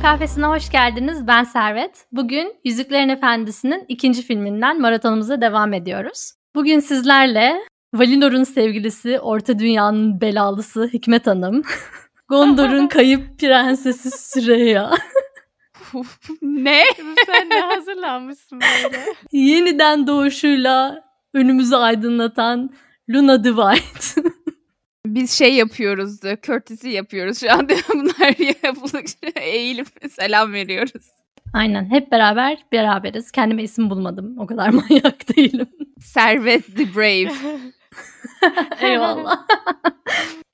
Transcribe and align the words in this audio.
Portakal 0.00 0.18
Kahvesi'ne 0.18 0.46
hoş 0.46 0.70
geldiniz. 0.70 1.26
Ben 1.26 1.44
Servet. 1.44 2.06
Bugün 2.12 2.56
Yüzüklerin 2.64 3.08
Efendisi'nin 3.08 3.84
ikinci 3.88 4.22
filminden 4.22 4.80
maratonumuza 4.80 5.40
devam 5.40 5.72
ediyoruz. 5.72 6.32
Bugün 6.54 6.80
sizlerle 6.80 7.60
Valinor'un 7.94 8.44
sevgilisi, 8.44 9.20
Orta 9.20 9.58
Dünya'nın 9.58 10.20
belalısı 10.20 10.86
Hikmet 10.92 11.26
Hanım, 11.26 11.62
Gondor'un 12.28 12.86
kayıp 12.88 13.38
prensesi 13.38 14.10
Süreyya, 14.10 14.90
ne? 16.42 16.82
Sen 17.26 17.50
ne 17.50 17.60
hazırlanmışsın 17.60 18.60
böyle? 18.60 19.04
yeniden 19.32 20.06
doğuşuyla 20.06 21.04
önümüzü 21.34 21.76
aydınlatan 21.76 22.70
Luna 23.10 23.42
White. 23.42 24.30
Biz 25.14 25.32
şey 25.32 25.54
yapıyoruz, 25.54 26.20
courtesy 26.42 26.88
yapıyoruz 26.88 27.40
şu 27.40 27.52
anda. 27.52 27.72
Bunlar 27.94 28.64
yapıldıkça 28.64 29.40
eğilip 29.40 29.88
selam 30.10 30.52
veriyoruz. 30.52 31.02
Aynen 31.52 31.90
hep 31.90 32.12
beraber 32.12 32.58
beraberiz. 32.72 33.30
Kendime 33.30 33.62
isim 33.62 33.90
bulmadım. 33.90 34.38
O 34.38 34.46
kadar 34.46 34.68
manyak 34.70 35.36
değilim. 35.36 35.68
Servet 36.00 36.76
the 36.76 36.94
Brave. 36.94 37.32
Eyvallah. 38.80 39.46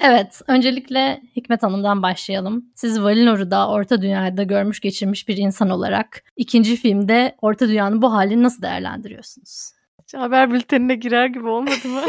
evet, 0.01 0.41
öncelikle 0.47 1.23
Hikmet 1.37 1.63
Hanım'dan 1.63 2.03
başlayalım. 2.03 2.65
Siz 2.75 3.03
Valinor'u 3.03 3.51
da 3.51 3.69
Orta 3.69 4.03
Dünya'da 4.03 4.43
görmüş 4.43 4.81
geçirmiş 4.81 5.29
bir 5.29 5.37
insan 5.37 5.71
olarak 5.71 6.25
ikinci 6.37 6.77
filmde 6.77 7.37
Orta 7.43 7.69
Dünya'nın 7.69 8.03
bu 8.03 8.13
halini 8.13 8.43
nasıl 8.43 8.63
değerlendiriyorsunuz? 8.63 9.73
Haber 10.17 10.53
bültenine 10.53 10.95
girer 10.95 11.27
gibi 11.27 11.49
olmadı 11.49 11.89
mı? 11.89 12.01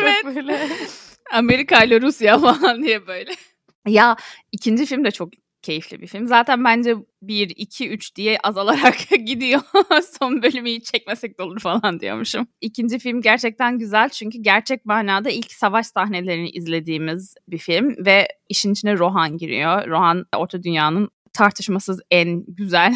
evet. 0.00 0.22
Çok 0.22 0.34
böyle. 0.34 0.68
Amerika 1.32 1.84
ile 1.84 2.00
Rusya 2.00 2.38
falan 2.40 2.82
diye 2.82 3.06
böyle. 3.06 3.30
Ya 3.86 4.16
ikinci 4.52 4.86
film 4.86 5.04
de 5.04 5.10
çok 5.10 5.32
keyifli 5.62 6.00
bir 6.00 6.06
film. 6.06 6.26
Zaten 6.26 6.64
bence 6.64 6.94
1, 7.22 7.52
2, 7.56 7.88
3 7.88 8.16
diye 8.16 8.38
azalarak 8.38 8.96
gidiyor. 9.26 9.60
Son 10.20 10.42
bölümü 10.42 10.70
hiç 10.70 10.84
çekmesek 10.92 11.38
de 11.38 11.42
olur 11.42 11.60
falan 11.60 12.00
diyormuşum. 12.00 12.46
İkinci 12.60 12.98
film 12.98 13.20
gerçekten 13.20 13.78
güzel 13.78 14.08
çünkü 14.08 14.38
gerçek 14.38 14.84
manada 14.84 15.30
ilk 15.30 15.52
savaş 15.52 15.86
sahnelerini 15.86 16.50
izlediğimiz 16.50 17.34
bir 17.48 17.58
film 17.58 18.06
ve 18.06 18.28
işin 18.48 18.72
içine 18.72 18.98
Rohan 18.98 19.38
giriyor. 19.38 19.86
Rohan 19.88 20.24
Orta 20.36 20.62
Dünya'nın 20.62 21.08
tartışmasız 21.32 22.00
en 22.10 22.44
güzel 22.48 22.94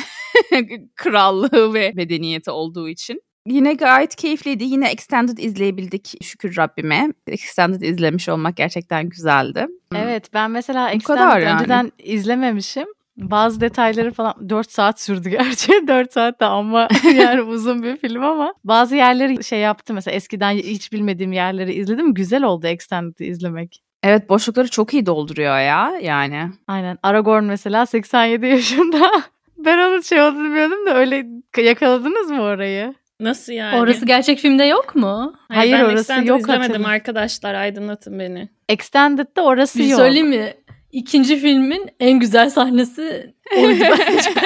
krallığı 0.97 1.75
ve 1.75 1.93
medeniyeti 1.95 2.51
olduğu 2.51 2.89
için. 2.89 3.21
Yine 3.47 3.75
gayet 3.75 4.17
keyifliydi. 4.17 4.65
Yine 4.65 4.89
Extended 4.91 5.39
izleyebildik 5.39 6.25
şükür 6.25 6.57
Rabbime. 6.57 7.09
Extended 7.27 7.81
izlemiş 7.81 8.29
olmak 8.29 8.57
gerçekten 8.57 9.09
güzeldi. 9.09 9.67
Evet 9.95 10.35
ben 10.35 10.51
mesela 10.51 10.91
Extended 10.91 11.43
yani. 11.43 11.55
önceden 11.55 11.93
izlememişim. 11.99 12.87
Bazı 13.17 13.61
detayları 13.61 14.13
falan 14.13 14.49
4 14.49 14.71
saat 14.71 15.01
sürdü 15.01 15.29
gerçi. 15.29 15.73
4 15.89 16.13
saat 16.13 16.41
de 16.41 16.45
ama 16.45 16.89
yani 17.15 17.43
uzun 17.43 17.83
bir 17.83 17.97
film 17.97 18.25
ama 18.25 18.55
bazı 18.65 18.97
yerleri 18.97 19.45
şey 19.45 19.61
yaptı 19.61 19.95
mesela 19.95 20.15
eskiden 20.15 20.55
hiç 20.55 20.93
bilmediğim 20.93 21.33
yerleri 21.33 21.73
izledim. 21.73 22.15
Güzel 22.15 22.43
oldu 22.43 22.67
Extended'i 22.67 23.25
izlemek. 23.25 23.83
Evet 24.03 24.29
boşlukları 24.29 24.69
çok 24.71 24.95
iyi 24.95 25.07
dolduruyor 25.07 25.59
ya 25.59 25.93
yani. 26.03 26.51
Aynen. 26.69 26.99
Aragorn 27.03 27.45
mesela 27.45 27.87
87 27.87 28.47
yaşında. 28.47 29.11
Ben 29.65 29.79
onun 29.79 30.01
şey 30.01 30.23
olduğunu 30.23 30.45
bilmiyordum 30.45 30.87
da 30.87 30.95
öyle 30.95 31.27
yakaladınız 31.57 32.31
mı 32.31 32.43
orayı? 32.43 32.95
Nasıl 33.21 33.53
yani? 33.53 33.79
Orası 33.81 34.07
gerçek 34.07 34.39
filmde 34.39 34.65
yok 34.65 34.95
mu? 34.95 35.35
Hayır, 35.49 35.73
ben 35.73 35.85
orası 35.85 35.99
Extended 35.99 36.29
yok 36.29 36.41
izlemedim 36.41 36.63
hatırlıyorum. 36.63 36.95
arkadaşlar 36.95 37.55
aydınlatın 37.55 38.19
beni. 38.19 38.49
Extended'de 38.69 39.41
orası 39.41 39.79
Bir 39.79 39.83
şey 39.85 39.91
yok. 39.91 40.01
söyleyeyim 40.01 40.29
mi? 40.29 40.55
İkinci 40.93 41.37
filmin 41.39 41.91
en 42.01 42.19
güzel 42.21 42.51
sahnesi 42.51 43.35
oydu 43.57 43.81
bence. 43.81 44.31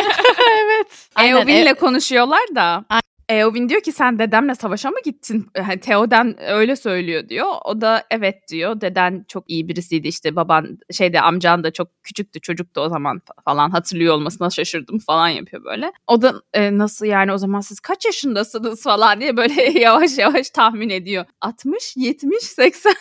evet. 0.65 1.09
Aynen, 1.15 1.37
Eowyn'le 1.37 1.67
e- 1.67 1.75
konuşuyorlar 1.75 2.41
da. 2.55 2.85
Eowyn 3.29 3.69
diyor 3.69 3.81
ki 3.81 3.93
sen 3.93 4.19
dedemle 4.19 4.55
savaşa 4.55 4.91
mı 4.91 4.97
gittin? 5.05 5.47
Hani 5.57 5.81
Theoden 5.81 6.37
öyle 6.43 6.77
söylüyor 6.77 7.29
diyor. 7.29 7.47
O 7.65 7.81
da 7.81 8.05
evet 8.11 8.49
diyor. 8.49 8.81
Deden 8.81 9.25
çok 9.29 9.51
iyi 9.51 9.69
birisiydi 9.69 10.09
işte 10.09 10.37
baban 10.37 10.79
şeyde 10.93 11.21
amcan 11.21 11.65
da 11.65 11.73
çok 11.73 12.05
küçüktü 12.05 12.41
çocuktu 12.41 12.81
o 12.81 12.89
zaman 12.89 13.17
fa- 13.17 13.45
falan 13.45 13.71
hatırlıyor 13.71 14.15
olmasına 14.15 14.51
şaşırdım 14.51 14.99
falan 14.99 15.29
yapıyor 15.29 15.65
böyle. 15.65 15.93
O 16.07 16.23
da 16.23 16.35
e, 16.53 16.79
nasıl 16.79 17.07
yani 17.07 17.33
o 17.33 17.39
zaman 17.39 17.61
siz 17.61 17.81
kaç 17.81 18.05
yaşındasınız 18.05 18.83
falan 18.83 19.21
diye 19.21 19.37
böyle 19.37 19.63
yavaş 19.81 20.19
yavaş 20.19 20.51
tahmin 20.51 20.91
ediyor. 20.91 21.25
60, 21.41 21.97
70, 21.97 22.43
80 22.43 22.95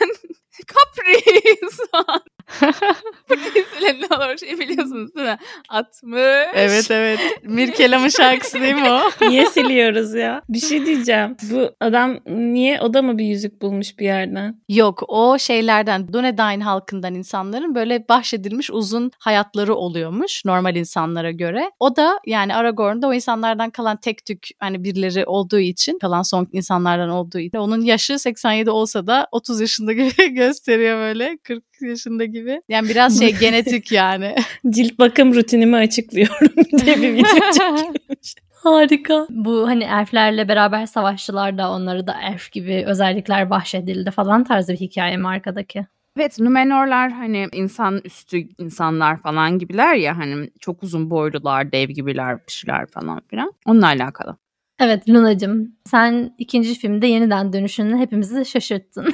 Caprice 0.68 2.24
Caprice'le 3.30 4.02
ne 4.02 4.16
olur 4.16 4.38
şey 4.38 4.60
biliyorsunuz 4.60 5.16
değil 5.16 5.28
mi? 5.28 5.38
60. 5.70 6.20
Evet 6.54 6.92
evet. 6.92 7.20
Mirkelam'ın 7.44 8.08
şarkısı 8.08 8.62
değil 8.62 8.76
mi 8.76 8.90
o? 8.90 9.02
Niye 9.30 9.46
siliyoruz 9.46 10.14
ya? 10.14 10.42
Bir 10.50 10.60
şey 10.60 10.86
diyeceğim. 10.86 11.36
Bu 11.52 11.70
adam 11.80 12.20
niye 12.28 12.82
o 12.82 12.94
da 12.94 13.02
mı 13.02 13.18
bir 13.18 13.26
yüzük 13.26 13.62
bulmuş 13.62 14.00
bir 14.00 14.06
yerden? 14.06 14.62
Yok 14.70 15.04
o 15.08 15.40
şeylerden 15.40 16.14
Dunedain 16.14 16.60
halkından 16.60 17.16
insanların 17.16 17.76
böyle 17.76 18.08
bahşedilmiş 18.10 18.72
uzun 18.72 19.12
hayatları 19.20 19.76
oluyormuş 19.76 20.46
normal 20.46 20.76
insanlara 20.76 21.32
göre. 21.32 21.72
O 21.80 21.96
da 21.96 22.20
yani 22.26 22.56
Aragorn'da 22.56 23.08
o 23.08 23.14
insanlardan 23.14 23.70
kalan 23.70 23.98
tek 23.98 24.26
tük 24.26 24.48
hani 24.60 24.84
birileri 24.84 25.26
olduğu 25.26 25.60
için 25.60 26.00
kalan 26.00 26.22
son 26.22 26.48
insanlardan 26.52 27.10
olduğu 27.10 27.40
için 27.40 27.58
onun 27.58 27.82
yaşı 27.82 28.20
87 28.20 28.70
olsa 28.70 29.08
da 29.08 29.28
30 29.32 29.62
yaşında 29.62 29.94
gibi 29.94 30.34
gösteriyor 30.34 30.98
böyle 30.98 31.38
40 31.38 31.64
yaşında 31.82 32.26
gibi. 32.34 32.62
Yani 32.70 32.90
biraz 32.90 33.20
şey 33.20 33.36
genetik 33.40 33.92
yani. 33.92 34.36
Cilt 34.70 35.00
bakım 35.00 35.36
rutinimi 35.36 35.76
açıklıyorum 35.76 36.54
diye 36.86 36.98
bir 36.98 37.14
video 37.14 37.52
çekilmiş. 37.52 38.36
Harika. 38.52 39.28
Bu 39.30 39.68
hani 39.68 39.84
elflerle 39.84 40.48
beraber 40.48 40.86
savaşçılar 40.86 41.58
da 41.58 41.72
onları 41.72 42.08
da 42.08 42.16
elf 42.24 42.52
gibi 42.52 42.84
özellikler 42.88 43.50
bahşedildi 43.50 44.12
falan 44.12 44.44
tarzı 44.44 44.74
bir 44.74 44.78
hikaye 44.78 45.18
mi 45.18 45.28
arkadaki? 45.28 45.86
Evet 46.18 46.40
Numenorlar 46.40 47.12
hani 47.12 47.48
insan 47.52 48.02
üstü 48.06 48.38
insanlar 48.58 49.22
falan 49.22 49.60
gibiler 49.60 49.96
ya 49.96 50.18
hani 50.18 50.50
çok 50.60 50.84
uzun 50.84 51.10
boylular, 51.10 51.72
dev 51.72 51.90
gibiler, 51.90 52.38
bir 52.48 52.52
şeyler 52.52 52.86
falan 52.86 53.22
filan. 53.30 53.54
Onunla 53.66 53.86
alakalı. 53.86 54.38
Evet 54.80 55.10
Lunacığım 55.10 55.76
sen 55.86 56.36
ikinci 56.38 56.76
filmde 56.76 57.08
yeniden 57.08 57.54
dönüşünü 57.54 57.98
hepimizi 57.98 58.46
şaşırttın. 58.46 59.14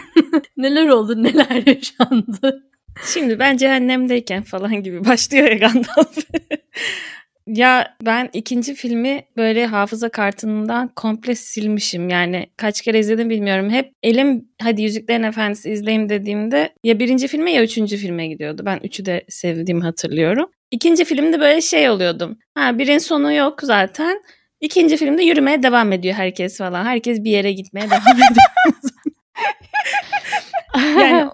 neler 0.58 0.88
oldu 0.88 1.24
neler 1.24 1.68
yaşandı? 1.68 2.69
Şimdi 3.05 3.39
ben 3.39 3.57
cehennemdeyken 3.57 4.43
falan 4.43 4.83
gibi 4.83 5.05
başlıyor 5.05 5.47
ya 5.47 5.53
Gandalf. 5.57 6.17
ya 7.47 7.95
ben 8.05 8.29
ikinci 8.33 8.73
filmi 8.75 9.23
böyle 9.37 9.65
hafıza 9.65 10.09
kartından 10.09 10.87
komple 10.95 11.35
silmişim. 11.35 12.09
Yani 12.09 12.47
kaç 12.57 12.81
kere 12.81 12.99
izledim 12.99 13.29
bilmiyorum. 13.29 13.69
Hep 13.69 13.91
elim 14.03 14.45
hadi 14.61 14.81
Yüzüklerin 14.81 15.23
Efendisi 15.23 15.69
izleyeyim 15.71 16.09
dediğimde 16.09 16.73
ya 16.83 16.99
birinci 16.99 17.27
filme 17.27 17.51
ya 17.51 17.63
üçüncü 17.63 17.97
filme 17.97 18.27
gidiyordu. 18.27 18.61
Ben 18.65 18.79
üçü 18.83 19.05
de 19.05 19.25
sevdiğimi 19.29 19.83
hatırlıyorum. 19.83 20.49
İkinci 20.71 21.05
filmde 21.05 21.39
böyle 21.39 21.61
şey 21.61 21.89
oluyordum. 21.89 22.37
Ha 22.55 22.77
birin 22.77 22.97
sonu 22.97 23.33
yok 23.33 23.59
zaten. 23.63 24.21
İkinci 24.61 24.97
filmde 24.97 25.23
yürümeye 25.23 25.63
devam 25.63 25.91
ediyor 25.91 26.16
herkes 26.16 26.57
falan. 26.57 26.85
Herkes 26.85 27.23
bir 27.23 27.31
yere 27.31 27.51
gitmeye 27.51 27.89
devam 27.89 28.01
ediyor. 28.16 28.45
yani 31.01 31.29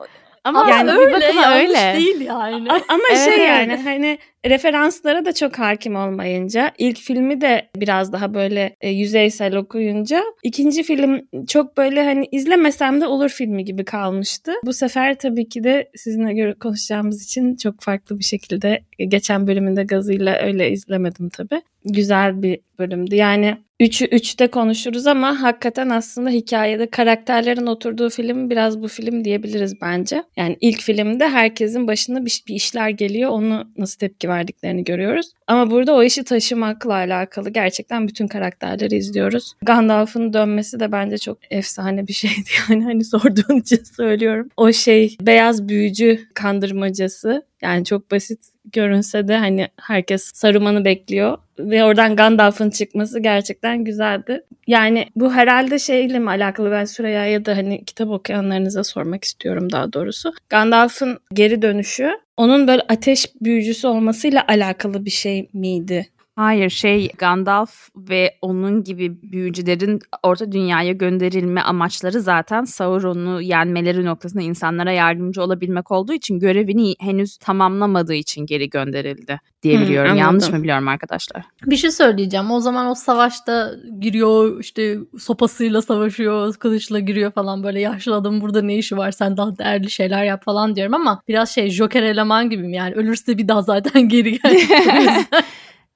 Ama 0.46 0.70
Yani 0.70 0.92
bir 0.92 0.96
öyle 0.98 1.12
bakıma 1.14 1.42
yanlış 1.42 1.60
öyle. 1.70 1.94
değil 1.98 2.22
yani. 2.22 2.72
A- 2.72 2.80
Ama 2.88 3.04
Evet, 3.12 3.20
şey 3.26 3.36
evet. 3.36 3.48
yani 3.50 3.76
hani 3.84 4.18
referanslara 4.46 5.26
da 5.26 5.34
çok 5.34 5.60
hakim 5.60 5.96
olmayınca 5.96 6.72
ilk 6.78 6.98
filmi 6.98 7.42
de 7.42 7.70
biraz 7.76 8.14
daha 8.14 8.34
böyle 8.34 8.76
e, 8.82 8.90
yüzeysel 8.90 9.56
okuyunca 9.56 10.24
ikinci 10.44 10.84
film 10.84 11.22
çok 11.48 11.78
böyle 11.78 12.04
hani 12.04 12.28
izlemesem 12.32 13.02
de 13.02 13.08
olur 13.08 13.30
filmi 13.30 13.66
gibi 13.66 13.86
kalmıştı. 13.86 14.52
Bu 14.66 14.74
sefer 14.74 15.16
tabii 15.20 15.50
ki 15.50 15.64
de 15.64 15.90
sizinle 15.96 16.34
göre 16.34 16.54
konuşacağımız 16.54 17.24
için 17.24 17.56
çok 17.56 17.82
farklı 17.82 18.20
bir 18.20 18.24
şekilde 18.24 18.80
e, 19.00 19.06
geçen 19.06 19.48
bölümünde 19.48 19.84
gazıyla 19.84 20.38
öyle 20.42 20.72
izlemedim 20.72 21.30
tabii. 21.30 21.62
Güzel 21.86 22.42
bir 22.44 22.60
bölümdü. 22.80 23.16
Yani 23.16 23.58
3'ü 23.82 24.06
3'te 24.06 24.48
konuşuruz 24.48 25.08
ama 25.08 25.42
hakikaten 25.42 25.90
aslında 25.90 26.30
hikayede 26.30 26.90
karakterlerin 26.90 27.66
oturduğu 27.66 28.10
film 28.10 28.50
biraz 28.50 28.82
bu 28.82 28.88
film 28.88 29.26
diyebiliriz 29.26 29.82
bence. 29.82 30.24
Yani 30.38 30.58
ilk 30.62 30.82
filmde 30.82 31.30
herkesin 31.30 31.88
başına 31.88 32.26
bir 32.26 32.44
işler 32.48 32.90
geliyor. 32.90 33.30
Onu 33.30 33.68
nasıl 33.78 34.00
tepki 34.00 34.30
verdiklerini 34.30 34.84
görüyoruz. 34.84 35.32
Ama 35.48 35.72
burada 35.72 35.94
o 35.94 36.04
işi 36.04 36.24
taşımakla 36.24 36.94
alakalı 36.94 37.50
gerçekten 37.50 38.08
bütün 38.08 38.28
karakterleri 38.28 38.96
izliyoruz. 38.96 39.54
Gandalf'ın 39.62 40.34
dönmesi 40.34 40.80
de 40.80 40.92
bence 40.92 41.18
çok 41.18 41.38
efsane 41.50 42.08
bir 42.08 42.14
şeydi. 42.14 42.36
Yani 42.70 42.84
hani 42.84 43.04
sorduğun 43.04 43.60
için 43.60 43.84
söylüyorum. 43.98 44.50
O 44.58 44.72
şey 44.72 45.18
beyaz 45.22 45.68
büyücü 45.68 46.20
kandırmacası 46.34 47.46
yani 47.62 47.86
çok 47.86 48.12
basit 48.12 48.55
görünse 48.72 49.28
de 49.28 49.38
hani 49.38 49.68
herkes 49.82 50.32
Saruman'ı 50.34 50.86
bekliyor 50.86 51.38
ve 51.60 51.84
oradan 51.84 52.16
Gandalf'ın 52.16 52.70
çıkması 52.70 53.20
gerçekten 53.20 53.84
güzeldi. 53.84 54.44
Yani 54.68 55.06
bu 55.16 55.34
herhalde 55.34 55.80
şeyle 55.80 56.20
mi 56.20 56.30
alakalı 56.30 56.72
ben 56.72 56.86
Süreyya 56.86 57.26
ya 57.26 57.46
da 57.46 57.58
hani 57.58 57.86
kitap 57.86 58.10
okuyanlarınıza 58.10 58.84
sormak 58.84 59.24
istiyorum 59.24 59.72
daha 59.72 59.94
doğrusu. 59.94 60.34
Gandalf'ın 60.50 61.20
geri 61.34 61.62
dönüşü 61.62 62.12
onun 62.38 62.68
böyle 62.68 62.82
ateş 62.90 63.26
büyücüsü 63.42 63.88
olmasıyla 63.88 64.46
alakalı 64.48 65.06
bir 65.06 65.10
şey 65.10 65.50
miydi? 65.54 66.08
Hayır 66.36 66.70
şey 66.70 67.12
Gandalf 67.18 67.90
ve 67.98 68.38
onun 68.42 68.84
gibi 68.84 69.32
büyücülerin 69.32 70.00
orta 70.24 70.52
dünyaya 70.52 70.92
gönderilme 70.92 71.62
amaçları 71.62 72.22
zaten 72.22 72.64
Sauron'u 72.64 73.42
yenmeleri 73.42 74.06
noktasında 74.06 74.42
insanlara 74.42 74.92
yardımcı 74.92 75.44
olabilmek 75.44 75.92
olduğu 75.92 76.14
için 76.14 76.40
görevini 76.40 76.96
henüz 77.00 77.38
tamamlamadığı 77.38 78.14
için 78.14 78.46
geri 78.46 78.70
gönderildi 78.70 79.40
diye 79.64 79.80
biliyorum. 79.80 80.12
Hmm, 80.12 80.18
Yanlış 80.18 80.50
mı 80.50 80.64
biliyorum 80.64 80.88
arkadaşlar? 80.88 81.44
Bir 81.66 81.78
şey 81.78 81.92
söyleyeceğim. 81.92 82.52
O 82.52 82.60
zaman 82.60 82.88
o 82.88 82.96
savaşta 82.96 83.72
giriyor 84.00 84.60
işte 84.60 84.98
sopasıyla 85.20 85.82
savaşıyor, 85.82 86.54
kılıçla 86.54 87.00
giriyor 87.00 87.32
falan 87.32 87.64
böyle 87.64 87.80
yaşlı 87.80 88.16
adam 88.16 88.42
burada 88.42 88.62
ne 88.62 88.78
işi 88.78 88.98
var 88.98 89.12
sen 89.12 89.38
daha 89.38 89.58
değerli 89.58 89.92
şeyler 89.92 90.24
yap 90.24 90.44
falan 90.46 90.76
diyorum 90.76 90.94
ama 90.94 91.22
biraz 91.28 91.50
şey 91.50 91.70
Joker 91.70 92.04
eleman 92.04 92.50
gibiyim 92.50 92.74
yani 92.74 92.96
ölürse 92.96 93.38
bir 93.38 93.48
daha 93.48 93.62
zaten 93.62 94.10
geri 94.10 94.40
gelecek. 94.44 94.70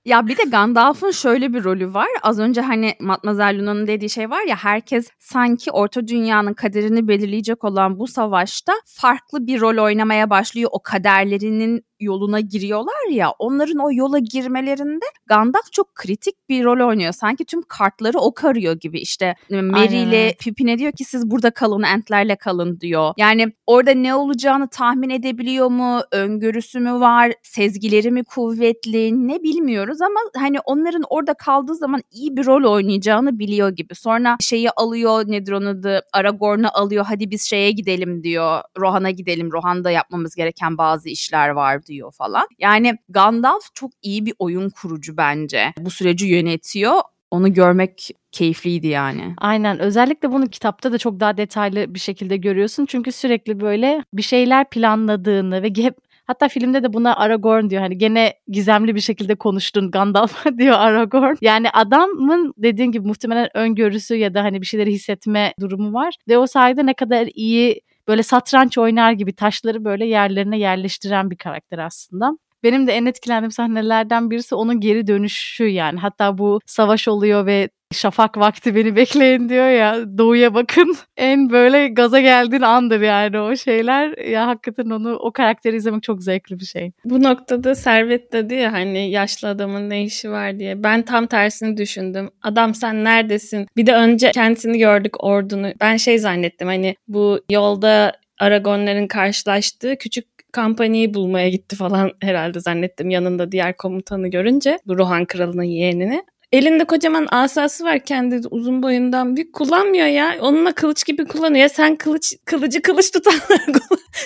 Ya 0.10 0.28
bir 0.28 0.38
de 0.38 0.44
Gandalf'ın 0.44 1.12
şöyle 1.12 1.54
bir 1.54 1.64
rolü 1.64 1.94
var. 1.94 2.08
Az 2.22 2.40
önce 2.40 2.62
hani 2.62 2.96
Matmazel 3.00 3.60
Luna'nın 3.60 3.88
dediği 3.88 4.10
şey 4.10 4.30
var 4.30 4.42
ya 4.48 4.56
herkes 4.56 5.10
sanki 5.20 5.72
orta 5.72 6.08
dünyanın 6.08 6.54
kaderini 6.54 7.08
belirleyecek 7.08 7.64
olan 7.64 8.00
bu 8.00 8.08
savaşta 8.08 8.74
farklı 8.86 9.48
bir 9.48 9.62
rol 9.62 9.84
oynamaya 9.84 10.30
başlıyor. 10.30 10.70
O 10.74 10.80
kaderlerinin 10.84 11.86
yoluna 12.00 12.40
giriyorlar 12.40 13.10
ya 13.12 13.32
onların 13.40 13.78
o 13.78 13.90
yola 13.92 14.20
girmelerinde 14.20 15.06
Gandalf 15.26 15.72
çok 15.72 15.96
kritik 15.96 16.50
bir 16.50 16.64
rol 16.64 16.88
oynuyor. 16.88 17.12
Sanki 17.12 17.46
tüm 17.46 17.62
kartları 17.62 18.20
o 18.20 18.34
karıyor 18.34 18.74
gibi 18.74 19.00
işte 19.00 19.36
Merry 19.50 19.98
ile. 19.98 20.36
Pippin'e 20.40 20.78
diyor 20.78 20.92
ki 20.92 21.06
siz 21.06 21.32
burada 21.32 21.52
kalın 21.52 21.84
entlerle 21.84 22.36
kalın 22.36 22.80
diyor. 22.80 23.14
Yani 23.18 23.54
orada 23.68 23.92
ne 23.92 24.16
olacağını 24.16 24.68
tahmin 24.68 25.10
edebiliyor 25.10 25.68
mu? 25.68 26.02
Öngörüsü 26.12 26.80
mü 26.80 26.92
var? 26.92 27.34
Sezgileri 27.44 28.12
mi 28.12 28.24
kuvvetli? 28.24 29.28
Ne 29.28 29.44
bilmiyoruz 29.44 30.02
ama 30.02 30.20
hani 30.36 30.60
onların 30.60 31.04
orada 31.10 31.34
kaldığı 31.34 31.76
zaman 31.76 32.02
iyi 32.12 32.38
bir 32.38 32.46
rol 32.46 32.72
oynayacağını 32.74 33.40
biliyor 33.40 33.70
gibi. 33.70 33.96
Sonra 33.96 34.38
şeyi 34.40 34.72
alıyor 34.72 35.24
nedir 35.28 35.52
onun 35.52 35.66
adı 35.66 36.02
Aragorn'u 36.14 36.68
alıyor 36.74 37.06
hadi 37.10 37.32
biz 37.32 37.44
şeye 37.44 37.72
gidelim 37.72 38.24
diyor. 38.24 38.62
Rohan'a 38.80 39.12
gidelim. 39.12 39.52
Rohan'da 39.52 39.92
yapmamız 39.92 40.36
gereken 40.36 40.78
bazı 40.78 41.10
işler 41.10 41.50
var 41.50 41.84
diyor 41.90 42.12
falan. 42.12 42.48
Yani 42.60 42.98
Gandalf 43.10 43.64
çok 43.74 43.92
iyi 44.02 44.26
bir 44.26 44.34
oyun 44.40 44.70
kurucu 44.70 45.18
bence. 45.18 45.74
Bu 45.78 45.90
süreci 45.90 46.28
yönetiyor. 46.28 47.02
Onu 47.32 47.54
görmek 47.54 48.10
keyifliydi 48.32 48.88
yani. 48.88 49.34
Aynen 49.38 49.80
özellikle 49.80 50.32
bunu 50.32 50.48
kitapta 50.48 50.92
da 50.92 50.98
çok 50.98 51.20
daha 51.20 51.38
detaylı 51.38 51.94
bir 51.94 52.00
şekilde 52.00 52.38
görüyorsun. 52.38 52.86
Çünkü 52.86 53.12
sürekli 53.12 53.60
böyle 53.60 54.04
bir 54.14 54.22
şeyler 54.22 54.70
planladığını 54.70 55.64
ve 55.64 55.74
hep 55.78 55.96
Hatta 56.30 56.48
filmde 56.48 56.84
de 56.84 56.94
buna 56.94 57.16
Aragorn 57.16 57.70
diyor. 57.70 57.82
Hani 57.82 57.98
gene 57.98 58.34
gizemli 58.48 58.96
bir 58.96 59.00
şekilde 59.00 59.36
konuştun 59.36 59.92
Gandalf 59.92 60.46
diyor 60.58 60.76
Aragorn. 60.80 61.36
Yani 61.42 61.70
adamın 61.70 62.54
dediğin 62.58 62.92
gibi 62.92 63.08
muhtemelen 63.08 63.58
öngörüsü 63.58 64.16
ya 64.16 64.34
da 64.34 64.44
hani 64.44 64.62
bir 64.62 64.66
şeyleri 64.66 64.92
hissetme 64.92 65.54
durumu 65.60 65.94
var. 65.94 66.16
Ve 66.28 66.38
o 66.38 66.48
sayede 66.48 66.86
ne 66.86 66.94
kadar 66.94 67.28
iyi 67.34 67.82
böyle 68.10 68.24
satranç 68.24 68.80
oynar 68.80 69.14
gibi 69.14 69.34
taşları 69.34 69.86
böyle 69.86 70.06
yerlerine 70.06 70.60
yerleştiren 70.60 71.32
bir 71.32 71.38
karakter 71.38 71.80
aslında. 71.80 72.38
Benim 72.64 72.88
de 72.88 72.94
en 72.94 73.06
etkilendiğim 73.06 73.52
sahnelerden 73.52 74.32
birisi 74.32 74.56
onun 74.56 74.80
geri 74.80 75.08
dönüşü 75.08 75.68
yani. 75.68 76.00
Hatta 76.00 76.38
bu 76.38 76.60
savaş 76.66 77.08
oluyor 77.08 77.46
ve 77.46 77.70
şafak 77.94 78.38
vakti 78.38 78.76
beni 78.76 78.96
bekleyin 78.96 79.50
diyor 79.50 79.70
ya 79.70 80.18
doğuya 80.18 80.54
bakın 80.54 80.98
en 81.18 81.50
böyle 81.50 81.88
gaza 81.88 82.20
geldiğin 82.20 82.62
andır 82.62 83.02
yani 83.02 83.40
o 83.40 83.56
şeyler 83.56 84.18
ya 84.18 84.48
hakikaten 84.48 84.90
onu 84.90 85.16
o 85.16 85.32
karakteri 85.32 85.76
izlemek 85.76 86.04
çok 86.04 86.24
zevkli 86.24 86.60
bir 86.60 86.66
şey. 86.66 86.92
Bu 87.06 87.24
noktada 87.24 87.76
Servet 87.76 88.34
dedi 88.34 88.54
ya 88.56 88.74
hani 88.74 89.12
yaşlı 89.12 89.48
adamın 89.48 89.90
ne 89.90 90.04
işi 90.04 90.32
var 90.32 90.60
diye. 90.60 90.84
Ben 90.84 91.02
tam 91.02 91.28
tersini 91.28 91.78
düşündüm. 91.78 92.30
Adam 92.42 92.76
sen 92.76 93.04
neredesin? 93.04 93.68
Bir 93.78 93.86
de 93.86 93.94
önce 93.94 94.32
kendisini 94.32 94.78
gördük 94.78 95.24
ordunu. 95.24 95.72
Ben 95.82 95.98
şey 95.98 96.20
zannettim 96.20 96.68
hani 96.68 96.96
bu 97.08 97.40
yolda 97.52 98.14
Aragonların 98.40 99.08
karşılaştığı 99.08 99.96
küçük 99.96 100.39
kampanyayı 100.52 101.14
bulmaya 101.14 101.50
gitti 101.50 101.76
falan 101.76 102.12
herhalde 102.22 102.60
zannettim 102.60 103.10
yanında 103.10 103.52
diğer 103.52 103.78
komutanı 103.78 104.28
görünce 104.28 104.80
bu 104.88 104.98
Rohan 104.98 105.26
kralının 105.26 105.64
yeğenini. 105.64 106.24
Elinde 106.52 106.86
kocaman 106.86 107.28
asası 107.32 107.86
var 107.86 108.00
kendi 108.00 108.42
uzun 108.52 108.84
boyundan 108.84 109.36
büyük 109.36 109.54
kullanmıyor 109.54 110.08
ya. 110.08 110.36
Onunla 110.42 110.72
kılıç 110.72 111.06
gibi 111.06 111.26
kullanıyor. 111.26 111.62
Ya 111.62 111.70
sen 111.70 111.96
kılıç 111.96 112.34
kılıcı 112.46 112.82
kılıç 112.82 113.12
tutanlar 113.12 113.42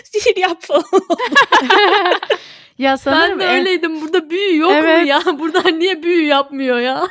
sihir 0.04 0.38
yap 0.38 0.58
falan. 0.62 0.84
ya 2.78 2.98
sanırım 2.98 3.40
ben 3.40 3.48
de 3.50 3.60
öyleydim. 3.60 4.02
Burada 4.02 4.30
büyü 4.30 4.58
yok 4.58 4.72
Evet. 4.76 5.02
mu 5.02 5.08
ya? 5.08 5.22
Burada 5.40 5.70
niye 5.70 6.04
büyü 6.04 6.26
yapmıyor 6.26 6.80
ya? 6.80 7.08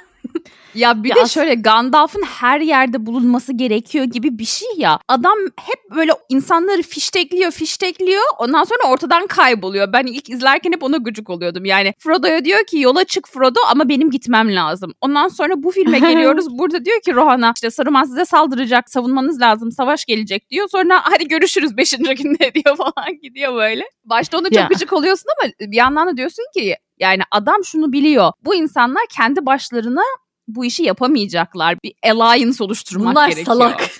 Ya 0.74 1.04
bir 1.04 1.08
Ya 1.08 1.16
de 1.16 1.28
şöyle 1.28 1.54
Gandalf'ın 1.54 2.22
her 2.22 2.60
yerde 2.60 3.06
bulunması 3.06 3.52
gerekiyor 3.52 4.04
gibi 4.04 4.38
bir 4.38 4.44
şey 4.44 4.68
ya. 4.76 4.98
Adam 5.08 5.38
hep 5.60 5.96
böyle 5.96 6.12
insanları 6.28 6.82
fiştekliyor, 6.82 7.50
fiştekliyor. 7.50 8.22
Ondan 8.38 8.64
sonra 8.64 8.92
ortadan 8.92 9.26
kayboluyor. 9.26 9.92
Ben 9.92 10.06
ilk 10.06 10.30
izlerken 10.30 10.72
hep 10.72 10.82
ona 10.82 10.96
gıcık 10.96 11.30
oluyordum. 11.30 11.64
Yani 11.64 11.94
Frodo'ya 11.98 12.44
diyor 12.44 12.64
ki 12.66 12.78
yola 12.78 13.04
çık 13.04 13.28
Frodo 13.28 13.60
ama 13.70 13.88
benim 13.88 14.10
gitmem 14.10 14.54
lazım. 14.54 14.94
Ondan 15.00 15.28
sonra 15.28 15.62
bu 15.62 15.70
filme 15.70 15.98
geliyoruz. 16.12 16.58
Burada 16.58 16.84
diyor 16.84 17.00
ki 17.00 17.14
Rohan'a 17.14 17.52
işte 17.56 17.70
Saruman 17.70 18.04
size 18.04 18.24
saldıracak, 18.24 18.90
savunmanız 18.90 19.40
lazım, 19.40 19.72
savaş 19.72 20.04
gelecek 20.04 20.50
diyor. 20.50 20.68
Sonra 20.72 21.00
hadi 21.02 21.28
görüşürüz 21.28 21.76
5. 21.76 21.90
günde 21.90 22.54
diyor 22.64 22.76
falan 22.76 23.20
gidiyor 23.22 23.54
böyle. 23.54 23.84
Başta 24.04 24.38
ona 24.38 24.44
çok 24.48 24.56
Ya. 24.58 24.66
gıcık 24.72 24.92
oluyorsun 24.92 25.26
ama 25.42 25.52
bir 25.72 25.76
yandan 25.76 26.08
da 26.08 26.16
diyorsun 26.16 26.44
ki 26.54 26.76
yani 27.00 27.22
adam 27.30 27.64
şunu 27.64 27.92
biliyor. 27.92 28.32
Bu 28.44 28.54
insanlar 28.54 29.02
kendi 29.16 29.46
başlarına 29.46 30.02
bu 30.48 30.64
işi 30.64 30.82
yapamayacaklar. 30.82 31.78
Bir 31.84 31.92
alliance 32.02 32.64
oluşturmak 32.64 33.10
Bunlar 33.10 33.28
gerekiyor. 33.28 33.46
salak. 33.46 33.80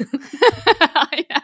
Aynen. 0.94 1.43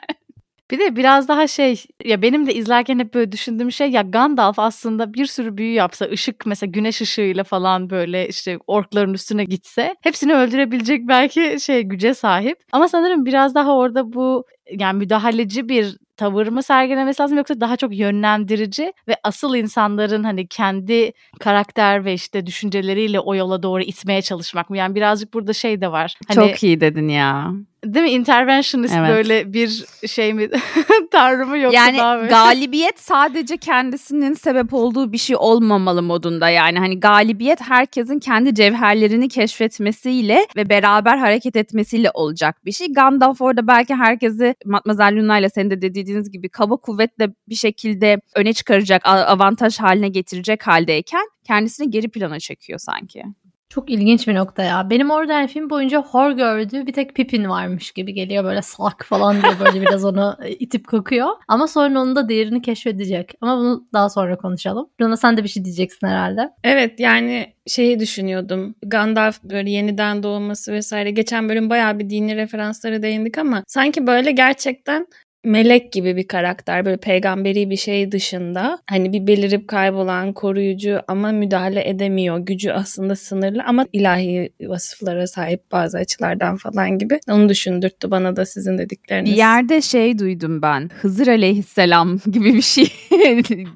Bir 0.71 0.79
de 0.79 0.97
biraz 0.97 1.29
daha 1.29 1.47
şey 1.47 1.85
ya 2.05 2.23
benim 2.23 2.47
de 2.47 2.55
izlerken 2.55 2.99
hep 2.99 3.15
böyle 3.15 3.33
düşündüğüm 3.33 3.73
şey 3.73 3.91
ya 3.91 4.03
Gandalf 4.03 4.59
aslında 4.59 5.15
bir 5.15 5.27
sürü 5.27 5.57
büyü 5.57 5.73
yapsa 5.75 6.05
ışık 6.05 6.47
mesela 6.47 6.71
güneş 6.71 7.01
ışığıyla 7.01 7.45
falan 7.45 7.91
böyle 7.91 8.29
işte 8.29 8.59
orkların 8.67 9.15
üstüne 9.15 9.45
gitse 9.45 9.97
hepsini 10.01 10.35
öldürebilecek 10.35 11.09
belki 11.09 11.57
şey 11.61 11.83
güce 11.83 12.15
sahip. 12.15 12.59
Ama 12.73 12.89
sanırım 12.89 13.27
biraz 13.27 13.55
daha 13.55 13.77
orada 13.77 14.13
bu 14.13 14.45
yani 14.79 14.99
müdahaleci 14.99 15.69
bir 15.69 15.99
tavır 16.19 16.47
mı 16.47 16.63
sergilemesi 16.63 17.23
lazım 17.23 17.39
yoksa 17.39 17.61
daha 17.61 17.77
çok 17.77 17.97
yönlendirici 17.97 18.93
ve 19.09 19.17
asıl 19.25 19.55
insanların 19.55 20.25
hani 20.25 20.47
kendi 20.47 21.13
karakter 21.41 22.05
ve 22.05 22.15
işte 22.15 22.47
düşünceleriyle 22.47 23.21
o 23.21 23.35
yola 23.35 23.63
doğru 23.63 23.83
itmeye 23.83 24.23
çalışmak 24.23 24.71
mı? 24.71 24.77
Yani 24.77 24.95
birazcık 24.95 25.35
burada 25.35 25.53
şey 25.53 25.81
de 25.81 25.93
var. 25.93 26.15
Hani 26.29 26.35
Çok 26.35 26.63
iyi 26.63 26.81
dedin 26.81 27.09
ya. 27.09 27.53
Değil 27.85 28.05
mi? 28.05 28.11
Interventionist 28.11 28.95
Evet. 28.99 29.11
böyle 29.11 29.53
bir 29.53 29.85
şey 30.07 30.35
mi? 30.35 30.49
Tanrı 31.11 31.47
mı 31.47 31.59
yoksa 31.59 31.79
yani 31.79 31.99
daha 31.99 32.17
böyle? 32.19 32.29
galibiyet 32.29 33.01
sadece 33.01 33.57
kendisinin 33.57 34.35
sebep 34.35 34.75
olduğu 34.75 35.13
bir 35.13 35.19
şey 35.19 35.37
olmamalı 35.37 36.03
modunda 36.03 36.49
yani 36.49 36.79
hani 36.79 37.01
galibiyet 37.01 37.61
herkesin 37.61 38.19
kendi 38.19 38.55
cevherlerini 38.55 39.29
keşfetmesiyle 39.29 40.47
ve 40.57 40.69
beraber 40.69 41.17
hareket 41.17 41.57
etmesiyle 41.57 42.11
olacak 42.15 42.65
bir 42.65 42.73
şey. 42.73 42.93
Gandalf 42.93 43.41
orada 43.41 43.67
belki 43.67 43.95
herkesi 43.95 44.55
Matmazel 44.65 45.17
Luna 45.17 45.39
ile 45.39 45.49
senin 45.51 45.71
de 45.71 45.83
dediğiniz 45.83 46.31
gibi 46.31 46.49
kaba 46.49 46.77
kuvvetle 46.77 47.29
bir 47.49 47.55
şekilde 47.55 48.21
öne 48.35 48.53
çıkaracak, 48.53 49.03
avantaj 49.07 49.79
haline 49.79 50.09
getirecek 50.09 50.67
haldeyken 50.67 51.25
kendisini 51.47 51.91
geri 51.91 52.09
plana 52.09 52.39
çekiyor 52.39 52.79
sanki. 52.79 53.23
Çok 53.71 53.91
ilginç 53.91 54.29
bir 54.29 54.35
nokta 54.35 54.63
ya. 54.63 54.91
Benim 54.91 55.11
orada 55.11 55.33
yani 55.33 55.49
film 55.49 55.71
boyunca 55.71 56.03
hor 56.03 56.31
gördüğü 56.31 56.87
bir 56.87 56.93
tek 56.93 57.15
Pippin 57.15 57.49
varmış 57.49 57.93
gibi 57.93 58.15
geliyor. 58.15 58.45
Böyle 58.45 58.63
salak 58.63 59.05
falan 59.05 59.43
diye 59.43 59.53
böyle 59.61 59.81
biraz 59.81 60.05
onu 60.05 60.37
e, 60.45 60.51
itip 60.51 60.89
kokuyor. 60.89 61.29
Ama 61.49 61.67
sonra 61.67 62.01
onun 62.01 62.17
da 62.17 62.29
değerini 62.29 62.63
keşfedecek. 62.63 63.35
Ama 63.41 63.59
bunu 63.59 63.89
daha 63.93 64.09
sonra 64.09 64.37
konuşalım. 64.37 64.91
Rana 65.01 65.17
sen 65.17 65.37
de 65.37 65.45
bir 65.45 65.49
şey 65.49 65.65
diyeceksin 65.65 66.07
herhalde. 66.07 66.51
Evet 66.65 67.01
yani 67.01 67.55
şeyi 67.67 68.01
düşünüyordum. 68.01 68.75
Gandalf 68.83 69.43
böyle 69.43 69.71
yeniden 69.71 70.23
doğması 70.23 70.73
vesaire. 70.73 71.11
Geçen 71.11 71.49
bölüm 71.49 71.71
bayağı 71.71 71.99
bir 71.99 72.11
dini 72.11 72.37
referanslara 72.37 73.03
değindik 73.03 73.39
ama 73.39 73.63
sanki 73.67 74.07
böyle 74.07 74.31
gerçekten 74.31 75.07
melek 75.49 75.93
gibi 75.93 76.17
bir 76.17 76.29
karakter. 76.29 76.85
Böyle 76.85 76.97
peygamberi 76.97 77.71
bir 77.71 77.77
şey 77.77 78.13
dışında. 78.13 78.79
Hani 78.87 79.13
bir 79.13 79.27
belirip 79.27 79.69
kaybolan 79.69 80.33
koruyucu 80.33 81.01
ama 81.09 81.33
müdahale 81.33 81.89
edemiyor. 81.89 82.39
Gücü 82.39 82.71
aslında 82.71 83.17
sınırlı 83.17 83.63
ama 83.67 83.87
ilahi 83.93 84.51
vasıflara 84.61 85.27
sahip 85.27 85.73
bazı 85.73 85.99
açılardan 85.99 86.57
falan 86.57 86.99
gibi. 86.99 87.21
Onu 87.31 87.49
düşündürttü 87.49 88.11
bana 88.11 88.37
da 88.37 88.47
sizin 88.47 88.79
dedikleriniz. 88.79 89.33
Bir 89.33 89.37
yerde 89.37 89.83
şey 89.83 90.19
duydum 90.19 90.63
ben. 90.63 90.91
Hızır 91.01 91.27
aleyhisselam 91.27 92.19
gibi 92.33 92.55
bir 92.55 92.63
şey 92.63 92.89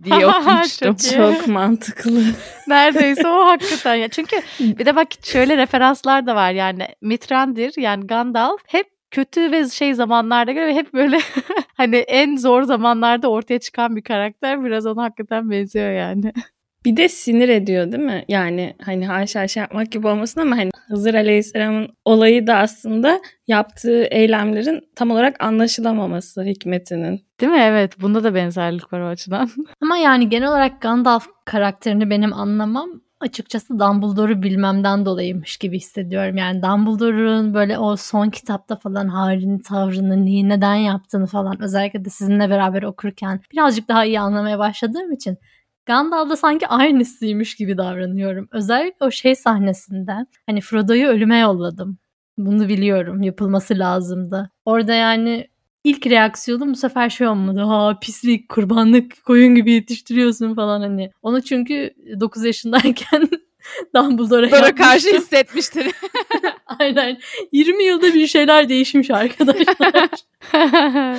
diye 0.05 0.27
okumuştum. 0.27 0.97
Çok 1.15 1.49
mantıklı. 1.49 2.23
Neredeyse 2.69 3.29
o 3.29 3.47
hakikaten 3.47 3.95
ya. 3.95 4.09
Çünkü 4.09 4.37
bir 4.61 4.87
de 4.87 4.97
bak 4.97 5.09
şöyle 5.23 5.57
referanslar 5.57 6.27
da 6.27 6.35
var 6.35 6.53
yani 6.53 6.87
Mitrandir 7.01 7.73
yani 7.77 8.07
Gandalf 8.07 8.61
hep 8.67 8.92
kötü 9.13 9.53
ve 9.53 9.69
şey 9.69 9.95
zamanlarda 9.95 10.53
göre 10.53 10.75
hep 10.75 10.93
böyle 10.95 11.19
hani 11.75 11.97
en 11.97 12.37
zor 12.37 12.63
zamanlarda 12.63 13.31
ortaya 13.31 13.59
çıkan 13.59 13.97
bir 13.97 14.03
karakter 14.03 14.65
biraz 14.65 14.87
ona 14.87 15.03
hakikaten 15.03 15.51
benziyor 15.51 15.93
yani. 15.93 16.33
Bir 16.85 16.97
de 16.97 17.09
sinir 17.09 17.49
ediyor 17.49 17.93
değil 17.93 18.03
mi? 18.03 18.25
Yani 18.29 18.77
hani 18.85 19.07
haşa 19.07 19.49
şey 19.49 19.61
yapmak 19.61 19.93
gibi 19.93 20.07
olmasın 20.07 20.41
ama 20.41 20.57
hani 20.57 20.71
Hızır 20.89 21.15
Aleyhisselam'ın 21.15 21.89
olayı 22.05 22.47
da 22.47 22.57
aslında 22.57 23.21
yaptığı 23.47 24.05
eylemlerin 24.05 24.81
tam 24.97 25.11
olarak 25.11 25.45
anlaşılamaması 25.45 26.43
hikmetinin. 26.43 27.21
Değil 27.41 27.53
mi? 27.53 27.61
Evet. 27.61 28.01
Bunda 28.01 28.25
da 28.25 28.35
benzerlik 28.35 28.93
var 28.93 29.01
o 29.01 29.07
açıdan. 29.07 29.51
Ama 29.83 29.97
yani 29.97 30.29
genel 30.29 30.49
olarak 30.49 30.81
Gandalf 30.81 31.27
karakterini 31.45 32.11
benim 32.11 32.33
anlamam 32.33 33.01
açıkçası 33.23 33.79
Dumbledore'u 33.79 34.43
bilmemden 34.43 35.07
dolayıymış 35.07 35.57
gibi 35.57 35.77
hissediyorum. 35.77 36.37
Yani 36.37 36.63
Dumbledore'un 36.63 37.55
böyle 37.55 37.79
o 37.79 37.97
son 37.97 38.31
kitapta 38.31 38.77
falan 38.77 39.09
halini, 39.09 39.63
tavrını, 39.63 40.25
neyi 40.25 40.49
neden 40.49 40.75
yaptığını 40.75 41.27
falan 41.27 41.63
özellikle 41.63 42.05
de 42.05 42.11
sizinle 42.11 42.51
beraber 42.51 42.83
okurken 42.83 43.41
birazcık 43.53 43.89
daha 43.89 44.05
iyi 44.05 44.21
anlamaya 44.21 44.59
başladığım 44.59 45.13
için 45.13 45.39
Gandalf 45.87 46.31
da 46.31 46.37
sanki 46.37 46.67
aynısıymış 46.67 47.55
gibi 47.55 47.79
davranıyorum. 47.79 48.49
Özellikle 48.53 49.07
o 49.07 49.11
şey 49.11 49.35
sahnesinde 49.35 50.13
hani 50.47 50.61
Frodo'yu 50.61 51.07
ölüme 51.09 51.39
yolladım. 51.39 51.99
Bunu 52.39 52.69
biliyorum. 52.69 53.23
Yapılması 53.23 53.79
lazımdı. 53.79 54.51
Orada 54.65 54.95
yani 54.95 55.49
ilk 55.85 56.07
reaksiyonum 56.07 56.73
bu 56.73 56.77
sefer 56.77 57.11
şey 57.11 57.27
olmadı. 57.27 57.61
Ha 57.61 57.99
pislik, 58.01 58.49
kurbanlık, 58.49 59.25
koyun 59.25 59.55
gibi 59.55 59.73
yetiştiriyorsun 59.73 60.55
falan 60.55 60.81
hani. 60.81 61.11
Onu 61.23 61.43
çünkü 61.43 61.95
9 62.21 62.45
yaşındayken 62.45 63.29
Dumbledore'a 63.97 64.75
karşı 64.75 65.17
hissetmiştir. 65.17 65.87
Aynen. 66.79 67.19
20 67.53 67.85
yılda 67.85 68.15
bir 68.15 68.27
şeyler 68.27 68.69
değişmiş 68.69 69.11
arkadaşlar. 69.11 70.09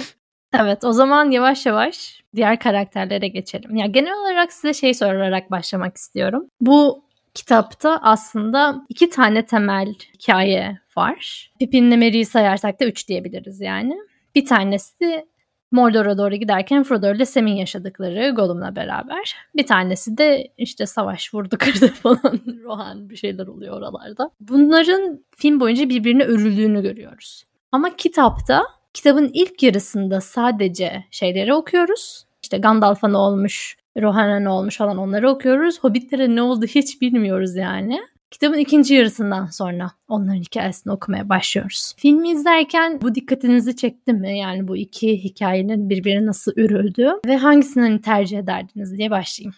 evet 0.54 0.84
o 0.84 0.92
zaman 0.92 1.32
yavaş 1.32 1.66
yavaş 1.66 2.24
diğer 2.36 2.60
karakterlere 2.60 3.28
geçelim. 3.28 3.76
Ya 3.76 3.86
genel 3.86 4.14
olarak 4.14 4.54
size 4.54 4.74
şey 4.74 4.94
sorarak 4.94 5.52
başlamak 5.52 5.98
istiyorum. 5.98 6.48
Bu 6.62 7.04
kitapta 7.34 8.00
aslında 8.02 8.86
iki 8.90 9.10
tane 9.10 9.46
temel 9.46 9.94
hikaye 10.14 10.78
var. 10.98 11.52
Pippin'le 11.60 11.98
Merry'i 11.98 12.26
sayarsak 12.26 12.80
da 12.80 12.86
üç 12.86 13.08
diyebiliriz 13.08 13.62
yani. 13.62 13.98
Bir 14.36 14.46
tanesi 14.46 15.26
Mordor'a 15.72 16.18
doğru 16.18 16.36
giderken 16.36 16.84
Frodo 16.84 17.16
ile 17.16 17.26
Sam'in 17.26 17.56
yaşadıkları 17.56 18.30
Gollum'la 18.30 18.76
beraber. 18.76 19.36
Bir 19.56 19.66
tanesi 19.66 20.18
de 20.18 20.48
işte 20.58 20.86
savaş 20.86 21.34
vurdu 21.34 21.58
kırdı 21.60 21.88
falan. 21.88 22.40
Rohan 22.64 23.10
bir 23.10 23.16
şeyler 23.16 23.48
oluyor 23.48 23.78
oralarda. 23.78 24.32
Bunların 24.40 25.20
film 25.38 25.60
boyunca 25.60 25.90
birbirine 25.90 26.24
örüldüğünü 26.24 26.82
görüyoruz. 26.82 27.44
Ama 27.72 27.96
kitapta 27.96 28.64
kitabın 28.94 29.30
ilk 29.34 29.64
yarısında 29.64 30.22
sadece 30.22 31.06
şeyleri 31.12 31.54
okuyoruz. 31.54 32.26
İşte 32.44 32.58
Gandalf'a 32.58 33.08
ne 33.08 33.18
olmuş, 33.18 33.78
Rohan'a 34.02 34.40
ne 34.40 34.50
olmuş 34.50 34.78
falan 34.78 34.98
onları 34.98 35.30
okuyoruz. 35.30 35.80
Hobbitlere 35.80 36.36
ne 36.36 36.42
oldu 36.42 36.66
hiç 36.66 37.02
bilmiyoruz 37.02 37.56
yani. 37.56 38.02
Kitabın 38.34 38.58
ikinci 38.58 38.94
yarısından 38.94 39.46
sonra 39.46 39.92
onların 40.08 40.42
hikayesini 40.42 40.94
okumaya 40.94 41.30
başlıyoruz. 41.30 41.94
Filmi 41.98 42.30
izlerken 42.30 43.02
bu 43.02 43.16
dikkatinizi 43.16 43.76
çekti 43.76 44.14
mi? 44.14 44.40
Yani 44.40 44.68
bu 44.68 44.78
iki 44.78 45.24
hikayenin 45.24 45.90
birbirine 45.90 46.26
nasıl 46.26 46.52
örüldüğü 46.56 47.12
ve 47.26 47.38
hangisini 47.38 47.84
hani 47.84 48.02
tercih 48.02 48.40
ederdiniz 48.40 48.98
diye 48.98 49.12
başlayayım. 49.12 49.56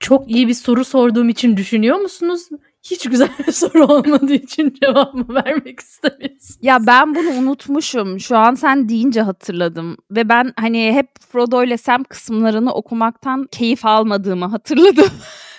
Çok 0.00 0.30
iyi 0.30 0.48
bir 0.48 0.54
soru 0.54 0.84
sorduğum 0.84 1.28
için 1.28 1.56
düşünüyor 1.56 1.96
musunuz? 1.96 2.48
Hiç 2.82 3.08
güzel 3.08 3.30
bir 3.46 3.52
soru 3.52 3.86
olmadığı 3.86 4.34
için 4.34 4.74
cevabımı 4.82 5.34
vermek 5.34 5.80
istemiyorsunuz. 5.80 6.58
Ya 6.62 6.78
ben 6.86 7.14
bunu 7.14 7.28
unutmuşum. 7.28 8.20
Şu 8.20 8.36
an 8.36 8.54
sen 8.54 8.88
deyince 8.88 9.22
hatırladım. 9.22 9.96
Ve 10.10 10.28
ben 10.28 10.52
hani 10.56 10.92
hep 10.92 11.08
Frodo 11.32 11.64
ile 11.64 11.76
Sam 11.76 12.04
kısımlarını 12.04 12.74
okumaktan 12.74 13.46
keyif 13.50 13.86
almadığımı 13.86 14.46
hatırladım. 14.46 15.10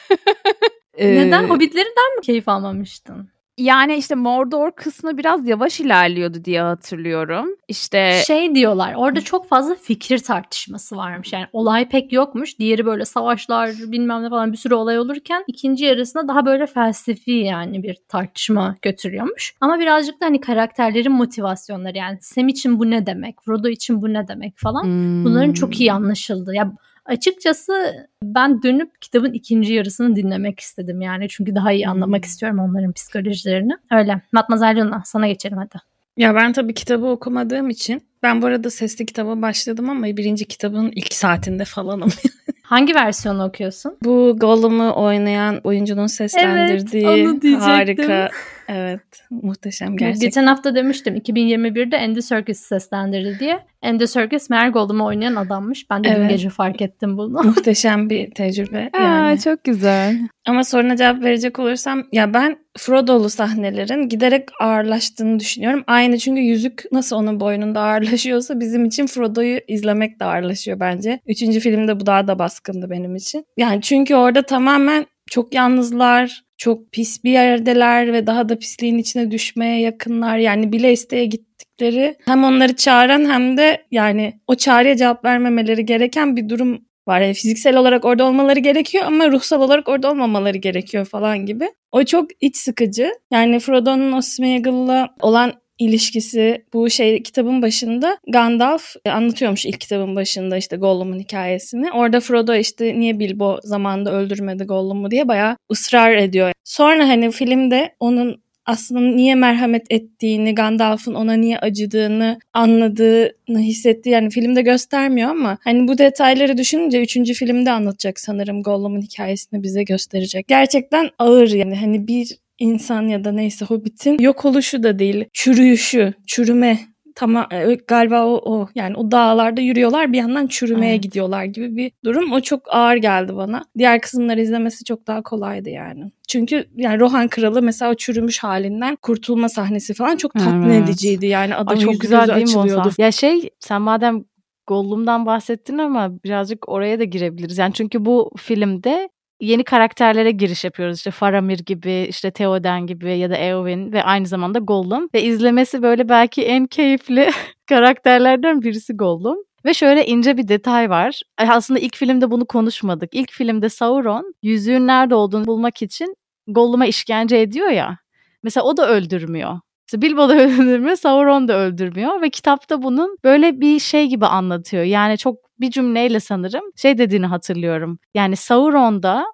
Ee, 0.97 1.15
Neden? 1.15 1.43
Hobbitlerinden 1.43 2.15
mi 2.17 2.21
keyif 2.21 2.49
almamıştın? 2.49 3.29
Yani 3.57 3.95
işte 3.95 4.15
Mordor 4.15 4.71
kısmı 4.71 5.17
biraz 5.17 5.47
yavaş 5.47 5.79
ilerliyordu 5.79 6.45
diye 6.45 6.61
hatırlıyorum. 6.61 7.45
İşte 7.67 8.21
Şey 8.27 8.55
diyorlar 8.55 8.93
orada 8.97 9.21
çok 9.21 9.47
fazla 9.49 9.75
fikir 9.75 10.17
tartışması 10.19 10.97
varmış. 10.97 11.33
Yani 11.33 11.45
olay 11.53 11.89
pek 11.89 12.13
yokmuş. 12.13 12.59
Diğeri 12.59 12.85
böyle 12.85 13.05
savaşlar 13.05 13.71
bilmem 13.87 14.23
ne 14.23 14.29
falan 14.29 14.51
bir 14.51 14.57
sürü 14.57 14.73
olay 14.73 14.99
olurken 14.99 15.43
ikinci 15.47 15.85
yarısında 15.85 16.27
daha 16.27 16.45
böyle 16.45 16.67
felsefi 16.67 17.31
yani 17.31 17.83
bir 17.83 17.97
tartışma 18.09 18.75
götürüyormuş. 18.81 19.53
Ama 19.61 19.79
birazcık 19.79 20.21
da 20.21 20.25
hani 20.25 20.41
karakterlerin 20.41 21.11
motivasyonları 21.11 21.97
yani 21.97 22.17
Sam 22.21 22.47
için 22.47 22.79
bu 22.79 22.89
ne 22.91 23.05
demek, 23.05 23.41
Frodo 23.41 23.67
için 23.67 24.01
bu 24.01 24.13
ne 24.13 24.27
demek 24.27 24.57
falan. 24.57 24.85
Bunların 25.23 25.47
Hmm. 25.47 25.53
çok 25.53 25.79
iyi 25.79 25.93
anlaşıldı. 25.93 26.53
Ya 26.55 26.71
açıkçası 27.05 28.07
ben 28.23 28.63
dönüp 28.63 29.01
kitabın 29.01 29.33
ikinci 29.33 29.73
yarısını 29.73 30.15
dinlemek 30.15 30.59
istedim 30.59 31.01
yani. 31.01 31.29
Çünkü 31.29 31.55
daha 31.55 31.71
iyi 31.71 31.87
anlamak 31.87 32.25
istiyorum 32.25 32.59
onların 32.59 32.91
psikolojilerini. 32.91 33.73
Öyle. 33.91 34.21
Matmazel 34.31 34.77
Luna 34.77 35.01
sana 35.05 35.27
geçelim 35.27 35.57
hadi. 35.57 35.77
Ya 36.17 36.35
ben 36.35 36.53
tabii 36.53 36.73
kitabı 36.73 37.05
okumadığım 37.05 37.69
için 37.69 38.03
ben 38.23 38.41
bu 38.41 38.45
arada 38.45 38.69
sesli 38.69 39.05
kitaba 39.05 39.41
başladım 39.41 39.89
ama 39.89 40.05
birinci 40.05 40.45
kitabın 40.45 40.91
ilk 40.95 41.13
saatinde 41.13 41.65
falanım. 41.65 42.09
Hangi 42.63 42.95
versiyonu 42.95 43.45
okuyorsun? 43.45 43.97
Bu 44.03 44.35
Gollum'u 44.39 44.93
oynayan 44.95 45.61
oyuncunun 45.63 46.07
seslendirdiği 46.07 47.41
diyecektim. 47.41 47.59
harika. 47.59 48.29
Evet 48.67 49.01
muhteşem 49.29 49.97
gerçekten. 49.97 50.27
Geçen 50.27 50.45
hafta 50.45 50.75
demiştim 50.75 51.15
2021'de 51.15 51.99
Andy 51.99 52.21
Serkis 52.21 52.59
seslendirdi 52.59 53.39
diye. 53.39 53.59
Andy 53.81 54.05
Serkis 54.07 54.49
meğer 54.49 54.69
Gollum'u 54.69 55.05
oynayan 55.05 55.35
adammış. 55.35 55.89
Ben 55.89 56.03
de 56.03 56.07
dün 56.07 56.13
Evet. 56.13 56.29
gece 56.29 56.49
fark 56.49 56.81
ettim 56.81 57.17
bunu. 57.17 57.43
Muhteşem 57.43 58.09
bir 58.09 58.31
tecrübe 58.31 58.89
Aa, 58.93 59.03
yani. 59.03 59.39
çok 59.39 59.63
güzel. 59.63 60.17
Ama 60.47 60.63
soruna 60.63 60.95
cevap 60.95 61.23
verecek 61.23 61.59
olursam 61.59 62.03
ya 62.11 62.33
ben 62.33 62.57
Frodo'lu 62.77 63.29
sahnelerin 63.29 64.09
giderek 64.09 64.49
ağırlaştığını 64.61 65.39
düşünüyorum. 65.39 65.83
Aynı 65.87 66.17
çünkü 66.17 66.41
yüzük 66.41 66.83
nasıl 66.91 67.15
onun 67.15 67.39
boynunda 67.39 67.81
ağırlaşıyorsa 67.81 68.59
bizim 68.59 68.85
için 68.85 69.07
Frodo'yu 69.07 69.59
izlemek 69.67 70.19
de 70.19 70.25
ağırlaşıyor 70.25 70.79
bence. 70.79 71.19
Üçüncü 71.27 71.59
filmde 71.59 71.99
bu 71.99 72.05
daha 72.05 72.27
da 72.27 72.39
baskındı 72.39 72.89
benim 72.89 73.15
için. 73.15 73.45
Yani 73.57 73.81
çünkü 73.81 74.15
orada 74.15 74.41
tamamen 74.41 75.05
çok 75.33 75.53
yalnızlar, 75.53 76.43
çok 76.57 76.91
pis 76.91 77.23
bir 77.23 77.31
yerdeler 77.31 78.13
ve 78.13 78.27
daha 78.27 78.49
da 78.49 78.59
pisliğin 78.59 78.97
içine 78.97 79.31
düşmeye 79.31 79.81
yakınlar. 79.81 80.37
Yani 80.37 80.71
bile 80.71 80.91
isteye 80.91 81.25
gittikleri 81.25 82.15
hem 82.25 82.43
onları 82.43 82.75
çağıran 82.75 83.25
hem 83.25 83.57
de 83.57 83.85
yani 83.91 84.33
o 84.47 84.55
çağrıya 84.55 84.97
cevap 84.97 85.25
vermemeleri 85.25 85.85
gereken 85.85 86.35
bir 86.35 86.49
durum 86.49 86.85
var. 87.07 87.21
Yani 87.21 87.33
fiziksel 87.33 87.77
olarak 87.77 88.05
orada 88.05 88.25
olmaları 88.25 88.59
gerekiyor 88.59 89.03
ama 89.07 89.31
ruhsal 89.31 89.61
olarak 89.61 89.89
orada 89.89 90.11
olmamaları 90.11 90.57
gerekiyor 90.57 91.05
falan 91.05 91.45
gibi. 91.45 91.69
O 91.91 92.03
çok 92.03 92.29
iç 92.41 92.57
sıkıcı. 92.57 93.11
Yani 93.31 93.59
Frodo'nun 93.59 94.11
o 94.11 94.21
Smeagol'la 94.21 95.09
olan 95.21 95.53
ilişkisi 95.79 96.65
bu 96.73 96.89
şey 96.89 97.23
kitabın 97.23 97.61
başında 97.61 98.17
Gandalf 98.27 98.95
e, 99.05 99.09
anlatıyormuş 99.09 99.65
ilk 99.65 99.81
kitabın 99.81 100.15
başında 100.15 100.57
işte 100.57 100.75
Gollum'un 100.77 101.19
hikayesini. 101.19 101.91
Orada 101.91 102.19
Frodo 102.19 102.55
işte 102.55 102.99
niye 102.99 103.19
Bilbo 103.19 103.59
zamanında 103.63 104.13
öldürmedi 104.13 104.63
Gollum'u 104.63 105.11
diye 105.11 105.27
bayağı 105.27 105.57
ısrar 105.71 106.15
ediyor. 106.15 106.51
Sonra 106.63 107.07
hani 107.07 107.31
filmde 107.31 107.95
onun 107.99 108.43
aslında 108.65 109.01
niye 109.01 109.35
merhamet 109.35 109.85
ettiğini, 109.89 110.55
Gandalf'ın 110.55 111.13
ona 111.13 111.33
niye 111.33 111.59
acıdığını 111.59 112.39
anladığını 112.53 113.59
hissettiği 113.59 114.09
yani 114.09 114.29
filmde 114.29 114.61
göstermiyor 114.61 115.29
ama 115.29 115.57
hani 115.63 115.87
bu 115.87 115.97
detayları 115.97 116.57
düşününce 116.57 117.01
3. 117.01 117.33
filmde 117.33 117.71
anlatacak 117.71 118.19
sanırım 118.19 118.63
Gollum'un 118.63 119.01
hikayesini 119.01 119.63
bize 119.63 119.83
gösterecek. 119.83 120.47
Gerçekten 120.47 121.09
ağır 121.19 121.49
yani 121.49 121.75
hani 121.75 122.07
bir 122.07 122.37
insan 122.59 123.07
ya 123.07 123.23
da 123.23 123.31
neyse 123.31 123.65
Hobbit'in 123.65 124.17
yok 124.19 124.45
oluşu 124.45 124.83
da 124.83 124.99
değil, 124.99 125.25
çürüyüşü, 125.33 126.13
çürüme 126.27 126.79
tamam 127.15 127.47
galiba 127.87 128.25
o, 128.25 128.41
o 128.53 128.67
yani 128.75 128.95
o 128.97 129.11
dağlarda 129.11 129.61
yürüyorlar 129.61 130.13
bir 130.13 130.17
yandan 130.17 130.47
çürümeye 130.47 130.93
Evet. 130.93 131.03
gidiyorlar 131.03 131.43
gibi 131.43 131.75
bir 131.75 131.91
durum. 132.05 132.31
O 132.31 132.41
çok 132.41 132.61
ağır 132.75 132.95
geldi 132.95 133.35
bana. 133.35 133.63
Diğer 133.77 134.01
kısımları 134.01 134.41
izlemesi 134.41 134.83
çok 134.83 135.07
daha 135.07 135.21
kolaydı 135.23 135.69
yani. 135.69 136.11
Çünkü 136.27 136.65
yani 136.75 136.99
Rohan 136.99 137.27
Kralı 137.27 137.61
mesela 137.61 137.91
o 137.91 137.95
çürümüş 137.95 138.39
halinden 138.39 138.95
kurtulma 138.95 139.49
sahnesi 139.49 139.93
falan 139.93 140.17
çok 140.17 140.33
tatmin 140.33 140.69
Evet. 140.69 140.89
ediciydi. 140.89 141.25
Yani 141.25 141.55
Ay 141.55 141.61
adamın 141.61 141.79
çok 141.79 141.91
yüzü 141.91 142.01
güzel 142.01 142.27
değil 142.27 142.37
mi 142.37 142.43
açılıyordu. 142.43 142.89
sahne? 142.91 143.05
Ya 143.05 143.11
şey 143.11 143.49
sen 143.59 143.81
madem 143.81 144.23
Gollum'dan 144.67 145.25
bahsettin 145.25 145.77
ama 145.77 146.23
birazcık 146.23 146.69
oraya 146.69 146.99
da 146.99 147.03
girebiliriz. 147.03 147.57
Yani 147.57 147.73
çünkü 147.73 148.05
bu 148.05 148.31
filmde 148.37 149.09
yeni 149.43 149.63
karakterlere 149.63 150.31
giriş 150.31 150.63
yapıyoruz. 150.63 150.97
İşte 150.97 151.11
Faramir 151.11 151.59
gibi, 151.59 152.05
işte 152.09 152.31
Theoden 152.31 152.87
gibi 152.87 153.17
ya 153.17 153.29
da 153.29 153.35
Eowyn 153.35 153.91
ve 153.91 154.03
aynı 154.03 154.27
zamanda 154.27 154.59
Gollum. 154.59 155.09
Ve 155.13 155.23
izlemesi 155.23 155.81
böyle 155.81 156.09
belki 156.09 156.43
en 156.45 156.65
keyifli 156.65 157.29
karakterlerden 157.69 158.61
birisi 158.61 158.93
Gollum. 158.93 159.37
Ve 159.65 159.73
şöyle 159.73 160.05
ince 160.05 160.37
bir 160.37 160.47
detay 160.47 160.89
var. 160.89 161.21
Aslında 161.37 161.79
ilk 161.79 161.97
filmde 161.97 162.31
bunu 162.31 162.45
konuşmadık. 162.45 163.09
İlk 163.13 163.31
filmde 163.31 163.69
Sauron 163.69 164.33
yüzüğün 164.41 164.87
nerede 164.87 165.15
olduğunu 165.15 165.45
bulmak 165.45 165.81
için 165.81 166.15
Gollum'a 166.47 166.85
işkence 166.85 167.37
ediyor 167.37 167.69
ya. 167.69 167.97
Mesela 168.43 168.63
o 168.63 168.77
da 168.77 168.89
öldürmüyor. 168.89 169.59
İşte 169.87 170.01
Bilbo 170.01 170.29
da 170.29 170.35
öldürmüyor, 170.41 170.95
Sauron 170.95 171.47
da 171.47 171.53
öldürmüyor 171.57 172.21
ve 172.21 172.29
kitapta 172.29 172.81
bunun 172.81 173.17
böyle 173.23 173.61
bir 173.61 173.79
şey 173.79 174.07
gibi 174.07 174.25
anlatıyor. 174.25 174.83
Yani 174.83 175.17
çok 175.17 175.35
bir 175.59 175.71
cümleyle 175.71 176.19
sanırım 176.19 176.63
şey 176.75 176.97
dediğini 176.97 177.25
hatırlıyorum. 177.25 177.99
Yani 178.13 178.35
Sauron'da 178.35 179.25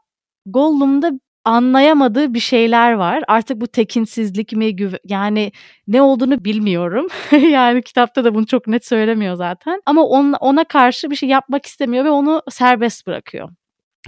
Gollum'da 0.45 1.11
anlayamadığı 1.45 2.33
bir 2.33 2.39
şeyler 2.39 2.93
var. 2.93 3.23
Artık 3.27 3.61
bu 3.61 3.67
tekinsizlik 3.67 4.53
mi 4.53 4.75
yani 5.05 5.51
ne 5.87 6.01
olduğunu 6.01 6.45
bilmiyorum. 6.45 7.07
yani 7.31 7.81
kitapta 7.81 8.23
da 8.23 8.35
bunu 8.35 8.45
çok 8.45 8.67
net 8.67 8.85
söylemiyor 8.85 9.35
zaten. 9.35 9.81
Ama 9.85 10.03
ona, 10.03 10.37
ona 10.37 10.63
karşı 10.63 11.11
bir 11.11 11.15
şey 11.15 11.29
yapmak 11.29 11.65
istemiyor 11.65 12.05
ve 12.05 12.09
onu 12.09 12.41
serbest 12.49 13.07
bırakıyor. 13.07 13.49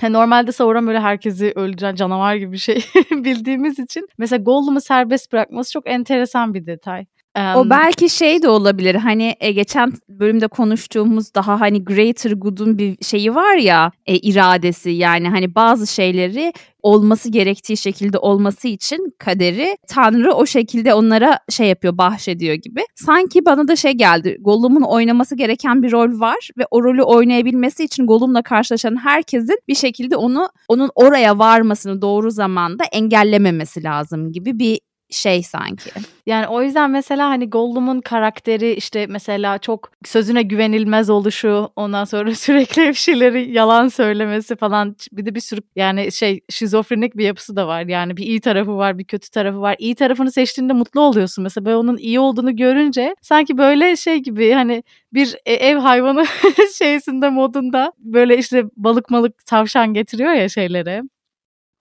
Normalde 0.10 0.52
Sauron 0.52 0.88
böyle 0.88 1.00
herkesi 1.00 1.54
öldüren 1.56 1.96
canavar 1.96 2.36
gibi 2.36 2.52
bir 2.52 2.58
şey 2.58 2.76
bildiğimiz 3.12 3.80
için 3.80 4.08
mesela 4.18 4.44
Gollum'u 4.44 4.82
serbest 4.82 5.32
bırakması 5.34 5.72
çok 5.72 5.90
enteresan 5.90 6.54
bir 6.54 6.66
detay. 6.66 7.06
Um, 7.38 7.56
o 7.56 7.70
belki 7.70 8.10
şey 8.10 8.42
de 8.42 8.50
olabilir 8.50 8.96
hani 8.96 9.36
e, 9.40 9.52
geçen 9.52 9.94
bölümde 10.10 10.48
konuştuğumuz 10.48 11.36
daha 11.36 11.60
hani 11.62 11.84
greater 11.84 12.32
good'un 12.32 12.78
bir 12.78 12.98
şeyi 13.06 13.36
var 13.36 13.56
ya 13.56 13.92
e, 14.06 14.18
iradesi 14.18 14.90
yani 14.90 15.30
hani 15.30 15.56
bazı 15.56 15.88
şeyleri 15.88 16.54
olması 16.84 17.30
gerektiği 17.30 17.78
şekilde 17.78 18.18
olması 18.18 18.68
için 18.68 19.14
kaderi 19.20 19.78
Tanrı 19.88 20.34
o 20.34 20.46
şekilde 20.46 20.94
onlara 20.94 21.40
şey 21.50 21.68
yapıyor 21.68 21.98
bahşediyor 21.98 22.56
gibi. 22.56 22.82
Sanki 22.96 23.46
bana 23.46 23.68
da 23.68 23.76
şey 23.76 23.92
geldi 23.92 24.38
Gollum'un 24.40 24.82
oynaması 24.82 25.36
gereken 25.36 25.84
bir 25.84 25.92
rol 25.92 26.20
var 26.20 26.50
ve 26.58 26.64
o 26.72 26.84
rolü 26.84 27.04
oynayabilmesi 27.04 27.84
için 27.84 28.08
Gollum'la 28.08 28.42
karşılaşan 28.42 29.04
herkesin 29.04 29.58
bir 29.68 29.76
şekilde 29.76 30.16
onu 30.16 30.50
onun 30.68 30.90
oraya 30.96 31.40
varmasını 31.40 32.02
doğru 32.02 32.32
zamanda 32.32 32.84
engellememesi 32.92 33.84
lazım 33.84 34.32
gibi 34.32 34.60
bir 34.60 34.80
şey 35.12 35.44
sanki. 35.44 35.92
Yani 36.26 36.48
o 36.48 36.64
yüzden 36.64 36.92
mesela 36.92 37.30
hani 37.30 37.50
Gollum'un 37.50 38.02
karakteri 38.02 38.74
işte 38.74 39.06
mesela 39.08 39.58
çok 39.58 39.92
sözüne 40.06 40.42
güvenilmez 40.42 41.10
oluşu 41.10 41.70
ondan 41.76 42.04
sonra 42.04 42.36
sürekli 42.36 42.88
bir 42.88 42.94
şeyleri 42.94 43.52
yalan 43.52 43.88
söylemesi 43.88 44.56
falan 44.56 44.96
bir 45.12 45.26
de 45.26 45.36
bir 45.36 45.40
sürü 45.40 45.62
yani 45.76 46.12
şey 46.12 46.42
şizofrenik 46.50 47.18
bir 47.18 47.26
yapısı 47.26 47.56
da 47.56 47.68
var. 47.68 47.82
Yani 47.82 48.18
bir 48.18 48.24
iyi 48.24 48.42
tarafı 48.42 48.78
var 48.78 48.98
bir 48.98 49.04
kötü 49.04 49.30
tarafı 49.30 49.62
var. 49.62 49.76
İyi 49.80 49.96
tarafını 49.96 50.32
seçtiğinde 50.32 50.74
mutlu 50.74 51.02
oluyorsun 51.02 51.44
mesela 51.44 51.66
ben 51.66 51.74
onun 51.74 51.98
iyi 51.98 52.20
olduğunu 52.20 52.56
görünce 52.56 53.16
sanki 53.22 53.58
böyle 53.58 53.96
şey 53.96 54.18
gibi 54.18 54.52
hani 54.52 54.84
bir 55.14 55.36
e, 55.46 55.54
ev 55.54 55.78
hayvanı 55.78 56.26
şeysinde 56.78 57.30
modunda 57.30 57.94
böyle 57.98 58.38
işte 58.38 58.64
balık 58.78 59.10
malık 59.10 59.46
tavşan 59.46 59.94
getiriyor 59.94 60.32
ya 60.32 60.50
şeylere 60.50 61.02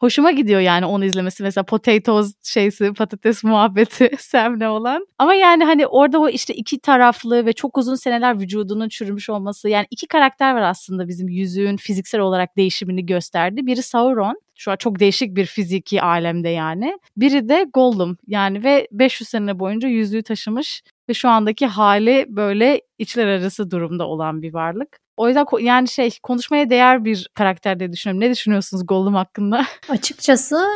hoşuma 0.00 0.30
gidiyor 0.30 0.60
yani 0.60 0.86
onu 0.86 1.04
izlemesi. 1.04 1.42
Mesela 1.42 1.64
potatoes 1.64 2.32
şeysi, 2.42 2.92
patates 2.92 3.44
muhabbeti 3.44 4.10
Sam'le 4.18 4.68
olan. 4.68 5.06
Ama 5.18 5.34
yani 5.34 5.64
hani 5.64 5.86
orada 5.86 6.18
o 6.20 6.28
işte 6.28 6.54
iki 6.54 6.80
taraflı 6.80 7.46
ve 7.46 7.52
çok 7.52 7.78
uzun 7.78 7.94
seneler 7.94 8.40
vücudunun 8.40 8.88
çürümüş 8.88 9.30
olması. 9.30 9.68
Yani 9.68 9.86
iki 9.90 10.06
karakter 10.06 10.54
var 10.54 10.62
aslında 10.62 11.08
bizim 11.08 11.28
yüzüğün 11.28 11.76
fiziksel 11.76 12.20
olarak 12.20 12.56
değişimini 12.56 13.06
gösterdi. 13.06 13.66
Biri 13.66 13.82
Sauron. 13.82 14.40
Şu 14.54 14.70
an 14.70 14.76
çok 14.76 15.00
değişik 15.00 15.36
bir 15.36 15.46
fiziki 15.46 16.02
alemde 16.02 16.48
yani. 16.48 16.98
Biri 17.16 17.48
de 17.48 17.66
Gollum 17.74 18.16
yani 18.26 18.64
ve 18.64 18.88
500 18.92 19.28
sene 19.28 19.58
boyunca 19.58 19.88
yüzüğü 19.88 20.22
taşımış 20.22 20.82
ve 21.08 21.14
şu 21.14 21.28
andaki 21.28 21.66
hali 21.66 22.26
böyle 22.28 22.80
içler 22.98 23.26
arası 23.26 23.70
durumda 23.70 24.06
olan 24.06 24.42
bir 24.42 24.54
varlık. 24.54 24.98
O 25.20 25.28
yüzden 25.28 25.46
yani 25.60 25.88
şey 25.88 26.10
konuşmaya 26.22 26.70
değer 26.70 27.04
bir 27.04 27.28
karakter 27.34 27.80
diye 27.80 27.92
düşünüyorum. 27.92 28.20
Ne 28.20 28.30
düşünüyorsunuz 28.30 28.86
Gollum 28.86 29.14
hakkında? 29.14 29.66
Açıkçası 29.88 30.66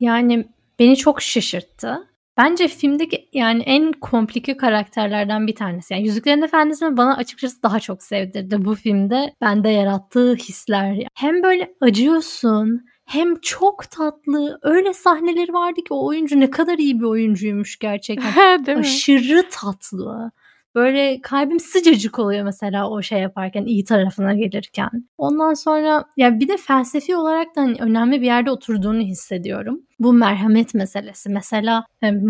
yani 0.00 0.48
beni 0.78 0.96
çok 0.96 1.22
şaşırttı. 1.22 2.08
Bence 2.36 2.68
filmdeki 2.68 3.28
yani 3.32 3.62
en 3.62 3.92
komplike 3.92 4.56
karakterlerden 4.56 5.46
bir 5.46 5.54
tanesi. 5.54 5.94
Yani 5.94 6.04
Yüzüklerin 6.06 6.42
Efendisi'ni 6.42 6.96
bana 6.96 7.16
açıkçası 7.16 7.62
daha 7.62 7.80
çok 7.80 8.02
sevdirdi 8.02 8.64
bu 8.64 8.74
filmde. 8.74 9.34
Bende 9.40 9.68
yarattığı 9.68 10.34
hisler. 10.34 11.06
Hem 11.14 11.42
böyle 11.42 11.74
acıyorsun 11.80 12.86
hem 13.04 13.40
çok 13.40 13.90
tatlı. 13.90 14.58
Öyle 14.62 14.92
sahneleri 14.92 15.52
vardı 15.52 15.80
ki 15.80 15.94
o 15.94 16.06
oyuncu 16.06 16.40
ne 16.40 16.50
kadar 16.50 16.78
iyi 16.78 17.00
bir 17.00 17.04
oyuncuymuş 17.04 17.78
gerçekten. 17.78 18.32
Değil 18.66 18.78
Aşırı 18.78 19.36
mi? 19.36 19.48
tatlı. 19.50 20.30
Böyle 20.74 21.20
kalbim 21.20 21.60
sıcacık 21.60 22.18
oluyor 22.18 22.44
mesela 22.44 22.90
o 22.90 23.02
şey 23.02 23.18
yaparken 23.20 23.64
iyi 23.64 23.84
tarafına 23.84 24.34
gelirken. 24.34 24.90
Ondan 25.18 25.54
sonra 25.54 26.04
ya 26.16 26.40
bir 26.40 26.48
de 26.48 26.56
felsefi 26.56 27.16
olarak 27.16 27.56
da 27.56 27.60
hani 27.60 27.76
önemli 27.80 28.20
bir 28.20 28.26
yerde 28.26 28.50
oturduğunu 28.50 29.00
hissediyorum. 29.00 29.80
Bu 29.98 30.12
merhamet 30.12 30.74
meselesi. 30.74 31.30
Mesela 31.30 31.84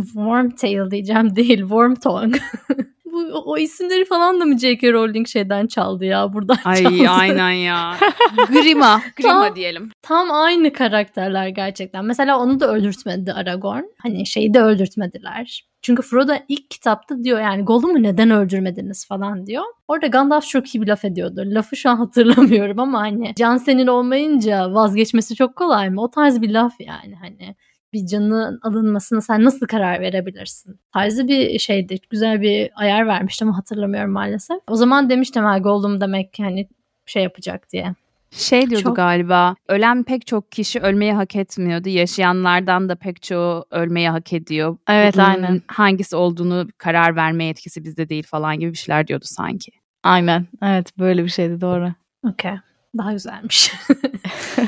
warm 0.05 0.50
tail 0.50 0.90
diyeceğim 0.90 1.37
değil 1.37 1.61
warm 1.61 1.94
tongue. 1.94 2.40
bu 3.12 3.33
o 3.44 3.59
isimleri 3.59 4.05
falan 4.05 4.40
da 4.40 4.44
mı 4.44 4.59
J.K. 4.59 4.92
Rowling 4.92 5.28
şeyden 5.28 5.66
çaldı 5.66 6.05
ya 6.05 6.33
buradan 6.33 6.59
Ay 6.64 6.83
çaldı. 6.83 7.09
aynen 7.11 7.50
ya. 7.50 7.96
Grima, 8.48 9.02
Grima 9.16 9.46
tam, 9.46 9.57
diyelim. 9.57 9.90
Tam 10.02 10.31
aynı 10.31 10.72
karakterler 10.72 11.48
gerçekten. 11.48 12.05
Mesela 12.05 12.38
onu 12.38 12.61
da 12.61 12.72
öldürtmedi 12.72 13.33
Aragorn. 13.33 13.85
Hani 13.98 14.26
şeyi 14.26 14.55
de 14.55 14.61
öldürtmediler. 14.61 15.71
Çünkü 15.83 16.03
Frodo 16.03 16.33
ilk 16.49 16.71
kitapta 16.71 17.25
diyor 17.25 17.40
yani 17.40 17.62
Gollum'u 17.64 18.03
neden 18.03 18.31
öldürmediniz 18.31 19.07
falan 19.07 19.47
diyor. 19.47 19.64
Orada 19.88 20.07
Gandalf 20.07 20.47
çok 20.47 20.75
iyi 20.75 20.83
bir 20.83 20.87
laf 20.87 21.05
ediyordu. 21.05 21.42
Lafı 21.47 21.77
şu 21.77 21.90
an 21.90 21.97
hatırlamıyorum 22.05 22.79
ama 22.79 23.01
hani 23.01 23.33
can 23.37 23.57
senin 23.57 23.87
olmayınca 23.87 24.75
vazgeçmesi 24.75 25.35
çok 25.35 25.57
kolay 25.57 25.90
mı? 25.90 26.03
O 26.03 26.11
tarz 26.11 26.42
bir 26.42 26.51
laf 26.51 26.81
yani 26.81 27.14
hani 27.14 27.57
bir 27.92 28.07
canın 28.07 28.61
alınmasına 28.62 29.21
sen 29.21 29.45
nasıl 29.45 29.66
karar 29.66 30.01
verebilirsin? 30.01 30.81
Tarzı 30.95 31.29
bir 31.29 31.59
şeydi. 31.59 31.99
Güzel 32.11 32.40
bir 32.40 32.71
ayar 32.75 33.07
vermiştim 33.07 33.49
ama 33.49 33.59
hatırlamıyorum 33.59 34.11
maalesef. 34.12 34.59
O 34.68 34.77
zaman 34.77 35.11
demiştim 35.11 35.45
ha 35.45 35.59
Gollum 35.59 36.01
demek 36.01 36.33
ki 36.33 36.42
hani 36.42 36.68
şey 37.07 37.23
yapacak 37.23 37.73
diye. 37.73 37.95
Şey 38.33 38.71
diyordu 38.71 38.85
çok... 38.85 38.97
galiba 38.97 39.55
ölen 39.68 40.03
pek 40.03 40.27
çok 40.27 40.53
kişi 40.53 40.81
ölmeyi 40.81 41.12
hak 41.12 41.37
etmiyordu. 41.37 41.88
Yaşayanlardan 41.88 42.88
da 42.88 42.95
pek 42.95 43.23
çoğu 43.23 43.64
ölmeyi 43.71 44.09
hak 44.09 44.33
ediyor. 44.33 44.77
Evet 44.88 45.14
Bunun 45.14 45.25
aynen. 45.25 45.62
Hangisi 45.66 46.16
olduğunu 46.16 46.68
karar 46.79 47.16
verme 47.16 47.45
yetkisi 47.45 47.85
bizde 47.85 48.09
değil 48.09 48.27
falan 48.27 48.61
gibi 48.61 48.73
bir 48.73 48.79
şeyler 48.79 49.07
diyordu 49.07 49.25
sanki. 49.27 49.73
Aynen 50.03 50.47
evet 50.62 50.99
böyle 50.99 51.25
bir 51.25 51.29
şeydi 51.29 51.61
doğru. 51.61 51.92
Okey 52.29 52.55
daha 52.99 53.12
güzelmiş. 53.12 53.73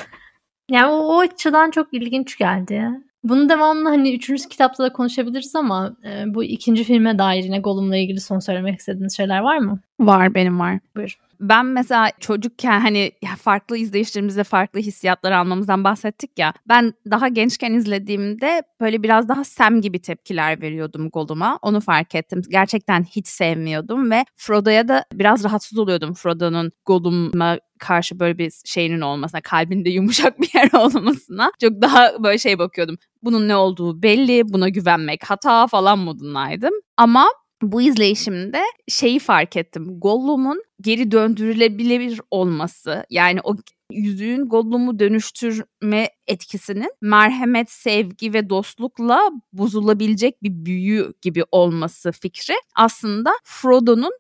yani 0.71 0.87
o, 0.87 0.97
o 0.97 1.21
açıdan 1.21 1.71
çok 1.71 1.95
ilginç 1.95 2.39
geldi. 2.39 2.89
Bunu 3.25 3.49
devamlı 3.49 3.89
hani 3.89 4.15
üçüncü 4.15 4.49
kitapta 4.49 4.85
da 4.85 4.93
konuşabiliriz 4.93 5.57
ama 5.57 5.97
e, 6.05 6.35
bu 6.35 6.45
ikinci 6.45 6.85
filme 6.85 7.19
dair 7.19 7.45
yine 7.45 7.59
Gollum'la 7.59 7.97
ilgili 7.97 8.21
son 8.21 8.39
söylemek 8.39 8.79
istediğiniz 8.79 9.17
şeyler 9.17 9.39
var 9.39 9.59
mı? 9.59 9.81
Var 10.01 10.35
benim 10.35 10.61
var. 10.61 10.79
Buyur. 10.97 11.19
Ben 11.49 11.67
mesela 11.67 12.11
çocukken 12.21 12.81
hani 12.81 13.13
farklı 13.39 13.77
izleyişlerimizde 13.77 14.45
farklı 14.45 14.81
hissiyatlar 14.81 15.33
almamızdan 15.33 15.85
bahsettik 15.85 16.39
ya. 16.39 16.53
Ben 16.69 16.95
daha 17.11 17.29
gençken 17.29 17.73
izlediğimde 17.73 18.63
böyle 18.81 19.03
biraz 19.03 19.29
daha 19.29 19.45
Sam 19.45 19.81
gibi 19.81 20.03
tepkiler 20.03 20.61
veriyordum 20.61 21.11
Gollum'a. 21.11 21.59
Onu 21.63 21.81
fark 21.81 22.15
ettim. 22.15 22.43
Gerçekten 22.49 23.03
hiç 23.03 23.29
sevmiyordum 23.29 24.11
ve 24.11 24.25
Frodo'ya 24.37 24.89
da 24.89 25.05
biraz 25.13 25.45
rahatsız 25.45 25.79
oluyordum 25.79 26.15
Frodo'nun 26.15 26.73
Gollum'a 26.87 27.59
karşı 27.79 28.21
böyle 28.21 28.39
bir 28.39 28.53
şeyinin 28.65 29.01
olmasına, 29.01 29.41
kalbinde 29.41 29.91
yumuşak 29.91 30.41
bir 30.41 30.51
yer 30.55 30.71
olmasına 30.81 31.53
çok 31.61 31.83
daha 31.83 32.23
böyle 32.25 32.39
şey 32.39 32.59
bakıyordum. 32.59 32.97
Bunun 33.23 33.49
ne 33.49 33.57
olduğu 33.57 34.03
belli, 34.03 34.53
buna 34.53 34.69
güvenmek 34.69 35.31
hata 35.31 35.67
falan 35.67 35.99
modundaydım. 35.99 36.75
Ama 36.97 37.27
bu 37.73 37.83
izleyişimde 37.83 38.63
şeyi 38.89 39.19
fark 39.19 39.57
ettim. 39.57 40.01
Gollum'un 40.01 40.63
geri 40.81 41.11
döndürülebilir 41.11 42.21
olması 42.31 43.05
yani 43.11 43.41
o 43.45 43.57
yüzüğün 43.91 44.49
Gollum'u 44.49 44.99
dönüştürme 44.99 46.09
etkisinin 46.27 46.93
merhamet, 47.01 47.71
sevgi 47.71 48.33
ve 48.33 48.51
dostlukla 48.51 49.31
bozulabilecek 49.53 50.43
bir 50.43 50.65
büyü 50.67 51.13
gibi 51.23 51.45
olması 51.53 52.13
fikri 52.13 52.55
aslında 52.75 53.33
Frodo'nun 53.45 54.13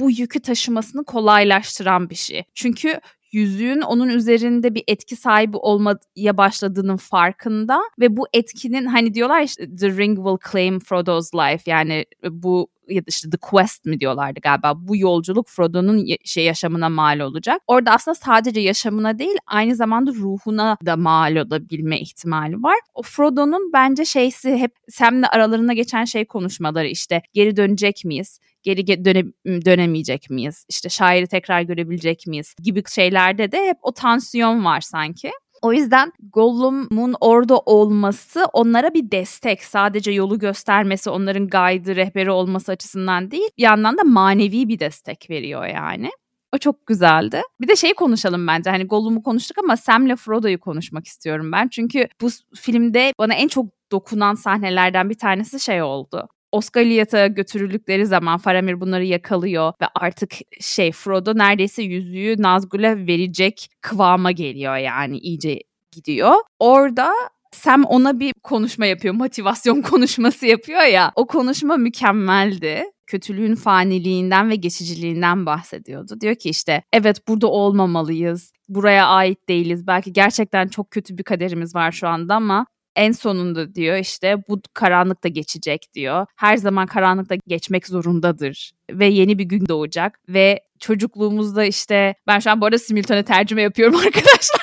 bu 0.00 0.10
yükü 0.10 0.40
taşımasını 0.40 1.04
kolaylaştıran 1.04 2.10
bir 2.10 2.14
şey. 2.14 2.42
Çünkü 2.54 3.00
yüzüğün 3.32 3.80
onun 3.80 4.08
üzerinde 4.08 4.74
bir 4.74 4.84
etki 4.88 5.16
sahibi 5.16 5.56
olmaya 5.56 6.36
başladığının 6.36 6.96
farkında 6.96 7.80
ve 8.00 8.16
bu 8.16 8.26
etkinin 8.32 8.86
hani 8.86 9.14
diyorlar 9.14 9.42
işte 9.42 9.76
the 9.76 9.96
ring 9.96 10.16
will 10.16 10.50
claim 10.52 10.78
Frodo's 10.78 11.34
life 11.34 11.70
yani 11.70 12.04
bu 12.30 12.68
ya 12.88 13.00
da 13.00 13.06
işte 13.08 13.30
The 13.30 13.36
Quest 13.36 13.84
mi 13.84 14.00
diyorlardı 14.00 14.40
galiba. 14.40 14.74
Bu 14.76 14.96
yolculuk 14.96 15.48
Frodo'nun 15.48 16.06
şey 16.24 16.44
yaşamına 16.44 16.88
mal 16.88 17.20
olacak. 17.20 17.62
Orada 17.66 17.90
aslında 17.90 18.14
sadece 18.14 18.60
yaşamına 18.60 19.18
değil 19.18 19.36
aynı 19.46 19.76
zamanda 19.76 20.12
ruhuna 20.12 20.76
da 20.86 20.96
mal 20.96 21.36
olabilme 21.36 22.00
ihtimali 22.00 22.62
var. 22.62 22.78
O 22.94 23.02
Frodo'nun 23.02 23.72
bence 23.72 24.04
şeysi 24.04 24.56
hep 24.56 24.72
Sam'le 24.88 25.24
aralarında 25.30 25.72
geçen 25.72 26.04
şey 26.04 26.24
konuşmaları 26.24 26.86
işte 26.86 27.22
geri 27.32 27.56
dönecek 27.56 28.04
miyiz? 28.04 28.38
geri 28.62 29.04
döne, 29.04 29.24
dönemeyecek 29.64 30.30
miyiz? 30.30 30.64
İşte 30.68 30.88
şairi 30.88 31.26
tekrar 31.26 31.62
görebilecek 31.62 32.26
miyiz? 32.26 32.54
Gibi 32.62 32.82
şeylerde 32.88 33.52
de 33.52 33.66
hep 33.66 33.76
o 33.82 33.92
tansiyon 33.92 34.64
var 34.64 34.80
sanki. 34.80 35.30
O 35.62 35.72
yüzden 35.72 36.12
Gollum'un 36.32 37.14
orada 37.20 37.58
olması 37.58 38.44
onlara 38.52 38.94
bir 38.94 39.10
destek. 39.10 39.64
Sadece 39.64 40.10
yolu 40.12 40.38
göstermesi, 40.38 41.10
onların 41.10 41.48
guide'ı, 41.48 41.96
rehberi 41.96 42.30
olması 42.30 42.72
açısından 42.72 43.30
değil. 43.30 43.48
Bir 43.58 43.62
yandan 43.62 43.98
da 43.98 44.04
manevi 44.04 44.68
bir 44.68 44.78
destek 44.78 45.30
veriyor 45.30 45.66
yani. 45.66 46.10
O 46.54 46.58
çok 46.58 46.86
güzeldi. 46.86 47.42
Bir 47.60 47.68
de 47.68 47.76
şey 47.76 47.94
konuşalım 47.94 48.46
bence. 48.46 48.70
Hani 48.70 48.84
Gollum'u 48.86 49.22
konuştuk 49.22 49.58
ama 49.58 49.76
Sam'le 49.76 50.16
Frodo'yu 50.16 50.60
konuşmak 50.60 51.06
istiyorum 51.06 51.52
ben. 51.52 51.68
Çünkü 51.68 52.08
bu 52.20 52.28
filmde 52.54 53.12
bana 53.18 53.34
en 53.34 53.48
çok 53.48 53.66
dokunan 53.92 54.34
sahnelerden 54.34 55.10
bir 55.10 55.18
tanesi 55.18 55.60
şey 55.60 55.82
oldu. 55.82 56.28
Osgiliath'a 56.52 57.26
götürüldükleri 57.26 58.06
zaman 58.06 58.38
Faramir 58.38 58.80
bunları 58.80 59.04
yakalıyor 59.04 59.72
ve 59.82 59.86
artık 59.94 60.32
şey 60.60 60.92
Frodo 60.92 61.38
neredeyse 61.38 61.82
yüzüğü 61.82 62.34
Nazgul'e 62.38 63.06
verecek 63.06 63.70
kıvama 63.80 64.32
geliyor 64.32 64.76
yani 64.76 65.18
iyice 65.18 65.60
gidiyor. 65.92 66.34
Orada 66.58 67.12
Sam 67.52 67.84
ona 67.84 68.20
bir 68.20 68.32
konuşma 68.42 68.86
yapıyor, 68.86 69.14
motivasyon 69.14 69.82
konuşması 69.90 70.46
yapıyor 70.46 70.82
ya. 70.82 71.12
O 71.16 71.26
konuşma 71.26 71.76
mükemmeldi. 71.76 72.84
Kötülüğün 73.06 73.54
faniliğinden 73.54 74.50
ve 74.50 74.56
geçiciliğinden 74.56 75.46
bahsediyordu. 75.46 76.20
Diyor 76.20 76.34
ki 76.34 76.50
işte 76.50 76.82
evet 76.92 77.28
burada 77.28 77.46
olmamalıyız. 77.46 78.52
Buraya 78.68 79.06
ait 79.06 79.48
değiliz. 79.48 79.86
Belki 79.86 80.12
gerçekten 80.12 80.68
çok 80.68 80.90
kötü 80.90 81.18
bir 81.18 81.22
kaderimiz 81.22 81.74
var 81.74 81.92
şu 81.92 82.08
anda 82.08 82.34
ama 82.34 82.66
en 83.00 83.12
sonunda 83.12 83.74
diyor 83.74 83.96
işte 83.96 84.36
bu 84.48 84.60
karanlık 84.74 85.24
da 85.24 85.28
geçecek 85.28 85.86
diyor. 85.94 86.26
Her 86.36 86.56
zaman 86.56 86.86
karanlıkta 86.86 87.34
geçmek 87.46 87.86
zorundadır 87.86 88.70
ve 88.90 89.06
yeni 89.06 89.38
bir 89.38 89.44
gün 89.44 89.66
doğacak 89.68 90.18
ve 90.28 90.60
çocukluğumuzda 90.80 91.64
işte 91.64 92.14
ben 92.26 92.38
şu 92.38 92.50
an 92.50 92.60
bu 92.60 92.66
arada 92.66 92.78
simultane 92.78 93.24
tercüme 93.24 93.62
yapıyorum 93.62 93.96
arkadaşlar. 94.06 94.60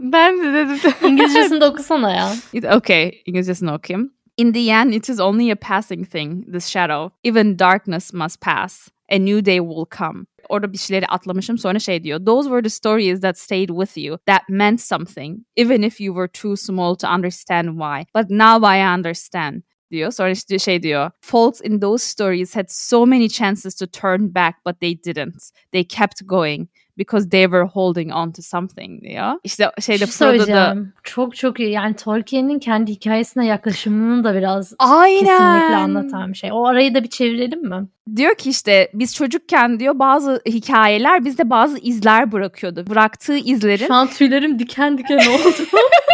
ben 0.00 0.38
de 0.38 0.52
dedim. 0.52 0.92
İngilizcesini 1.08 1.60
de 1.60 1.64
okusana 1.64 2.12
ya. 2.12 2.32
Okay, 2.76 3.22
İngilizcesini 3.26 3.72
okuyayım. 3.72 4.12
In 4.36 4.52
the 4.52 4.60
end, 4.60 4.92
it 4.92 5.08
is 5.08 5.20
only 5.20 5.52
a 5.52 5.56
passing 5.56 6.10
thing, 6.10 6.52
this 6.52 6.66
shadow. 6.66 7.16
Even 7.24 7.58
darkness 7.58 8.12
must 8.12 8.40
pass. 8.40 8.88
A 9.12 9.18
new 9.18 9.46
day 9.46 9.58
will 9.58 9.84
come 9.98 10.24
orada 10.48 10.72
bir 10.72 10.78
şeyleri 10.78 11.06
atlamışım. 11.06 11.58
Sonra 11.58 11.78
şey 11.78 12.04
diyor. 12.04 12.26
Those 12.26 12.48
were 12.48 12.62
the 12.62 12.70
stories 12.70 13.20
that 13.20 13.38
stayed 13.38 13.68
with 13.68 13.98
you, 13.98 14.18
that 14.26 14.42
meant 14.48 14.80
something, 14.80 15.38
even 15.56 15.82
if 15.82 16.00
you 16.00 16.14
were 16.14 16.28
too 16.28 16.56
small 16.56 16.94
to 16.94 17.08
understand 17.08 17.68
why. 17.68 18.04
But 18.14 18.30
now 18.30 18.78
I 18.78 18.96
understand 18.96 19.62
diyor. 19.90 20.10
Sonra 20.10 20.30
işte 20.30 20.58
şey 20.58 20.82
diyor. 20.82 21.10
Folks 21.20 21.60
in 21.64 21.80
those 21.80 22.04
stories 22.04 22.56
had 22.56 22.66
so 22.68 23.06
many 23.06 23.28
chances 23.28 23.74
to 23.74 23.86
turn 23.86 24.34
back 24.34 24.54
but 24.66 24.80
they 24.80 25.02
didn't. 25.02 25.42
They 25.72 25.84
kept 25.84 26.20
going 26.26 26.68
because 26.98 27.28
they 27.28 27.42
were 27.42 27.64
holding 27.64 28.12
on 28.12 28.32
to 28.32 28.42
something 28.42 29.02
diyor. 29.02 29.32
İşte 29.44 29.70
şeyde 29.80 30.06
Frodo'da 30.06 30.76
çok 31.02 31.36
çok 31.36 31.60
iyi. 31.60 31.70
Yani 31.70 31.96
Tolkien'in 31.96 32.58
kendi 32.58 32.92
hikayesine 32.92 33.46
yaklaşımını 33.46 34.24
da 34.24 34.34
biraz 34.34 34.74
Aynen. 34.78 35.18
kesinlikle 35.18 35.76
anlatan 35.76 36.32
bir 36.32 36.38
şey. 36.38 36.50
O 36.52 36.66
arayı 36.66 36.94
da 36.94 37.02
bir 37.02 37.10
çevirelim 37.10 37.68
mi? 37.68 37.86
Diyor 38.16 38.34
ki 38.34 38.50
işte 38.50 38.90
biz 38.94 39.14
çocukken 39.14 39.80
diyor 39.80 39.98
bazı 39.98 40.42
hikayeler 40.46 41.24
bizde 41.24 41.50
bazı 41.50 41.78
izler 41.78 42.32
bırakıyordu. 42.32 42.84
Bıraktığı 42.90 43.36
izlerin... 43.36 43.86
Şu 43.86 43.94
an 43.94 44.06
tüylerim 44.06 44.58
diken 44.58 44.98
diken 44.98 45.18
oldu. 45.18 45.54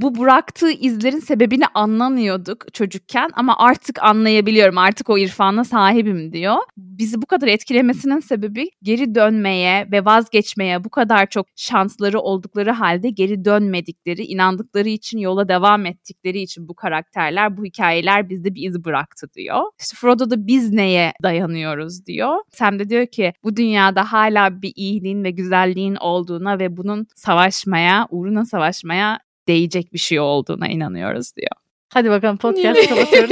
bu 0.00 0.18
bıraktığı 0.18 0.70
izlerin 0.70 1.18
sebebini 1.18 1.64
anlamıyorduk 1.74 2.74
çocukken 2.74 3.30
ama 3.34 3.58
artık 3.58 4.02
anlayabiliyorum. 4.02 4.78
Artık 4.78 5.10
o 5.10 5.18
irfana 5.18 5.64
sahibim 5.64 6.32
diyor. 6.32 6.56
Bizi 6.76 7.22
bu 7.22 7.26
kadar 7.26 7.48
etkilemesinin 7.48 8.20
sebebi 8.20 8.70
geri 8.82 9.14
dönmeye 9.14 9.88
ve 9.92 10.04
vazgeçmeye 10.04 10.84
bu 10.84 10.90
kadar 10.90 11.26
çok 11.26 11.46
şansları 11.56 12.20
oldukları 12.20 12.70
halde 12.70 13.10
geri 13.10 13.44
dönmedikleri, 13.44 14.24
inandıkları 14.24 14.88
için 14.88 15.18
yola 15.18 15.48
devam 15.48 15.86
ettikleri 15.86 16.40
için 16.40 16.68
bu 16.68 16.74
karakterler, 16.74 17.56
bu 17.56 17.64
hikayeler 17.64 18.28
bizde 18.28 18.54
bir 18.54 18.68
iz 18.68 18.84
bıraktı 18.84 19.26
diyor. 19.36 19.62
İşte 19.80 19.96
Frodo 19.96 20.30
da 20.30 20.46
biz 20.46 20.72
neye 20.72 21.12
dayanıyoruz 21.22 22.06
diyor. 22.06 22.36
Sam 22.50 22.78
de 22.78 22.88
diyor 22.88 23.06
ki 23.06 23.32
bu 23.44 23.56
dünyada 23.56 24.12
hala 24.12 24.62
bir 24.62 24.72
iyiliğin 24.76 25.24
ve 25.24 25.30
güzelliğin 25.30 25.96
olduğuna 25.96 26.58
ve 26.58 26.76
bunun 26.76 27.06
savaşmaya, 27.14 28.06
uğruna 28.10 28.44
savaşmaya 28.44 29.18
değecek 29.48 29.92
bir 29.92 29.98
şey 29.98 30.20
olduğuna 30.20 30.68
inanıyoruz 30.68 31.36
diyor. 31.36 31.50
Hadi 31.88 32.10
bakalım 32.10 32.36
podcast 32.36 32.88
kapatıyoruz. 32.88 33.30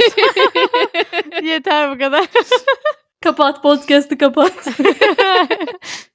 Yeter 1.43 1.95
bu 1.95 1.99
kadar. 1.99 2.25
kapat 3.21 3.63
podcast'ı 3.63 4.17
kapat. 4.17 4.67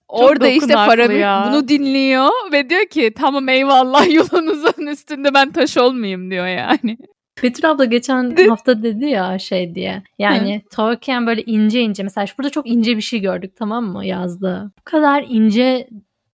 Orada 0.08 0.48
işte 0.48 0.72
Faramir 0.72 1.50
bunu 1.50 1.68
dinliyor 1.68 2.30
ve 2.52 2.70
diyor 2.70 2.86
ki 2.86 3.12
tamam 3.16 3.48
eyvallah 3.48 4.10
yolunuzun 4.14 4.86
üstünde 4.86 5.34
ben 5.34 5.52
taş 5.52 5.76
olmayayım 5.76 6.30
diyor 6.30 6.46
yani. 6.46 6.98
Betül 7.42 7.70
abla 7.70 7.84
geçen 7.84 8.48
hafta 8.48 8.82
dedi 8.82 9.06
ya 9.06 9.38
şey 9.38 9.74
diye. 9.74 10.02
Yani 10.18 10.56
Hı. 10.56 10.68
Tolkien 10.76 11.26
böyle 11.26 11.42
ince 11.42 11.80
ince 11.80 12.02
mesela 12.02 12.26
burada 12.38 12.50
çok 12.50 12.68
ince 12.68 12.96
bir 12.96 13.02
şey 13.02 13.20
gördük 13.20 13.56
tamam 13.56 13.84
mı 13.84 14.06
yazdı. 14.06 14.72
Bu 14.78 14.84
kadar 14.84 15.24
ince 15.28 15.88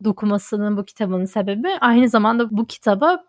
dokumasının 0.03 0.77
bu 0.77 0.85
kitabın 0.85 1.25
sebebi 1.25 1.67
aynı 1.81 2.09
zamanda 2.09 2.47
bu 2.51 2.65
kitaba 2.65 3.23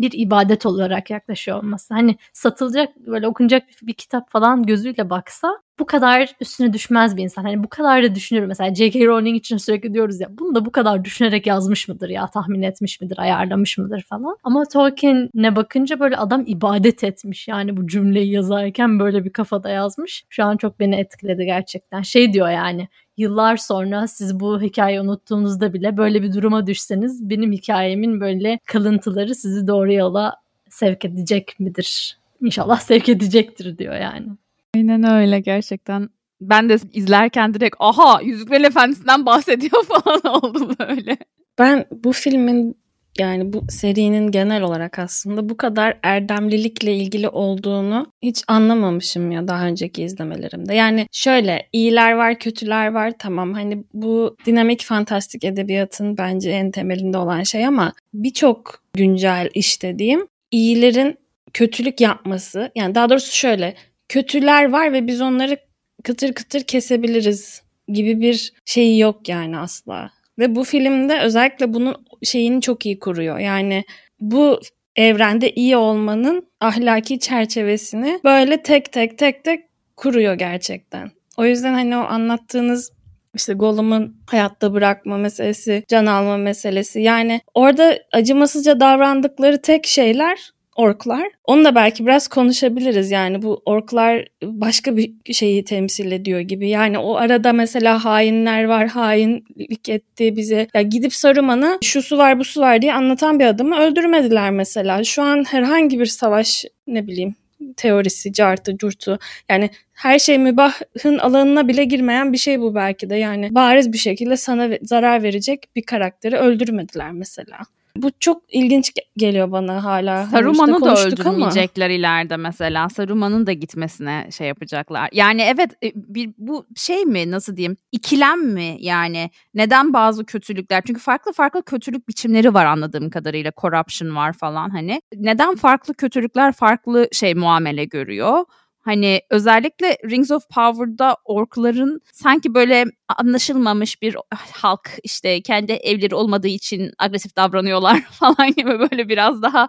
bir 0.00 0.12
ibadet 0.14 0.66
olarak 0.66 1.10
yaklaşıyor 1.10 1.58
olması. 1.58 1.94
Hani 1.94 2.16
satılacak 2.32 2.96
böyle 2.96 3.28
okunacak 3.28 3.62
bir, 3.82 3.92
kitap 3.92 4.30
falan 4.30 4.66
gözüyle 4.66 5.10
baksa 5.10 5.58
bu 5.78 5.86
kadar 5.86 6.34
üstüne 6.40 6.72
düşmez 6.72 7.16
bir 7.16 7.22
insan. 7.22 7.42
Hani 7.42 7.64
bu 7.64 7.68
kadar 7.68 8.02
da 8.02 8.14
düşünür. 8.14 8.46
Mesela 8.46 8.74
J.K. 8.74 9.06
Rowling 9.06 9.36
için 9.36 9.56
sürekli 9.56 9.94
diyoruz 9.94 10.20
ya 10.20 10.28
bunu 10.38 10.54
da 10.54 10.64
bu 10.64 10.72
kadar 10.72 11.04
düşünerek 11.04 11.46
yazmış 11.46 11.88
mıdır 11.88 12.08
ya 12.08 12.26
tahmin 12.26 12.62
etmiş 12.62 13.00
midir 13.00 13.18
ayarlamış 13.18 13.78
mıdır 13.78 14.02
falan. 14.08 14.36
Ama 14.44 14.64
Tolkien'e 14.64 15.56
bakınca 15.56 16.00
böyle 16.00 16.16
adam 16.16 16.44
ibadet 16.46 17.04
etmiş. 17.04 17.48
Yani 17.48 17.76
bu 17.76 17.86
cümleyi 17.86 18.32
yazarken 18.32 18.98
böyle 18.98 19.24
bir 19.24 19.32
kafada 19.32 19.70
yazmış. 19.70 20.24
Şu 20.28 20.44
an 20.44 20.56
çok 20.56 20.80
beni 20.80 20.96
etkiledi 20.96 21.44
gerçekten. 21.44 22.02
Şey 22.02 22.32
diyor 22.32 22.50
yani 22.50 22.88
yıllar 23.20 23.56
sonra 23.56 24.06
siz 24.06 24.40
bu 24.40 24.60
hikayeyi 24.60 25.00
unuttuğunuzda 25.00 25.72
bile 25.72 25.96
böyle 25.96 26.22
bir 26.22 26.32
duruma 26.32 26.66
düşseniz 26.66 27.30
benim 27.30 27.52
hikayemin 27.52 28.20
böyle 28.20 28.58
kalıntıları 28.66 29.34
sizi 29.34 29.66
doğru 29.66 29.92
yola 29.92 30.34
sevk 30.68 31.04
edecek 31.04 31.60
midir? 31.60 32.18
İnşallah 32.42 32.80
sevk 32.80 33.08
edecektir 33.08 33.78
diyor 33.78 33.94
yani. 33.94 34.26
Aynen 34.74 35.04
öyle 35.04 35.40
gerçekten. 35.40 36.08
Ben 36.40 36.68
de 36.68 36.78
izlerken 36.92 37.54
direkt 37.54 37.76
aha 37.78 38.20
Yüzüklerin 38.22 38.64
Efendisi'nden 38.64 39.26
bahsediyor 39.26 39.84
falan 39.88 40.34
oldum 40.36 40.76
böyle. 40.78 41.16
Ben 41.58 41.84
bu 42.04 42.12
filmin 42.12 42.76
yani 43.18 43.52
bu 43.52 43.64
serinin 43.68 44.30
genel 44.30 44.62
olarak 44.62 44.98
aslında 44.98 45.48
bu 45.48 45.56
kadar 45.56 45.98
erdemlilikle 46.02 46.94
ilgili 46.94 47.28
olduğunu 47.28 48.12
hiç 48.22 48.42
anlamamışım 48.48 49.30
ya 49.30 49.48
daha 49.48 49.66
önceki 49.66 50.02
izlemelerimde. 50.02 50.74
Yani 50.74 51.06
şöyle 51.12 51.68
iyiler 51.72 52.12
var 52.12 52.38
kötüler 52.38 52.92
var 52.92 53.12
tamam 53.18 53.52
hani 53.54 53.84
bu 53.94 54.36
dinamik 54.46 54.84
fantastik 54.84 55.44
edebiyatın 55.44 56.18
bence 56.18 56.50
en 56.50 56.70
temelinde 56.70 57.18
olan 57.18 57.42
şey 57.42 57.66
ama 57.66 57.92
birçok 58.14 58.82
güncel 58.94 59.50
işte 59.54 59.98
diyeyim 59.98 60.26
iyilerin 60.50 61.16
kötülük 61.52 62.00
yapması 62.00 62.70
yani 62.74 62.94
daha 62.94 63.10
doğrusu 63.10 63.36
şöyle 63.36 63.74
kötüler 64.08 64.70
var 64.70 64.92
ve 64.92 65.06
biz 65.06 65.20
onları 65.20 65.56
kıtır 66.04 66.32
kıtır 66.32 66.62
kesebiliriz 66.62 67.62
gibi 67.88 68.20
bir 68.20 68.52
şey 68.64 68.98
yok 68.98 69.28
yani 69.28 69.58
asla. 69.58 70.10
Ve 70.40 70.54
bu 70.54 70.64
filmde 70.64 71.20
özellikle 71.20 71.74
bunun 71.74 72.04
şeyini 72.22 72.60
çok 72.60 72.86
iyi 72.86 72.98
kuruyor. 72.98 73.38
Yani 73.38 73.84
bu 74.20 74.60
evrende 74.96 75.50
iyi 75.50 75.76
olmanın 75.76 76.48
ahlaki 76.60 77.18
çerçevesini 77.18 78.20
böyle 78.24 78.62
tek 78.62 78.92
tek 78.92 79.18
tek 79.18 79.44
tek 79.44 79.64
kuruyor 79.96 80.34
gerçekten. 80.34 81.10
O 81.36 81.44
yüzden 81.44 81.74
hani 81.74 81.96
o 81.96 82.00
anlattığınız 82.00 82.92
işte 83.34 83.52
Gollum'un 83.52 84.16
hayatta 84.26 84.72
bırakma 84.72 85.16
meselesi, 85.16 85.84
can 85.88 86.06
alma 86.06 86.36
meselesi. 86.36 87.00
Yani 87.00 87.40
orada 87.54 87.98
acımasızca 88.12 88.80
davrandıkları 88.80 89.62
tek 89.62 89.86
şeyler 89.86 90.50
orklar. 90.80 91.28
Onu 91.44 91.64
da 91.64 91.74
belki 91.74 92.06
biraz 92.06 92.28
konuşabiliriz 92.28 93.10
yani 93.10 93.42
bu 93.42 93.62
orklar 93.66 94.24
başka 94.42 94.96
bir 94.96 95.12
şeyi 95.32 95.64
temsil 95.64 96.12
ediyor 96.12 96.40
gibi. 96.40 96.68
Yani 96.68 96.98
o 96.98 97.16
arada 97.16 97.52
mesela 97.52 98.04
hainler 98.04 98.64
var, 98.64 98.88
hainlik 98.88 99.88
etti 99.88 100.36
bize. 100.36 100.66
Ya 100.74 100.82
gidip 100.82 101.14
Saruman'a 101.14 101.78
şu 101.82 102.02
su 102.02 102.18
var 102.18 102.38
bu 102.38 102.44
su 102.44 102.60
var 102.60 102.82
diye 102.82 102.94
anlatan 102.94 103.38
bir 103.38 103.46
adamı 103.46 103.78
öldürmediler 103.78 104.50
mesela. 104.50 105.04
Şu 105.04 105.22
an 105.22 105.44
herhangi 105.44 106.00
bir 106.00 106.06
savaş 106.06 106.64
ne 106.86 107.06
bileyim 107.06 107.34
teorisi, 107.76 108.32
cartı, 108.32 108.76
curtu. 108.76 109.18
Yani 109.48 109.70
her 109.92 110.18
şey 110.18 110.38
mübahın 110.38 111.18
alanına 111.18 111.68
bile 111.68 111.84
girmeyen 111.84 112.32
bir 112.32 112.38
şey 112.38 112.60
bu 112.60 112.74
belki 112.74 113.10
de. 113.10 113.16
Yani 113.16 113.54
bariz 113.54 113.92
bir 113.92 113.98
şekilde 113.98 114.36
sana 114.36 114.68
zarar 114.82 115.22
verecek 115.22 115.64
bir 115.76 115.82
karakteri 115.82 116.36
öldürmediler 116.36 117.12
mesela. 117.12 117.58
Bu 117.96 118.10
çok 118.20 118.42
ilginç 118.48 118.92
geliyor 119.16 119.52
bana 119.52 119.84
hala. 119.84 120.18
Hani 120.18 120.30
Saruman'ı 120.30 120.72
işte 120.72 120.84
da 120.84 121.06
öldürmeyecekler 121.06 121.86
ama. 121.86 121.94
ileride 121.94 122.36
mesela. 122.36 122.88
Saruman'ın 122.88 123.46
da 123.46 123.52
gitmesine 123.52 124.28
şey 124.30 124.48
yapacaklar. 124.48 125.08
Yani 125.12 125.42
evet 125.42 125.70
e, 125.84 125.92
bir 125.94 126.30
bu 126.38 126.66
şey 126.76 127.04
mi 127.04 127.30
nasıl 127.30 127.56
diyeyim? 127.56 127.76
İkilem 127.92 128.46
mi 128.46 128.76
yani? 128.80 129.30
Neden 129.54 129.92
bazı 129.92 130.24
kötülükler? 130.24 130.82
Çünkü 130.86 131.00
farklı 131.00 131.32
farklı 131.32 131.62
kötülük 131.62 132.08
biçimleri 132.08 132.54
var 132.54 132.64
anladığım 132.66 133.10
kadarıyla. 133.10 133.52
Corruption 133.60 134.16
var 134.16 134.32
falan 134.32 134.70
hani. 134.70 135.02
Neden 135.14 135.56
farklı 135.56 135.94
kötülükler 135.94 136.52
farklı 136.52 137.08
şey 137.12 137.34
muamele 137.34 137.84
görüyor? 137.84 138.44
Hani 138.90 139.20
özellikle 139.30 139.96
Rings 140.10 140.30
of 140.30 140.48
Power'da 140.48 141.16
orkların 141.24 142.00
sanki 142.12 142.54
böyle 142.54 142.84
anlaşılmamış 143.18 144.02
bir 144.02 144.16
halk 144.52 144.90
işte 145.02 145.42
kendi 145.42 145.72
evleri 145.72 146.14
olmadığı 146.14 146.48
için 146.48 146.92
agresif 146.98 147.36
davranıyorlar 147.36 148.00
falan 148.10 148.52
gibi 148.56 148.78
böyle 148.78 149.08
biraz 149.08 149.42
daha 149.42 149.68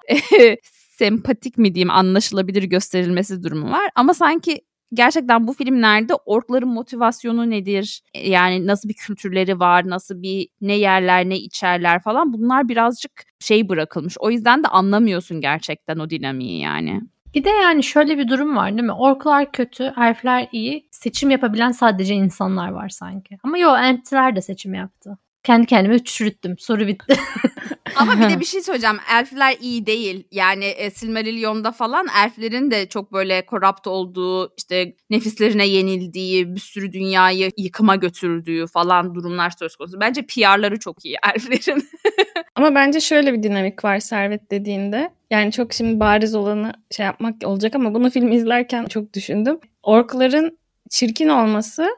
sempatik 0.98 1.58
mi 1.58 1.76
diyeyim 1.76 1.92
anlaşılabilir 1.92 2.64
gösterilmesi 2.64 3.44
durumu 3.44 3.72
var. 3.72 3.90
Ama 3.96 4.14
sanki 4.14 4.62
gerçekten 4.94 5.48
bu 5.48 5.54
filmlerde 5.54 6.14
orkların 6.26 6.70
motivasyonu 6.70 7.50
nedir? 7.50 8.02
Yani 8.16 8.68
nasıl 8.68 8.90
bir 8.90 8.94
kültürleri 8.94 9.60
var, 9.60 9.90
nasıl 9.90 10.22
bir 10.22 10.48
ne 10.62 10.74
yerler, 10.74 11.30
ne 11.30 11.38
içerler 11.38 12.02
falan 12.04 12.34
bunlar 12.34 12.70
birazcık 12.70 13.12
şey 13.40 13.70
bırakılmış. 13.70 14.16
O 14.20 14.32
yüzden 14.32 14.64
de 14.64 14.68
anlamıyorsun 14.68 15.42
gerçekten 15.42 16.00
o 16.00 16.10
dinamiği 16.10 16.62
yani. 16.62 17.02
Bir 17.36 17.44
de 17.44 17.50
yani 17.50 17.84
şöyle 17.84 18.18
bir 18.18 18.28
durum 18.28 18.56
var 18.56 18.72
değil 18.72 18.84
mi? 18.84 18.94
Orklar 18.94 19.52
kötü, 19.52 19.94
elfler 19.98 20.48
iyi. 20.52 20.88
Seçim 20.92 21.30
yapabilen 21.30 21.72
sadece 21.72 22.16
insanlar 22.16 22.70
var 22.70 22.90
sanki. 22.90 23.38
Ama 23.44 23.58
yo 23.58 23.76
entler 23.76 24.36
de 24.36 24.42
seçim 24.42 24.74
yaptı. 24.74 25.18
Kendi 25.44 25.68
kendime 25.68 26.04
çürüttüm. 26.04 26.56
Soru 26.60 26.88
bitti. 26.88 27.16
Ama 27.96 28.20
bir 28.20 28.30
de 28.30 28.40
bir 28.40 28.46
şey 28.46 28.62
söyleyeceğim. 28.62 28.98
Elfler 29.14 29.58
iyi 29.62 29.86
değil. 29.86 30.28
Yani 30.32 30.66
e, 30.66 30.92
Silmarillion'da 30.92 31.72
falan 31.72 32.08
elflerin 32.24 32.72
de 32.72 32.90
çok 32.90 33.14
böyle 33.14 33.46
korrupt 33.46 33.88
olduğu, 33.88 34.54
işte 34.58 34.96
nefislerine 35.10 35.68
yenildiği, 35.68 36.56
bir 36.56 36.60
sürü 36.60 36.94
dünyayı 36.94 37.52
yıkıma 37.58 37.96
götürdüğü 37.96 38.68
falan 38.68 39.16
durumlar 39.16 39.50
söz 39.60 39.76
konusu. 39.76 40.00
Bence 40.00 40.22
PR'ları 40.22 40.80
çok 40.80 41.06
iyi 41.06 41.16
elflerin. 41.24 41.90
Ama 42.56 42.76
bence 42.76 43.00
şöyle 43.00 43.34
bir 43.34 43.44
dinamik 43.44 43.84
var 43.84 44.00
Servet 44.00 44.52
dediğinde. 44.52 45.12
Yani 45.30 45.52
çok 45.52 45.74
şimdi 45.74 46.00
bariz 46.00 46.36
olanı 46.36 46.74
şey 46.92 47.06
yapmak 47.06 47.36
olacak 47.46 47.76
ama 47.76 47.94
bunu 47.94 48.10
film 48.10 48.32
izlerken 48.32 48.86
çok 48.86 49.14
düşündüm. 49.14 49.60
Orkların 49.84 50.58
çirkin 50.90 51.30
olması 51.30 51.90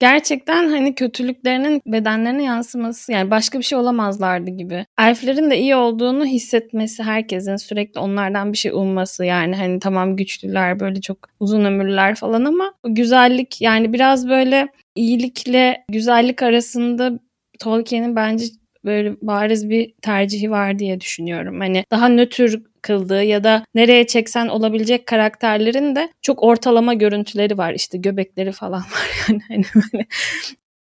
gerçekten 0.00 0.68
hani 0.68 0.94
kötülüklerinin 0.94 1.82
bedenlerine 1.86 2.44
yansıması 2.44 3.12
yani 3.12 3.30
başka 3.30 3.58
bir 3.58 3.64
şey 3.64 3.78
olamazlardı 3.78 4.50
gibi. 4.50 4.86
Elflerin 4.98 5.50
de 5.50 5.58
iyi 5.58 5.76
olduğunu 5.76 6.24
hissetmesi 6.24 7.02
herkesin 7.02 7.56
sürekli 7.56 8.00
onlardan 8.00 8.52
bir 8.52 8.58
şey 8.58 8.72
umması 8.72 9.24
yani 9.24 9.56
hani 9.56 9.78
tamam 9.78 10.16
güçlüler 10.16 10.80
böyle 10.80 11.00
çok 11.00 11.18
uzun 11.40 11.64
ömürlüler 11.64 12.14
falan 12.14 12.44
ama 12.44 12.74
güzellik 12.88 13.60
yani 13.60 13.92
biraz 13.92 14.28
böyle 14.28 14.68
iyilikle 14.94 15.84
güzellik 15.88 16.42
arasında 16.42 17.18
Tolkien'in 17.58 18.16
bence 18.16 18.44
böyle 18.84 19.16
bariz 19.22 19.70
bir 19.70 19.94
tercihi 20.02 20.50
var 20.50 20.78
diye 20.78 21.00
düşünüyorum. 21.00 21.60
Hani 21.60 21.84
daha 21.90 22.08
nötr 22.08 22.56
kıldığı 22.82 23.22
ya 23.22 23.44
da 23.44 23.64
nereye 23.74 24.06
çeksen 24.06 24.48
olabilecek 24.48 25.06
karakterlerin 25.06 25.96
de 25.96 26.12
çok 26.22 26.42
ortalama 26.42 26.94
görüntüleri 26.94 27.58
var. 27.58 27.74
İşte 27.74 27.98
göbekleri 27.98 28.52
falan 28.52 28.80
var 28.80 29.10
yani. 29.28 29.42
Hani 29.48 29.64
böyle. 29.74 30.06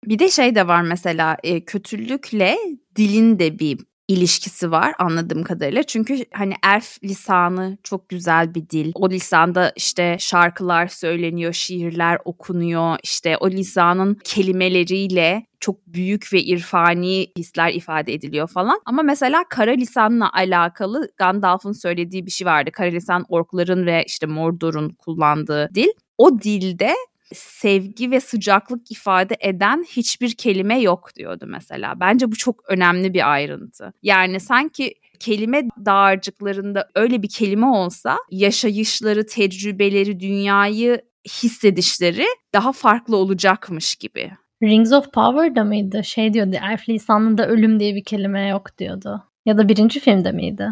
Bir 0.06 0.20
de 0.20 0.30
şey 0.30 0.56
de 0.56 0.68
var 0.68 0.82
mesela 0.82 1.38
e, 1.44 1.66
kötülükle 1.66 2.58
dilin 2.96 3.40
de 3.40 3.60
bir 3.60 3.80
ilişkisi 4.08 4.72
var 4.72 4.94
anladığım 5.00 5.44
kadarıyla. 5.44 5.84
Çünkü 5.84 6.26
hani 6.34 6.54
elf 6.66 7.04
lisanı 7.04 7.78
çok 7.84 8.10
güzel 8.10 8.56
bir 8.56 8.70
dil. 8.70 8.92
O 8.96 9.10
lisanda 9.10 9.74
işte 9.76 10.18
şarkılar 10.20 10.88
söyleniyor, 10.88 11.54
şiirler 11.54 12.18
okunuyor. 12.26 12.98
İşte 13.04 13.38
o 13.38 13.50
lisanın 13.50 14.18
kelimeleriyle 14.24 15.46
çok 15.60 15.88
büyük 15.88 16.34
ve 16.34 16.44
irfani 16.44 17.28
hisler 17.38 17.74
ifade 17.74 18.14
ediliyor 18.14 18.48
falan. 18.48 18.82
Ama 18.86 19.02
mesela 19.02 19.44
kara 19.50 19.72
lisanla 19.72 20.34
alakalı 20.34 21.10
Gandalf'ın 21.18 21.72
söylediği 21.72 22.26
bir 22.26 22.32
şey 22.32 22.48
vardı. 22.48 22.72
Kara 22.72 22.90
lisan 22.90 23.26
orkların 23.30 23.86
ve 23.86 24.04
işte 24.08 24.26
Mordor'un 24.26 24.90
kullandığı 24.90 25.70
dil. 25.76 25.88
O 26.18 26.40
dilde 26.40 26.96
sevgi 27.34 28.12
ve 28.12 28.20
sıcaklık 28.20 28.92
ifade 28.92 29.38
eden 29.40 29.86
hiçbir 29.90 30.36
kelime 30.36 30.80
yok 30.80 31.16
diyordu 31.16 31.46
mesela. 31.48 32.00
Bence 32.00 32.32
bu 32.32 32.36
çok 32.36 32.70
önemli 32.70 33.14
bir 33.14 33.32
ayrıntı. 33.34 33.94
Yani 34.04 34.40
sanki 34.40 34.94
kelime 35.20 35.64
dağarcıklarında 35.86 36.90
öyle 36.96 37.22
bir 37.24 37.30
kelime 37.30 37.66
olsa 37.66 38.18
yaşayışları, 38.32 39.26
tecrübeleri, 39.26 40.20
dünyayı 40.20 41.02
hissedişleri 41.28 42.26
daha 42.54 42.72
farklı 42.72 43.16
olacakmış 43.16 43.96
gibi. 43.96 44.32
Rings 44.64 44.94
of 44.94 45.14
Power'da 45.14 45.64
mıydı? 45.64 46.04
Şey 46.04 46.34
diyordu, 46.34 46.56
elf 46.72 46.90
lisanında 46.90 47.48
ölüm 47.48 47.80
diye 47.80 47.96
bir 47.96 48.04
kelime 48.04 48.48
yok 48.48 48.78
diyordu. 48.78 49.24
Ya 49.46 49.58
da 49.58 49.70
birinci 49.70 50.00
filmde 50.00 50.32
miydi? 50.32 50.70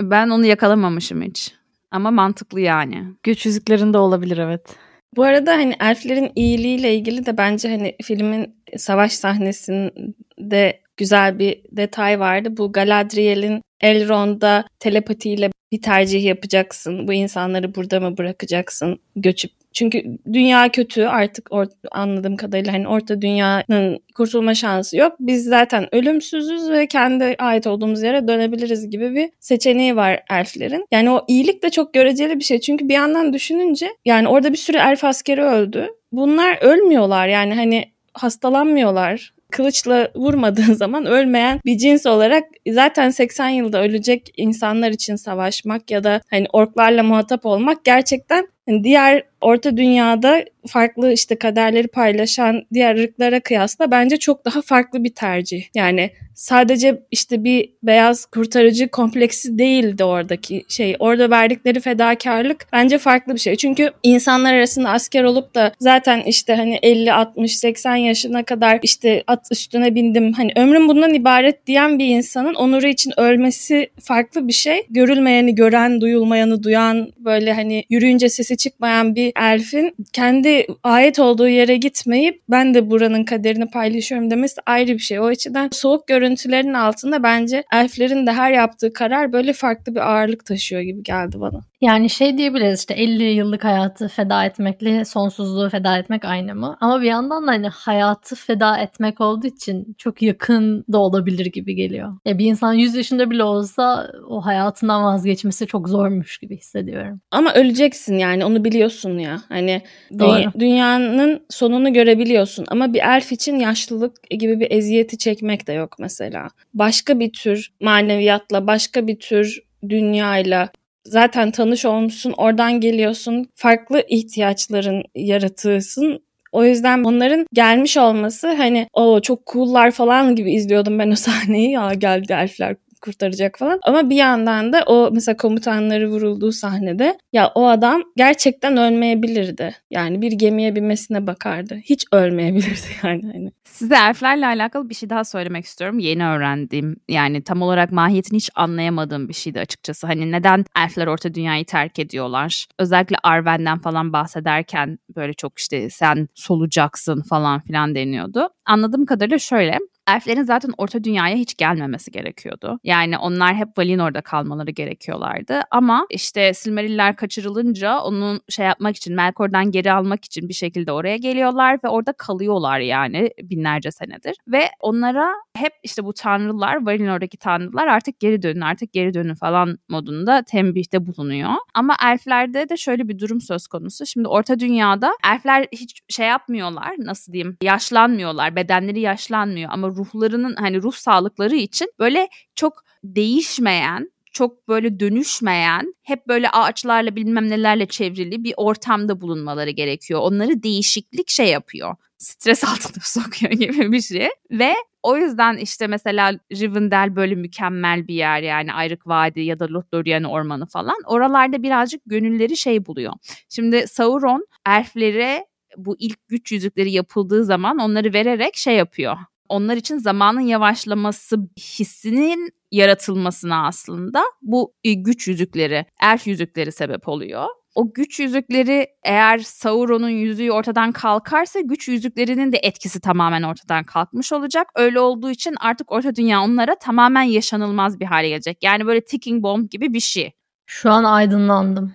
Ben 0.00 0.28
onu 0.28 0.46
yakalamamışım 0.46 1.22
hiç. 1.22 1.54
Ama 1.90 2.10
mantıklı 2.10 2.60
yani. 2.60 3.04
Güç 3.22 3.46
yüzüklerinde 3.46 3.98
olabilir 3.98 4.38
evet. 4.38 4.76
Bu 5.16 5.22
arada 5.22 5.52
hani 5.52 5.74
elflerin 5.80 6.32
iyiliğiyle 6.36 6.94
ilgili 6.94 7.26
de 7.26 7.36
bence 7.36 7.68
hani 7.68 7.96
filmin 8.02 8.54
savaş 8.76 9.12
sahnesinde 9.12 10.80
güzel 10.96 11.38
bir 11.38 11.62
detay 11.72 12.20
vardı. 12.20 12.56
Bu 12.56 12.72
Galadriel'in 12.72 13.62
Elrond'a 13.80 14.64
telepatiyle 14.78 15.50
bir 15.72 15.82
tercih 15.82 16.24
yapacaksın. 16.24 17.08
Bu 17.08 17.12
insanları 17.12 17.74
burada 17.74 18.00
mı 18.00 18.18
bırakacaksın 18.18 18.98
göçüp 19.16 19.52
çünkü 19.72 20.18
dünya 20.32 20.68
kötü 20.68 21.04
artık 21.04 21.48
or- 21.48 21.88
anladığım 21.92 22.36
kadarıyla 22.36 22.72
hani 22.72 22.88
orta 22.88 23.22
dünyanın 23.22 23.98
kurtulma 24.14 24.54
şansı 24.54 24.96
yok. 24.96 25.16
Biz 25.20 25.44
zaten 25.44 25.94
ölümsüzüz 25.94 26.70
ve 26.70 26.86
kendi 26.86 27.34
ait 27.38 27.66
olduğumuz 27.66 28.02
yere 28.02 28.28
dönebiliriz 28.28 28.90
gibi 28.90 29.14
bir 29.14 29.30
seçeneği 29.40 29.96
var 29.96 30.20
elflerin. 30.30 30.86
Yani 30.92 31.10
o 31.10 31.24
iyilik 31.28 31.62
de 31.62 31.70
çok 31.70 31.94
göreceli 31.94 32.38
bir 32.38 32.44
şey. 32.44 32.60
Çünkü 32.60 32.88
bir 32.88 32.94
yandan 32.94 33.32
düşününce 33.32 33.88
yani 34.04 34.28
orada 34.28 34.52
bir 34.52 34.58
sürü 34.58 34.76
elf 34.76 35.04
askeri 35.04 35.42
öldü. 35.42 35.88
Bunlar 36.12 36.58
ölmüyorlar 36.60 37.28
yani 37.28 37.54
hani 37.54 37.84
hastalanmıyorlar 38.14 39.31
kılıçla 39.52 40.10
vurmadığın 40.16 40.74
zaman 40.82 41.06
ölmeyen 41.06 41.60
bir 41.64 41.78
cins 41.78 42.06
olarak 42.06 42.44
zaten 42.68 43.10
80 43.10 43.48
yılda 43.48 43.82
ölecek 43.82 44.32
insanlar 44.36 44.90
için 44.90 45.16
savaşmak 45.16 45.90
ya 45.90 46.04
da 46.04 46.20
hani 46.30 46.46
orklarla 46.52 47.02
muhatap 47.02 47.46
olmak 47.46 47.84
gerçekten 47.84 48.48
diğer 48.68 49.22
orta 49.40 49.76
dünyada 49.76 50.44
farklı 50.66 51.12
işte 51.12 51.36
kaderleri 51.36 51.88
paylaşan 51.88 52.62
diğer 52.72 52.96
ırklara 52.96 53.40
kıyasla 53.40 53.90
bence 53.90 54.16
çok 54.16 54.44
daha 54.44 54.62
farklı 54.62 55.04
bir 55.04 55.14
tercih. 55.14 55.64
Yani 55.74 56.10
sadece 56.34 57.02
işte 57.10 57.44
bir 57.44 57.72
beyaz 57.82 58.26
kurtarıcı 58.26 58.88
kompleksi 58.88 59.58
değildi 59.58 60.04
oradaki 60.04 60.64
şey. 60.68 60.96
Orada 60.98 61.30
verdikleri 61.30 61.80
fedakarlık 61.80 62.66
bence 62.72 62.98
farklı 62.98 63.34
bir 63.34 63.40
şey. 63.40 63.56
Çünkü 63.56 63.90
insanlar 64.02 64.54
arasında 64.54 64.90
asker 64.90 65.24
olup 65.24 65.54
da 65.54 65.72
zaten 65.80 66.22
işte 66.22 66.54
hani 66.54 66.78
50, 66.82 67.12
60, 67.12 67.58
80 67.58 67.96
yaşına 67.96 68.42
kadar 68.42 68.80
işte 68.82 69.24
at 69.26 69.46
üstüne 69.50 69.94
bindim. 69.94 70.32
Hani 70.32 70.52
ömrüm 70.56 70.88
bundan 70.88 71.14
ibaret 71.14 71.66
diyen 71.66 71.98
bir 71.98 72.06
insanın 72.06 72.54
onuru 72.54 72.86
için 72.86 73.12
ölmesi 73.16 73.90
farklı 74.02 74.48
bir 74.48 74.52
şey. 74.52 74.82
Görülmeyeni 74.90 75.54
gören, 75.54 76.00
duyulmayanı 76.00 76.62
duyan, 76.62 77.12
böyle 77.18 77.52
hani 77.52 77.84
yürüyünce 77.90 78.28
sesi 78.28 78.51
çıkmayan 78.56 79.14
bir 79.14 79.32
elfin 79.40 79.96
kendi 80.12 80.66
ait 80.82 81.18
olduğu 81.18 81.48
yere 81.48 81.76
gitmeyip 81.76 82.42
ben 82.48 82.74
de 82.74 82.90
buranın 82.90 83.24
kaderini 83.24 83.70
paylaşıyorum 83.70 84.30
demesi 84.30 84.60
ayrı 84.66 84.92
bir 84.92 84.98
şey. 84.98 85.20
O 85.20 85.24
açıdan 85.24 85.68
soğuk 85.72 86.06
görüntülerin 86.06 86.74
altında 86.74 87.22
bence 87.22 87.64
elflerin 87.72 88.26
de 88.26 88.32
her 88.32 88.52
yaptığı 88.52 88.92
karar 88.92 89.32
böyle 89.32 89.52
farklı 89.52 89.94
bir 89.94 90.00
ağırlık 90.10 90.46
taşıyor 90.46 90.82
gibi 90.82 91.02
geldi 91.02 91.40
bana. 91.40 91.71
Yani 91.82 92.10
şey 92.10 92.38
diyebiliriz 92.38 92.80
işte 92.80 92.94
50 92.94 93.22
yıllık 93.22 93.64
hayatı 93.64 94.08
feda 94.08 94.44
etmekle 94.44 95.04
sonsuzluğu 95.04 95.68
feda 95.68 95.98
etmek 95.98 96.24
aynı 96.24 96.54
mı? 96.54 96.76
Ama 96.80 97.00
bir 97.00 97.06
yandan 97.06 97.46
da 97.46 97.50
hani 97.50 97.68
hayatı 97.68 98.36
feda 98.36 98.78
etmek 98.78 99.20
olduğu 99.20 99.46
için 99.46 99.94
çok 99.98 100.22
yakın 100.22 100.84
da 100.92 100.98
olabilir 100.98 101.46
gibi 101.46 101.74
geliyor. 101.74 102.12
Ya 102.24 102.38
bir 102.38 102.46
insan 102.46 102.72
100 102.72 102.94
yaşında 102.94 103.30
bile 103.30 103.44
olsa 103.44 104.12
o 104.28 104.40
hayatından 104.40 105.04
vazgeçmesi 105.04 105.66
çok 105.66 105.88
zormuş 105.88 106.38
gibi 106.38 106.56
hissediyorum. 106.56 107.20
Ama 107.30 107.54
öleceksin 107.54 108.18
yani 108.18 108.44
onu 108.44 108.64
biliyorsun 108.64 109.18
ya. 109.18 109.42
Hani 109.48 109.82
dü- 110.12 110.60
dünyanın 110.60 111.46
sonunu 111.50 111.92
görebiliyorsun 111.92 112.64
ama 112.68 112.94
bir 112.94 113.00
elf 113.00 113.32
için 113.32 113.56
yaşlılık 113.56 114.30
gibi 114.30 114.60
bir 114.60 114.70
eziyeti 114.70 115.18
çekmek 115.18 115.66
de 115.66 115.72
yok 115.72 115.96
mesela. 115.98 116.48
Başka 116.74 117.20
bir 117.20 117.32
tür 117.32 117.72
maneviyatla, 117.80 118.66
başka 118.66 119.06
bir 119.06 119.18
tür 119.18 119.58
dünyayla 119.88 120.68
zaten 121.04 121.50
tanış 121.50 121.84
olmuşsun, 121.84 122.34
oradan 122.36 122.80
geliyorsun, 122.80 123.46
farklı 123.54 124.02
ihtiyaçların 124.08 125.02
yaratıyorsun. 125.14 126.24
O 126.52 126.64
yüzden 126.64 127.04
onların 127.04 127.46
gelmiş 127.52 127.96
olması 127.96 128.48
hani 128.52 128.88
o 128.92 129.20
çok 129.20 129.46
cool'lar 129.46 129.90
falan 129.90 130.36
gibi 130.36 130.52
izliyordum 130.54 130.98
ben 130.98 131.10
o 131.10 131.16
sahneyi. 131.16 131.70
Ya 131.72 131.94
geldi 131.94 132.32
elfler 132.32 132.76
kurtaracak 133.02 133.58
falan. 133.58 133.80
Ama 133.82 134.10
bir 134.10 134.16
yandan 134.16 134.72
da 134.72 134.82
o 134.86 135.10
mesela 135.12 135.36
komutanları 135.36 136.08
vurulduğu 136.08 136.52
sahnede 136.52 137.18
ya 137.32 137.52
o 137.54 137.66
adam 137.66 138.02
gerçekten 138.16 138.76
ölmeyebilirdi. 138.76 139.74
Yani 139.90 140.22
bir 140.22 140.32
gemiye 140.32 140.76
binmesine 140.76 141.26
bakardı. 141.26 141.74
Hiç 141.84 142.04
ölmeyebilirdi 142.12 142.88
yani. 143.02 143.22
Hani. 143.32 143.52
Size 143.64 143.94
elflerle 143.94 144.46
alakalı 144.46 144.88
bir 144.90 144.94
şey 144.94 145.10
daha 145.10 145.24
söylemek 145.24 145.64
istiyorum. 145.64 145.98
Yeni 145.98 146.26
öğrendiğim 146.26 146.96
yani 147.08 147.42
tam 147.42 147.62
olarak 147.62 147.92
mahiyetini 147.92 148.36
hiç 148.36 148.50
anlayamadığım 148.54 149.28
bir 149.28 149.34
şeydi 149.34 149.60
açıkçası. 149.60 150.06
Hani 150.06 150.32
neden 150.32 150.64
elfler 150.76 151.06
orta 151.06 151.34
dünyayı 151.34 151.64
terk 151.64 151.98
ediyorlar? 151.98 152.66
Özellikle 152.78 153.16
Arwen'den 153.22 153.78
falan 153.78 154.12
bahsederken 154.12 154.98
böyle 155.16 155.32
çok 155.32 155.58
işte 155.58 155.90
sen 155.90 156.28
solucaksın 156.34 157.22
falan 157.22 157.60
filan 157.60 157.94
deniyordu. 157.94 158.48
Anladığım 158.66 159.06
kadarıyla 159.06 159.38
şöyle 159.38 159.78
elflerin 160.08 160.42
zaten 160.42 160.72
orta 160.78 161.04
dünyaya 161.04 161.36
hiç 161.36 161.56
gelmemesi 161.56 162.10
gerekiyordu. 162.10 162.78
Yani 162.84 163.18
onlar 163.18 163.54
hep 163.54 163.68
Valinor'da 163.78 164.20
kalmaları 164.20 164.70
gerekiyorlardı. 164.70 165.60
Ama 165.70 166.06
işte 166.10 166.54
Silmariller 166.54 167.16
kaçırılınca 167.16 167.98
onun 167.98 168.40
şey 168.48 168.66
yapmak 168.66 168.96
için 168.96 169.14
Melkor'dan 169.14 169.70
geri 169.70 169.92
almak 169.92 170.24
için 170.24 170.48
bir 170.48 170.54
şekilde 170.54 170.92
oraya 170.92 171.16
geliyorlar 171.16 171.78
ve 171.84 171.88
orada 171.88 172.12
kalıyorlar 172.12 172.80
yani 172.80 173.30
binlerce 173.42 173.90
senedir. 173.90 174.36
Ve 174.48 174.68
onlara 174.80 175.34
hep 175.56 175.72
işte 175.82 176.04
bu 176.04 176.12
tanrılar, 176.12 176.86
Valinor'daki 176.86 177.36
tanrılar 177.36 177.86
artık 177.86 178.20
geri 178.20 178.42
dönün, 178.42 178.60
artık 178.60 178.92
geri 178.92 179.14
dönün 179.14 179.34
falan 179.34 179.78
modunda 179.88 180.42
tembihte 180.42 181.06
bulunuyor. 181.06 181.50
Ama 181.74 181.96
elflerde 182.04 182.68
de 182.68 182.76
şöyle 182.76 183.08
bir 183.08 183.18
durum 183.18 183.40
söz 183.40 183.66
konusu. 183.66 184.06
Şimdi 184.06 184.28
orta 184.28 184.58
dünyada 184.58 185.12
elfler 185.26 185.66
hiç 185.72 186.00
şey 186.08 186.26
yapmıyorlar, 186.26 186.94
nasıl 186.98 187.32
diyeyim, 187.32 187.56
yaşlanmıyorlar, 187.62 188.51
bedenleri 188.56 189.00
yaşlanmıyor 189.00 189.70
ama 189.72 189.88
ruhlarının 189.88 190.56
hani 190.56 190.82
ruh 190.82 190.94
sağlıkları 190.94 191.56
için 191.56 191.92
böyle 191.98 192.28
çok 192.54 192.84
değişmeyen 193.04 194.12
çok 194.32 194.68
böyle 194.68 195.00
dönüşmeyen, 195.00 195.94
hep 196.02 196.28
böyle 196.28 196.50
ağaçlarla 196.50 197.16
bilmem 197.16 197.50
nelerle 197.50 197.86
çevrili 197.86 198.44
bir 198.44 198.54
ortamda 198.56 199.20
bulunmaları 199.20 199.70
gerekiyor. 199.70 200.20
Onları 200.20 200.62
değişiklik 200.62 201.28
şey 201.28 201.46
yapıyor. 201.46 201.96
Stres 202.18 202.64
altında 202.72 203.00
sokuyor 203.02 203.52
gibi 203.52 203.92
bir 203.92 204.00
şey. 204.00 204.28
Ve 204.50 204.74
o 205.02 205.16
yüzden 205.16 205.56
işte 205.56 205.86
mesela 205.86 206.38
Rivendell 206.52 207.16
böyle 207.16 207.34
mükemmel 207.34 208.08
bir 208.08 208.14
yer 208.14 208.42
yani 208.42 208.72
Ayrık 208.72 209.06
Vadi 209.06 209.40
ya 209.40 209.58
da 209.58 209.68
Lothlorien 209.68 210.24
ormanı 210.24 210.66
falan. 210.66 210.96
Oralarda 211.06 211.62
birazcık 211.62 212.02
gönülleri 212.06 212.56
şey 212.56 212.86
buluyor. 212.86 213.12
Şimdi 213.48 213.88
Sauron 213.88 214.46
elflere 214.66 215.46
bu 215.76 215.96
ilk 215.98 216.28
güç 216.28 216.52
yüzükleri 216.52 216.92
yapıldığı 216.92 217.44
zaman 217.44 217.78
onları 217.78 218.12
vererek 218.12 218.56
şey 218.56 218.76
yapıyor 218.76 219.16
onlar 219.52 219.76
için 219.76 219.98
zamanın 219.98 220.40
yavaşlaması 220.40 221.36
hissinin 221.58 222.50
yaratılmasına 222.70 223.66
aslında 223.66 224.22
bu 224.42 224.74
e, 224.84 224.92
güç 224.92 225.28
yüzükleri, 225.28 225.86
elf 226.02 226.26
yüzükleri 226.26 226.72
sebep 226.72 227.08
oluyor. 227.08 227.46
O 227.74 227.92
güç 227.92 228.20
yüzükleri 228.20 228.86
eğer 229.04 229.38
Sauron'un 229.38 230.08
yüzüğü 230.08 230.50
ortadan 230.50 230.92
kalkarsa 230.92 231.60
güç 231.60 231.88
yüzüklerinin 231.88 232.52
de 232.52 232.58
etkisi 232.62 233.00
tamamen 233.00 233.42
ortadan 233.42 233.84
kalkmış 233.84 234.32
olacak. 234.32 234.66
Öyle 234.76 235.00
olduğu 235.00 235.30
için 235.30 235.54
artık 235.60 235.92
Orta 235.92 236.14
Dünya 236.14 236.42
onlara 236.42 236.74
tamamen 236.78 237.22
yaşanılmaz 237.22 238.00
bir 238.00 238.06
hale 238.06 238.28
gelecek. 238.28 238.58
Yani 238.62 238.86
böyle 238.86 239.04
ticking 239.04 239.42
bomb 239.42 239.70
gibi 239.70 239.92
bir 239.92 240.00
şey. 240.00 240.32
Şu 240.66 240.90
an 240.90 241.04
aydınlandım. 241.04 241.94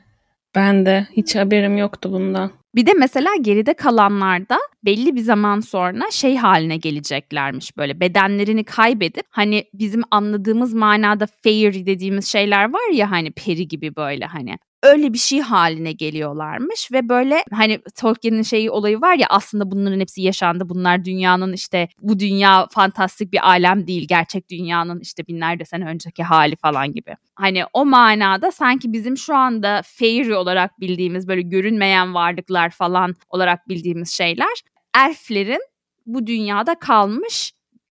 Ben 0.55 0.85
de 0.85 1.07
hiç 1.11 1.35
haberim 1.35 1.77
yoktu 1.77 2.11
bundan. 2.11 2.51
Bir 2.77 2.85
de 2.85 2.93
mesela 2.93 3.29
geride 3.41 3.73
kalanlarda 3.73 4.59
belli 4.85 5.15
bir 5.15 5.21
zaman 5.21 5.59
sonra 5.59 6.11
şey 6.11 6.37
haline 6.37 6.77
geleceklermiş 6.77 7.77
böyle 7.77 7.99
bedenlerini 7.99 8.63
kaybedip 8.63 9.25
hani 9.29 9.63
bizim 9.73 10.01
anladığımız 10.11 10.73
manada 10.73 11.27
fairy 11.43 11.85
dediğimiz 11.85 12.27
şeyler 12.27 12.73
var 12.73 12.93
ya 12.93 13.11
hani 13.11 13.31
peri 13.31 13.67
gibi 13.67 13.95
böyle 13.95 14.25
hani 14.25 14.57
öyle 14.83 15.13
bir 15.13 15.17
şey 15.17 15.39
haline 15.39 15.91
geliyorlarmış 15.91 16.91
ve 16.91 17.09
böyle 17.09 17.43
hani 17.53 17.79
Tolkien'in 17.95 18.41
şeyi 18.41 18.71
olayı 18.71 19.01
var 19.01 19.15
ya 19.15 19.27
aslında 19.29 19.71
bunların 19.71 19.99
hepsi 19.99 20.21
yaşandı. 20.21 20.69
Bunlar 20.69 21.05
dünyanın 21.05 21.53
işte 21.53 21.87
bu 22.01 22.19
dünya 22.19 22.67
fantastik 22.71 23.33
bir 23.33 23.47
alem 23.47 23.87
değil. 23.87 24.07
Gerçek 24.07 24.49
dünyanın 24.49 24.99
işte 24.99 25.27
binlerce 25.27 25.65
sene 25.65 25.85
önceki 25.85 26.23
hali 26.23 26.55
falan 26.55 26.93
gibi. 26.93 27.15
Hani 27.35 27.63
o 27.73 27.85
manada 27.85 28.51
sanki 28.51 28.93
bizim 28.93 29.17
şu 29.17 29.35
anda 29.35 29.81
fairy 29.85 30.35
olarak 30.35 30.79
bildiğimiz 30.79 31.27
böyle 31.27 31.41
görünmeyen 31.41 32.13
varlıklar 32.13 32.69
falan 32.69 33.15
olarak 33.29 33.69
bildiğimiz 33.69 34.09
şeyler 34.09 34.61
elflerin 34.97 35.61
bu 36.05 36.27
dünyada 36.27 36.75
kalmış 36.79 37.51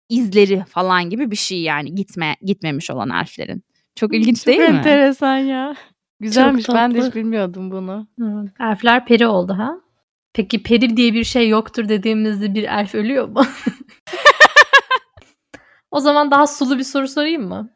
izleri 0.09 0.63
falan 0.69 1.09
gibi 1.09 1.31
bir 1.31 1.35
şey 1.35 1.61
yani 1.61 1.95
gitme 1.95 2.35
gitmemiş 2.41 2.91
olan 2.91 3.09
elflerin. 3.09 3.63
Çok 3.95 4.15
ilginç 4.15 4.37
Çok 4.37 4.47
değil 4.47 4.59
mi? 4.59 4.65
enteresan 4.65 5.37
ya. 5.37 5.75
Güzelmiş 6.19 6.65
Çok 6.65 6.75
ben 6.75 6.95
de 6.95 7.01
hiç 7.01 7.15
bilmiyordum 7.15 7.71
bunu. 7.71 8.07
Hı. 8.19 8.45
Elfler 8.59 9.05
peri 9.05 9.27
oldu 9.27 9.53
ha? 9.57 9.75
Peki 10.33 10.63
peri 10.63 10.97
diye 10.97 11.13
bir 11.13 11.23
şey 11.23 11.49
yoktur 11.49 11.89
dediğimizde 11.89 12.53
bir 12.53 12.63
elf 12.63 12.95
ölüyor 12.95 13.27
mu? 13.27 13.45
o 15.91 15.99
zaman 15.99 16.31
daha 16.31 16.47
sulu 16.47 16.77
bir 16.77 16.83
soru 16.83 17.07
sorayım 17.07 17.47
mı? 17.47 17.69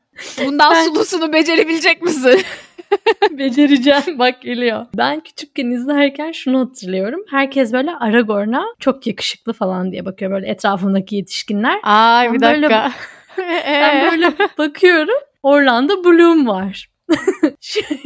Bundan 0.46 0.72
Ben- 0.74 0.86
sulusunu 0.86 1.34
becerebilecek 1.34 2.02
misin? 2.02 2.42
Becereceğim 3.32 4.20
bak 4.20 4.42
geliyor. 4.42 4.86
Ben 4.98 5.20
küçükken 5.20 5.72
izlerken 5.72 6.32
şunu 6.32 6.60
hatırlıyorum. 6.60 7.22
Herkes 7.30 7.74
böyle 7.74 7.92
Aragorn'a 7.96 8.66
çok 8.80 9.08
yakışıklı 9.08 9.54
falan 9.54 9.92
diye 9.92 10.06
bakıyor 10.06 10.32
böyle 10.32 10.48
etrafındaki 10.48 11.16
yetişkinler. 11.16 11.80
Ay 11.84 12.28
Ben 12.28 12.34
bir 12.34 12.42
böyle- 12.42 12.62
dakika. 12.62 12.92
Ben 13.38 14.08
Ee? 14.08 14.12
böyle 14.12 14.34
bakıyorum. 14.58 15.16
Orlando 15.44 16.04
Bloom 16.04 16.48
var. 16.48 16.90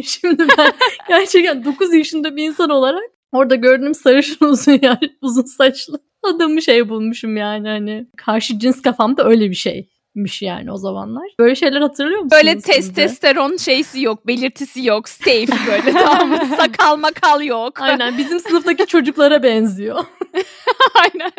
Şimdi 0.04 0.48
ben 0.58 0.74
gerçekten 1.08 1.66
9 1.66 1.94
yaşında 1.94 2.36
bir 2.36 2.44
insan 2.44 2.70
olarak 2.70 3.04
orada 3.32 3.56
gördüğüm 3.56 3.96
sarışın 3.96 4.46
uzun 4.46 4.80
yer, 4.82 5.00
uzun 5.22 5.44
saçlı 5.44 6.00
adamı 6.24 6.62
şey 6.62 6.90
bulmuşum 6.90 7.38
yani 7.38 7.68
hani 7.68 8.08
karşı 8.18 8.60
cins 8.60 8.82
kafamda 8.82 9.24
öyle 9.26 9.50
bir 9.50 9.56
şeymiş 9.56 10.42
yani 10.42 10.72
o 10.72 10.78
zamanlar. 10.78 11.24
Böyle 11.40 11.56
şeyler 11.56 11.82
hatırlıyor 11.82 12.20
musunuz? 12.20 12.32
Böyle 12.32 12.56
de? 12.56 12.62
testosteron 12.62 13.58
şeysi 13.58 14.02
yok, 14.02 14.28
belirtisi 14.28 14.86
yok, 14.86 15.10
safe 15.10 15.48
böyle 15.68 15.92
tamam 15.92 16.30
mı? 16.30 16.40
Sakal 16.58 16.98
makal 16.98 17.42
yok. 17.42 17.82
Aynen 17.82 18.18
bizim 18.18 18.40
sınıftaki 18.40 18.86
çocuklara 18.86 19.44
benziyor. 19.44 20.06
Aynen. 20.96 21.32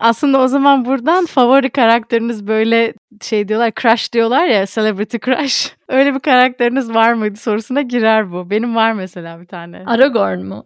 Aslında 0.00 0.38
o 0.40 0.48
zaman 0.48 0.84
buradan 0.84 1.26
favori 1.26 1.70
karakteriniz 1.70 2.46
böyle 2.46 2.94
şey 3.22 3.48
diyorlar 3.48 3.72
crush 3.80 4.12
diyorlar 4.12 4.44
ya 4.44 4.66
celebrity 4.66 5.16
crush. 5.16 5.72
Öyle 5.88 6.14
bir 6.14 6.20
karakteriniz 6.20 6.94
var 6.94 7.12
mıydı 7.12 7.36
sorusuna 7.36 7.82
girer 7.82 8.32
bu. 8.32 8.50
Benim 8.50 8.76
var 8.76 8.92
mesela 8.92 9.40
bir 9.40 9.46
tane. 9.46 9.82
Aragorn 9.86 10.42
mu? 10.42 10.64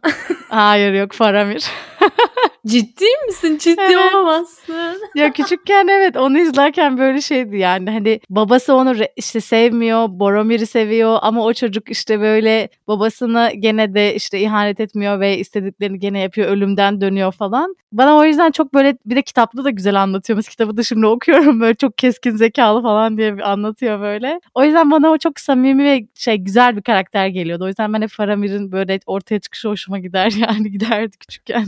Hayır 0.49 0.93
yok 0.93 1.13
Faramir. 1.13 1.67
Ciddi 2.67 3.05
misin? 3.27 3.59
Ciddi 3.59 3.81
Evet. 3.81 4.15
olamazsın. 4.15 5.01
ya 5.15 5.33
küçükken 5.33 5.87
evet 5.89 6.17
onu 6.17 6.39
izlerken 6.39 6.99
böyle 6.99 7.21
şeydi 7.21 7.57
yani 7.57 7.91
hani 7.91 8.21
babası 8.31 8.75
onu 8.75 8.95
işte 9.17 9.41
sevmiyor 9.41 10.07
Boromir'i 10.11 10.67
seviyor 10.67 11.19
ama 11.23 11.45
o 11.45 11.53
çocuk 11.53 11.91
işte 11.91 12.21
böyle 12.21 12.69
babasını 12.89 13.51
gene 13.59 13.95
de 13.95 14.15
işte 14.15 14.41
ihanet 14.41 14.81
etmiyor 14.81 15.21
ve 15.21 15.39
istediklerini 15.39 15.99
gene 15.99 16.21
yapıyor 16.21 16.49
ölümden 16.49 17.01
dönüyor 17.01 17.33
falan. 17.33 17.77
Bana 17.93 18.17
o 18.17 18.25
yüzden 18.25 18.51
çok 18.51 18.75
böyle 18.75 18.97
bir 19.07 19.17
de 19.17 19.23
kitapta 19.23 19.65
da 19.65 19.71
güzel 19.71 20.03
anlatıyor. 20.03 20.37
Mesela 20.37 20.51
kitabı 20.51 20.77
da 20.77 20.83
şimdi 20.83 21.07
okuyorum 21.07 21.61
böyle 21.61 21.75
çok 21.75 21.99
keskin 21.99 22.37
zekalı 22.37 22.83
falan 22.83 23.17
diye 23.17 23.33
anlatıyor 23.43 24.01
böyle. 24.01 24.41
O 24.55 24.65
yüzden 24.65 24.91
bana 24.91 25.11
o 25.11 25.19
çok 25.19 25.41
samimi 25.41 25.85
ve 25.85 26.07
şey 26.15 26.37
güzel 26.37 26.77
bir 26.77 26.83
karakter 26.83 27.27
geliyordu. 27.27 27.65
O 27.65 27.67
yüzden 27.67 27.93
ben 27.93 28.03
hep 28.03 28.11
Faramir'in 28.11 28.73
böyle 28.73 29.01
ortaya 29.07 29.41
çıkışı 29.41 29.69
hoşuma 29.69 29.99
gider 29.99 30.33
yani 30.49 30.71
giderdi 30.71 31.17
küçükken. 31.19 31.65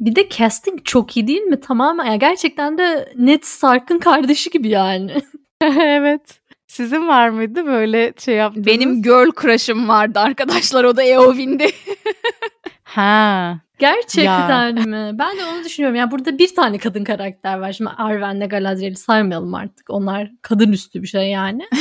Bir 0.00 0.16
de 0.16 0.28
casting 0.28 0.84
çok 0.84 1.16
iyi 1.16 1.26
değil 1.26 1.42
mi? 1.42 1.60
Tamamen 1.60 2.04
ya 2.04 2.16
gerçekten 2.16 2.78
de 2.78 3.12
Ned 3.16 3.42
Stark'ın 3.42 3.98
kardeşi 3.98 4.50
gibi 4.50 4.68
yani. 4.68 5.22
evet. 5.60 6.40
Sizin 6.66 7.08
var 7.08 7.28
mıydı 7.28 7.66
böyle 7.66 8.12
şey 8.18 8.34
yaptığınız? 8.34 8.66
Benim 8.66 9.02
girl 9.02 9.30
crush'ım 9.40 9.88
vardı 9.88 10.18
arkadaşlar 10.18 10.84
o 10.84 10.96
da 10.96 11.02
Eowyn'di. 11.02 11.70
Ha. 12.84 13.58
Gerçekten 13.78 14.74
mi? 14.88 15.10
Ben 15.18 15.38
de 15.38 15.44
onu 15.54 15.64
düşünüyorum. 15.64 15.96
Yani 15.96 16.10
burada 16.10 16.38
bir 16.38 16.54
tane 16.54 16.78
kadın 16.78 17.04
karakter 17.04 17.58
var. 17.58 17.72
Şimdi 17.72 17.90
Arwen'le 17.90 18.48
Galadriel'i 18.48 18.96
saymayalım 18.96 19.54
artık. 19.54 19.90
Onlar 19.90 20.30
kadın 20.42 20.72
üstü 20.72 21.02
bir 21.02 21.06
şey 21.06 21.30
yani. 21.30 21.62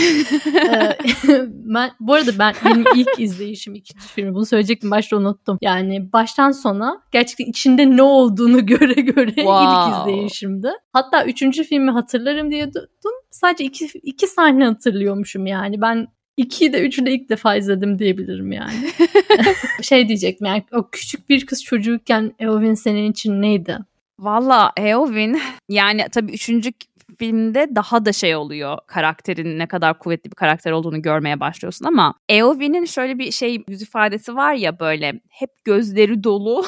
Ee, 0.71 0.97
ben, 1.49 1.91
bu 1.99 2.13
arada 2.13 2.31
ben 2.39 2.53
benim 2.65 2.85
ilk 2.95 3.19
izleyişim 3.19 3.75
ikinci 3.75 4.07
filmi. 4.07 4.33
Bunu 4.33 4.45
söyleyecektim 4.45 4.91
başta 4.91 5.17
unuttum. 5.17 5.57
Yani 5.61 6.13
baştan 6.13 6.51
sona 6.51 7.01
gerçekten 7.11 7.45
içinde 7.45 7.97
ne 7.97 8.01
olduğunu 8.01 8.65
göre 8.65 9.01
göre 9.01 9.29
ilk 9.29 9.35
Wow. 9.35 10.01
izleyişimdi. 10.11 10.69
Hatta 10.93 11.25
üçüncü 11.25 11.63
filmi 11.63 11.91
hatırlarım 11.91 12.51
diye 12.51 12.67
durdum. 12.73 13.11
Sadece 13.31 13.63
iki, 13.63 13.85
iki 14.03 14.27
sahne 14.27 14.65
hatırlıyormuşum 14.65 15.45
yani. 15.45 15.81
Ben 15.81 16.07
2'yi 16.37 16.73
de 16.73 16.85
3'ü 16.85 17.05
de 17.05 17.11
ilk 17.11 17.29
defa 17.29 17.55
izledim 17.55 17.99
diyebilirim 17.99 18.51
yani. 18.51 18.91
şey 19.81 20.07
diyecektim 20.07 20.47
yani 20.47 20.63
o 20.71 20.89
küçük 20.89 21.29
bir 21.29 21.45
kız 21.45 21.63
çocukken 21.63 22.33
Eowyn 22.39 22.73
senin 22.73 23.11
için 23.11 23.41
neydi? 23.41 23.77
Valla 24.19 24.71
Eowyn 24.77 25.41
yani 25.69 26.05
tabii 26.11 26.31
üçüncü 26.31 26.71
filmde 27.19 27.67
daha 27.75 28.05
da 28.05 28.13
şey 28.13 28.35
oluyor 28.35 28.77
karakterin 28.87 29.59
ne 29.59 29.67
kadar 29.67 29.99
kuvvetli 29.99 30.31
bir 30.31 30.35
karakter 30.35 30.71
olduğunu 30.71 31.01
görmeye 31.01 31.39
başlıyorsun 31.39 31.85
ama 31.85 32.13
Eowyn'in 32.29 32.85
şöyle 32.85 33.19
bir 33.19 33.31
şey 33.31 33.63
yüz 33.67 33.81
ifadesi 33.81 34.35
var 34.35 34.53
ya 34.53 34.79
böyle 34.79 35.13
hep 35.29 35.65
gözleri 35.65 36.23
dolu 36.23 36.65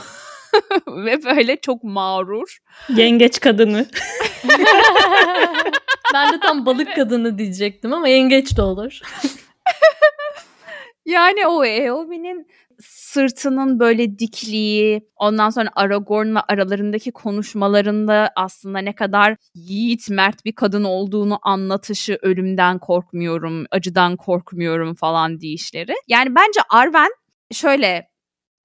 ve 0.87 1.23
böyle 1.23 1.55
çok 1.55 1.83
mağrur. 1.83 2.57
Yengeç 2.89 3.39
kadını. 3.39 3.85
ben 6.13 6.33
de 6.33 6.39
tam 6.39 6.65
balık 6.65 6.95
kadını 6.95 7.37
diyecektim 7.37 7.93
ama 7.93 8.07
yengeç 8.07 8.57
de 8.57 8.61
olur. 8.61 8.99
Yani 11.05 11.47
o 11.47 11.65
Eowyn'in 11.65 12.47
sırtının 12.81 13.79
böyle 13.79 14.19
dikliği, 14.19 15.09
ondan 15.15 15.49
sonra 15.49 15.69
Aragorn'la 15.75 16.43
aralarındaki 16.47 17.11
konuşmalarında 17.11 18.31
aslında 18.35 18.79
ne 18.79 18.95
kadar 18.95 19.35
yiğit, 19.55 20.09
mert 20.09 20.45
bir 20.45 20.55
kadın 20.55 20.83
olduğunu 20.83 21.39
anlatışı, 21.43 22.19
ölümden 22.21 22.79
korkmuyorum, 22.79 23.65
acıdan 23.71 24.15
korkmuyorum 24.15 24.95
falan 24.95 25.41
deyişleri. 25.41 25.95
Yani 26.07 26.35
bence 26.35 26.59
Arwen 26.69 27.11
şöyle 27.51 28.07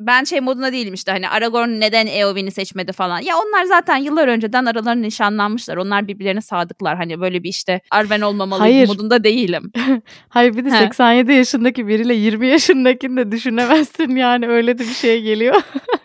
ben 0.07 0.25
şey 0.25 0.41
moduna 0.41 0.73
değilim 0.73 0.95
işte 0.95 1.13
hani 1.13 1.29
Aragorn 1.29 1.69
neden 1.81 2.07
Eowyn'i 2.07 2.51
seçmedi 2.51 2.93
falan. 2.93 3.21
Ya 3.21 3.35
onlar 3.37 3.65
zaten 3.65 3.97
yıllar 3.97 4.29
önceden 4.29 4.65
aralarında 4.65 5.07
nişanlanmışlar. 5.07 5.77
Onlar 5.77 6.09
birbirlerine 6.09 6.41
sadıklar. 6.41 6.97
Hani 6.97 7.21
böyle 7.21 7.43
bir 7.43 7.49
işte 7.49 7.81
Arwen 7.91 8.21
olmamalıyım 8.21 8.77
Hayır. 8.77 8.89
modunda 8.89 9.25
değilim. 9.25 9.73
Hayır 10.29 10.57
bir 10.57 10.65
de 10.65 10.71
He. 10.71 10.79
87 10.79 11.33
yaşındaki 11.33 11.87
biriyle 11.87 12.15
20 12.15 12.47
yaşındakini 12.47 13.17
de 13.17 13.33
düşünemezsin 13.33 14.17
yani 14.17 14.49
öyle 14.49 14.79
de 14.79 14.83
bir 14.83 14.95
şey 14.95 15.23
geliyor. 15.23 15.55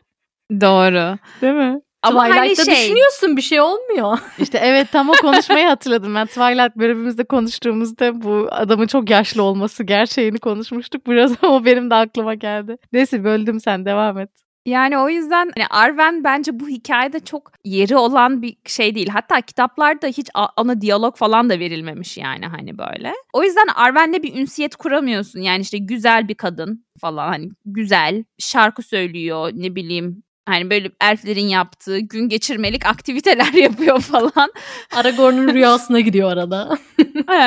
Doğru. 0.62 1.18
Değil 1.41 1.54
mi? 1.54 1.82
Ama 2.04 2.28
Twilight'ta 2.28 2.66
şey... 2.66 2.76
düşünüyorsun 2.76 3.38
bir 3.38 3.41
şey 3.41 3.62
olmuyor. 3.62 4.20
İşte 4.39 4.60
evet 4.64 4.91
tam 4.91 5.10
o 5.10 5.14
konuşmayı 5.14 5.68
hatırladım. 5.68 6.16
Ben 6.16 6.26
Twilight 6.26 6.76
bölümümüzde 6.76 7.24
konuştuğumuzda 7.24 8.22
bu 8.22 8.48
adamın 8.52 8.88
çok 8.88 9.10
yaşlı 9.10 9.43
olması 9.43 9.84
gerçeğini 9.84 10.39
konuşmuştuk. 10.39 11.08
Biraz 11.08 11.32
o 11.43 11.66
benim 11.66 11.89
de 11.89 11.95
aklıma 11.95 12.34
geldi. 12.34 12.78
Neyse 12.93 13.24
böldüm 13.24 13.60
sen 13.60 13.86
devam 13.86 14.20
et. 14.20 14.30
Yani 14.68 14.98
o 14.98 15.10
yüzden 15.10 15.52
hani 15.56 15.68
Arwen 15.70 16.24
bence 16.24 16.60
bu 16.60 16.68
hikayede 16.68 17.20
çok 17.20 17.52
yeri 17.66 17.95
olan 17.95 18.41
bir 18.41 18.58
şey 18.66 18.95
değil. 18.95 19.08
Hatta 19.08 19.41
kitaplarda 19.41 20.08
hiç 20.08 20.30
ana 20.34 20.82
diyalog 20.82 21.16
falan 21.16 21.50
da 21.50 21.60
verilmemiş 21.60 22.18
yani 22.18 22.45
hani 22.45 22.78
böyle. 22.78 23.14
O 23.34 23.43
yüzden 23.43 23.68
Arwen'le 23.76 24.24
bir 24.24 24.36
ünsiyet 24.36 24.76
kuramıyorsun. 24.76 25.39
Yani 25.39 25.62
işte 25.62 25.78
güzel 25.78 26.28
bir 26.28 26.36
kadın 26.36 26.86
falan 27.02 27.28
hani 27.28 27.50
güzel 27.66 28.24
şarkı 28.39 28.82
söylüyor 28.84 29.52
ne 29.54 29.76
bileyim 29.76 30.24
Hani 30.48 30.70
böyle 30.70 30.91
elflerin 31.02 31.48
yaptığı 31.48 32.00
gün 32.00 32.30
geçirmelik 32.30 32.86
aktiviteler 32.86 33.54
yapıyor 33.64 34.00
falan. 34.00 34.52
Aragorn'un 34.95 35.54
rüyasına 35.54 36.00
giriyor 36.00 36.32
arada. 36.32 36.78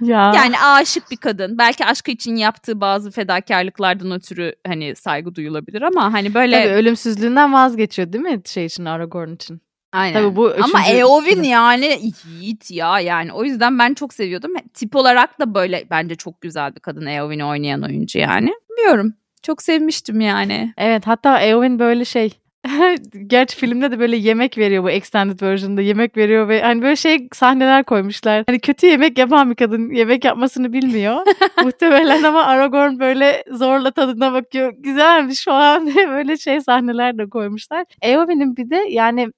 ya. 0.00 0.32
Yani 0.34 0.60
aşık 0.60 1.10
bir 1.10 1.16
kadın. 1.16 1.58
Belki 1.58 1.84
aşkı 1.84 2.10
için 2.10 2.36
yaptığı 2.36 2.80
bazı 2.80 3.10
fedakarlıklardan 3.10 4.10
ötürü 4.10 4.54
hani 4.66 4.96
saygı 4.96 5.34
duyulabilir 5.34 5.82
ama 5.82 6.12
hani 6.12 6.34
böyle... 6.34 6.62
Tabii 6.62 6.74
ölümsüzlüğünden 6.74 7.52
vazgeçiyor 7.52 8.12
değil 8.12 8.24
mi 8.24 8.40
şey 8.46 8.64
için 8.64 8.84
Aragorn 8.84 9.32
için? 9.32 9.60
Aynen. 9.92 10.22
Tabii 10.22 10.36
bu 10.36 10.54
Ama 10.62 10.86
Eowyn 10.86 11.42
yani 11.42 11.98
yiğit 12.40 12.70
ya 12.70 13.00
yani. 13.00 13.32
O 13.32 13.44
yüzden 13.44 13.78
ben 13.78 13.94
çok 13.94 14.14
seviyordum. 14.14 14.52
Tip 14.74 14.96
olarak 14.96 15.40
da 15.40 15.54
böyle 15.54 15.84
bence 15.90 16.14
çok 16.14 16.40
güzel 16.40 16.74
bir 16.74 16.80
kadın 16.80 17.06
Eowyn'i 17.06 17.44
oynayan 17.44 17.82
oyuncu 17.82 18.18
yani. 18.18 18.54
Bilmiyorum. 18.70 19.14
Çok 19.44 19.62
sevmiştim 19.62 20.20
yani. 20.20 20.74
Evet 20.78 21.06
hatta 21.06 21.40
Eowyn 21.40 21.78
böyle 21.78 22.04
şey 22.04 22.30
Gerçi 23.26 23.56
filmde 23.56 23.90
de 23.90 23.98
böyle 23.98 24.16
yemek 24.16 24.58
veriyor 24.58 24.84
bu 24.84 24.90
extended 24.90 25.42
version'da 25.42 25.82
yemek 25.82 26.16
veriyor 26.16 26.48
ve 26.48 26.62
hani 26.62 26.82
böyle 26.82 26.96
şey 26.96 27.28
sahneler 27.32 27.84
koymuşlar. 27.84 28.44
Hani 28.46 28.60
kötü 28.60 28.86
yemek 28.86 29.18
yapan 29.18 29.50
bir 29.50 29.54
kadın 29.54 29.90
yemek 29.90 30.24
yapmasını 30.24 30.72
bilmiyor. 30.72 31.16
Muhtemelen 31.62 32.22
ama 32.22 32.44
Aragorn 32.44 32.98
böyle 32.98 33.44
zorla 33.50 33.90
tadına 33.90 34.32
bakıyor. 34.32 34.74
Güzelmiş 34.78 35.44
falan 35.44 35.86
diye 35.86 36.08
böyle 36.08 36.36
şey 36.36 36.60
sahneler 36.60 37.18
de 37.18 37.28
koymuşlar. 37.28 37.84
Eowyn'in 38.02 38.56
bir 38.56 38.70
de 38.70 38.76
yani 38.88 39.28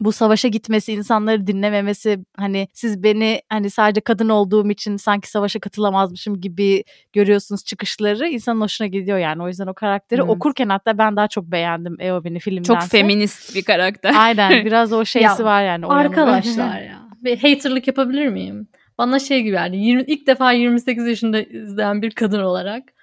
bu 0.00 0.12
savaşa 0.12 0.48
gitmesi, 0.48 0.92
insanları 0.92 1.46
dinlememesi, 1.46 2.18
hani 2.36 2.68
siz 2.72 3.02
beni 3.02 3.40
hani 3.48 3.70
sadece 3.70 4.00
kadın 4.00 4.28
olduğum 4.28 4.70
için 4.70 4.96
sanki 4.96 5.30
savaşa 5.30 5.60
katılamazmışım 5.60 6.40
gibi 6.40 6.84
görüyorsunuz 7.12 7.64
çıkışları 7.64 8.28
insanın 8.28 8.60
hoşuna 8.60 8.86
gidiyor 8.86 9.18
yani. 9.18 9.42
O 9.42 9.48
yüzden 9.48 9.66
o 9.66 9.74
karakteri 9.74 10.22
hmm. 10.22 10.28
okurken 10.28 10.68
hatta 10.68 10.98
ben 10.98 11.16
daha 11.16 11.28
çok 11.28 11.44
beğendim 11.44 11.96
Eowyn'i 12.00 12.38
filmden. 12.38 12.62
Çok 12.62 12.82
feminist 12.82 13.56
bir 13.56 13.62
karakter. 13.62 14.14
Aynen 14.16 14.50
biraz 14.64 14.92
o 14.92 15.04
şeysi 15.04 15.42
ya, 15.42 15.46
var 15.46 15.64
yani. 15.64 15.86
Arkadaşlar 15.86 16.80
ya. 16.82 17.04
Bir 17.24 17.36
haterlık 17.36 17.86
yapabilir 17.86 18.28
miyim? 18.28 18.68
Bana 18.98 19.18
şey 19.18 19.42
gibi 19.42 19.56
yani 19.56 19.86
20, 19.86 20.02
ilk 20.02 20.26
defa 20.26 20.52
28 20.52 21.06
yaşında 21.06 21.42
izleyen 21.42 22.02
bir 22.02 22.10
kadın 22.10 22.40
olarak 22.40 22.93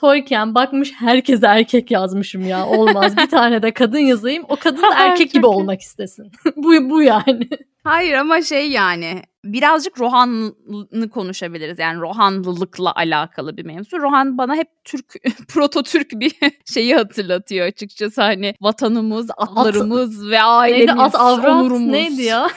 toyken 0.00 0.54
bakmış 0.54 0.92
herkese 0.92 1.46
erkek 1.46 1.90
yazmışım 1.90 2.46
ya 2.46 2.66
olmaz 2.66 3.16
bir 3.16 3.26
tane 3.26 3.62
de 3.62 3.74
kadın 3.74 3.98
yazayım 3.98 4.44
o 4.48 4.56
kadın 4.56 4.82
da 4.82 4.94
erkek 4.96 5.32
gibi 5.32 5.46
olmak 5.46 5.80
istesin. 5.80 6.32
bu 6.56 6.90
bu 6.90 7.02
yani. 7.02 7.48
Hayır 7.84 8.14
ama 8.14 8.42
şey 8.42 8.70
yani 8.70 9.22
birazcık 9.44 10.00
Rohan'ı 10.00 11.10
konuşabiliriz. 11.10 11.78
Yani 11.78 12.00
Rohanlılıkla 12.00 12.94
alakalı 12.94 13.56
bir 13.56 13.64
mevzu. 13.64 13.98
Rohan 13.98 14.38
bana 14.38 14.54
hep 14.54 14.68
Türk, 14.84 15.14
proto 15.48 15.82
Türk 15.82 16.10
bir 16.12 16.32
şeyi 16.74 16.94
hatırlatıyor 16.94 17.66
açıkçası. 17.66 18.22
Hani 18.22 18.54
vatanımız, 18.60 19.30
atlarımız 19.36 20.24
at, 20.24 20.30
ve 20.30 20.42
ailemiz, 20.42 20.86
neydi, 20.86 21.00
at, 21.00 21.14
avrat, 21.14 21.56
onurumuz. 21.56 21.90
Neydi 21.90 22.22
ya? 22.22 22.50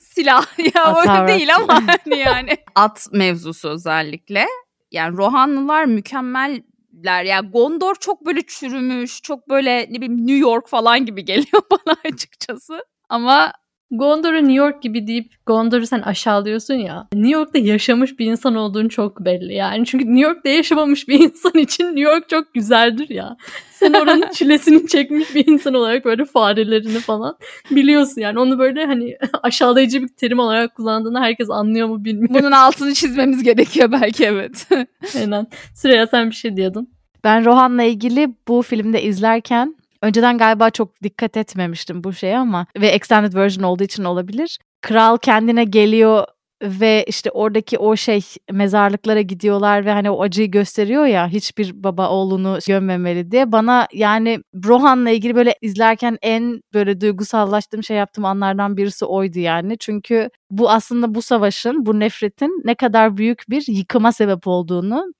Silah 0.00 0.46
ya 0.74 0.84
at, 0.84 0.98
öyle 0.98 1.10
avrat. 1.10 1.28
değil 1.28 1.54
ama 1.56 1.74
hani 1.74 2.18
yani. 2.18 2.56
At 2.74 3.06
mevzusu 3.12 3.68
özellikle. 3.68 4.46
Yani 4.92 5.16
Rohanlılar 5.16 5.84
mükemmel 5.84 6.62
ler. 7.04 7.24
Yani 7.24 7.50
Gondor 7.50 7.94
çok 7.94 8.26
böyle 8.26 8.42
çürümüş, 8.42 9.22
çok 9.22 9.48
böyle 9.48 9.86
ne 9.90 9.94
bileyim 9.94 10.26
New 10.26 10.36
York 10.36 10.68
falan 10.68 11.06
gibi 11.06 11.24
geliyor 11.24 11.62
bana 11.70 11.96
açıkçası. 12.04 12.84
Ama 13.08 13.52
Gondor'u 13.90 14.36
New 14.36 14.52
York 14.52 14.82
gibi 14.82 15.06
deyip 15.06 15.32
Gondor'u 15.46 15.86
sen 15.86 16.00
aşağılıyorsun 16.00 16.74
ya. 16.74 17.08
New 17.14 17.30
York'ta 17.30 17.58
yaşamış 17.58 18.18
bir 18.18 18.26
insan 18.26 18.54
olduğunu 18.54 18.88
çok 18.88 19.24
belli 19.24 19.54
yani. 19.54 19.86
Çünkü 19.86 20.04
New 20.04 20.20
York'ta 20.20 20.48
yaşamamış 20.48 21.08
bir 21.08 21.20
insan 21.20 21.52
için 21.54 21.84
New 21.84 22.00
York 22.00 22.28
çok 22.28 22.54
güzeldir 22.54 23.10
ya. 23.10 23.36
Sen 23.72 23.92
oranın 23.92 24.28
çilesini 24.34 24.86
çekmiş 24.86 25.34
bir 25.34 25.46
insan 25.46 25.74
olarak 25.74 26.04
böyle 26.04 26.24
farelerini 26.24 26.98
falan 26.98 27.36
biliyorsun 27.70 28.20
yani. 28.20 28.38
Onu 28.38 28.58
böyle 28.58 28.86
hani 28.86 29.16
aşağılayıcı 29.42 30.02
bir 30.02 30.08
terim 30.08 30.38
olarak 30.38 30.74
kullandığını 30.74 31.20
herkes 31.20 31.50
anlıyor 31.50 31.88
mu 31.88 32.04
bilmiyorum. 32.04 32.36
Bunun 32.38 32.52
altını 32.52 32.94
çizmemiz 32.94 33.42
gerekiyor 33.42 33.92
belki 33.92 34.24
evet. 34.24 34.68
Aynen. 35.16 35.46
Süreyya 35.74 36.06
sen 36.06 36.30
bir 36.30 36.34
şey 36.34 36.56
diyordun. 36.56 36.88
Ben 37.24 37.44
Rohan'la 37.44 37.82
ilgili 37.82 38.34
bu 38.48 38.62
filmde 38.62 39.02
izlerken 39.02 39.74
Önceden 40.02 40.38
galiba 40.38 40.70
çok 40.70 41.02
dikkat 41.02 41.36
etmemiştim 41.36 42.04
bu 42.04 42.12
şeye 42.12 42.38
ama 42.38 42.66
ve 42.80 42.86
extended 42.88 43.34
version 43.34 43.64
olduğu 43.64 43.84
için 43.84 44.04
olabilir. 44.04 44.58
Kral 44.80 45.16
kendine 45.16 45.64
geliyor 45.64 46.24
ve 46.62 47.04
işte 47.08 47.30
oradaki 47.30 47.78
o 47.78 47.96
şey 47.96 48.20
mezarlıklara 48.52 49.20
gidiyorlar 49.20 49.84
ve 49.84 49.92
hani 49.92 50.10
o 50.10 50.22
acıyı 50.22 50.50
gösteriyor 50.50 51.06
ya 51.06 51.28
hiçbir 51.28 51.84
baba 51.84 52.08
oğlunu 52.10 52.58
gömmemeli 52.66 53.30
diye 53.30 53.52
bana 53.52 53.88
yani 53.92 54.38
Rohan'la 54.64 55.10
ilgili 55.10 55.34
böyle 55.34 55.54
izlerken 55.60 56.18
en 56.22 56.60
böyle 56.74 57.00
duygusallaştığım 57.00 57.82
şey 57.82 57.96
yaptığım 57.96 58.24
anlardan 58.24 58.76
birisi 58.76 59.04
oydu 59.04 59.38
yani. 59.38 59.78
Çünkü 59.78 60.30
bu 60.50 60.70
aslında 60.70 61.14
bu 61.14 61.22
savaşın, 61.22 61.86
bu 61.86 62.00
nefretin 62.00 62.62
ne 62.64 62.74
kadar 62.74 63.16
büyük 63.16 63.44
bir 63.48 63.64
yıkıma 63.68 64.12
sebep 64.12 64.46
olduğunu 64.46 65.12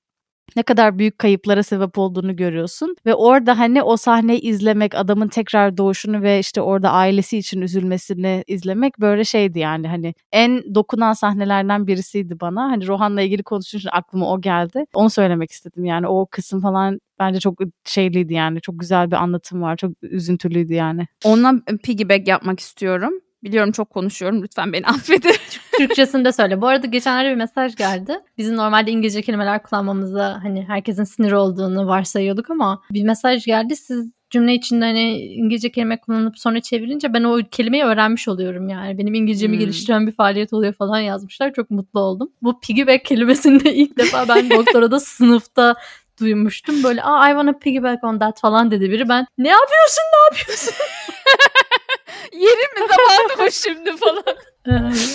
ne 0.55 0.63
kadar 0.63 0.99
büyük 0.99 1.19
kayıplara 1.19 1.63
sebep 1.63 1.97
olduğunu 1.97 2.35
görüyorsun 2.35 2.95
ve 3.05 3.15
orada 3.15 3.59
hani 3.59 3.83
o 3.83 3.97
sahneyi 3.97 4.39
izlemek, 4.41 4.95
adamın 4.95 5.27
tekrar 5.27 5.77
doğuşunu 5.77 6.21
ve 6.21 6.39
işte 6.39 6.61
orada 6.61 6.91
ailesi 6.91 7.37
için 7.37 7.61
üzülmesini 7.61 8.43
izlemek 8.47 8.99
böyle 8.99 9.23
şeydi 9.23 9.59
yani 9.59 9.87
hani 9.87 10.13
en 10.31 10.75
dokunan 10.75 11.13
sahnelerden 11.13 11.87
birisiydi 11.87 12.39
bana. 12.39 12.63
Hani 12.63 12.87
Rohan'la 12.87 13.21
ilgili 13.21 13.43
konuşunca 13.43 13.91
aklıma 13.91 14.31
o 14.31 14.41
geldi. 14.41 14.85
Onu 14.93 15.09
söylemek 15.09 15.51
istedim 15.51 15.85
yani 15.85 16.07
o 16.07 16.25
kısım 16.25 16.61
falan 16.61 16.99
bence 17.19 17.39
çok 17.39 17.59
şeyliydi 17.85 18.33
yani. 18.33 18.61
Çok 18.61 18.79
güzel 18.79 19.11
bir 19.11 19.15
anlatım 19.15 19.61
var. 19.61 19.77
Çok 19.77 19.91
üzüntülüydü 20.01 20.73
yani. 20.73 21.07
Ondan 21.23 21.63
piggyback 21.83 22.27
yapmak 22.27 22.59
istiyorum. 22.59 23.13
Biliyorum 23.43 23.71
çok 23.71 23.89
konuşuyorum. 23.89 24.43
Lütfen 24.43 24.73
beni 24.73 24.85
affedin. 24.87 25.35
Türkçesini 25.77 26.25
de 26.25 26.31
söyle. 26.31 26.61
Bu 26.61 26.67
arada 26.67 26.87
geçenlerde 26.87 27.29
bir 27.29 27.35
mesaj 27.35 27.75
geldi. 27.75 28.19
Bizim 28.37 28.55
normalde 28.55 28.91
İngilizce 28.91 29.21
kelimeler 29.21 29.63
kullanmamıza 29.63 30.39
hani 30.43 30.63
herkesin 30.67 31.03
sinir 31.03 31.31
olduğunu 31.31 31.87
varsayıyorduk 31.87 32.49
ama 32.49 32.81
bir 32.91 33.03
mesaj 33.03 33.45
geldi. 33.45 33.75
Siz 33.75 34.11
cümle 34.29 34.53
içinde 34.53 34.85
hani 34.85 35.17
İngilizce 35.17 35.71
kelime 35.71 35.99
kullanıp 35.99 36.39
sonra 36.39 36.61
çevirince 36.61 37.13
ben 37.13 37.23
o 37.23 37.39
kelimeyi 37.51 37.83
öğrenmiş 37.83 38.27
oluyorum 38.27 38.69
yani. 38.69 38.97
Benim 38.97 39.13
İngilizcemi 39.13 39.53
hmm. 39.53 39.59
geliştiren 39.59 40.07
bir 40.07 40.11
faaliyet 40.11 40.53
oluyor 40.53 40.73
falan 40.73 40.99
yazmışlar. 40.99 41.53
Çok 41.53 41.71
mutlu 41.71 41.99
oldum. 41.99 42.31
Bu 42.41 42.59
piggyback 42.59 43.05
kelimesini 43.05 43.63
de 43.63 43.73
ilk 43.75 43.97
defa 43.97 44.27
ben 44.27 44.49
doktorada 44.49 44.99
sınıfta 44.99 45.75
duymuştum. 46.19 46.83
Böyle 46.83 47.03
Aa, 47.03 47.29
I 47.29 47.31
wanna 47.31 47.59
piggyback 47.59 48.03
on 48.03 48.19
that 48.19 48.39
falan 48.39 48.71
dedi 48.71 48.91
biri. 48.91 49.09
Ben 49.09 49.25
ne 49.37 49.49
yapıyorsun 49.49 50.03
ne 50.13 50.37
yapıyorsun? 50.37 50.73
Yerim 52.33 52.81
mi 52.81 52.87
zamanı 52.89 53.45
mı 53.45 53.51
şimdi 53.51 53.91
falan. 53.97 54.23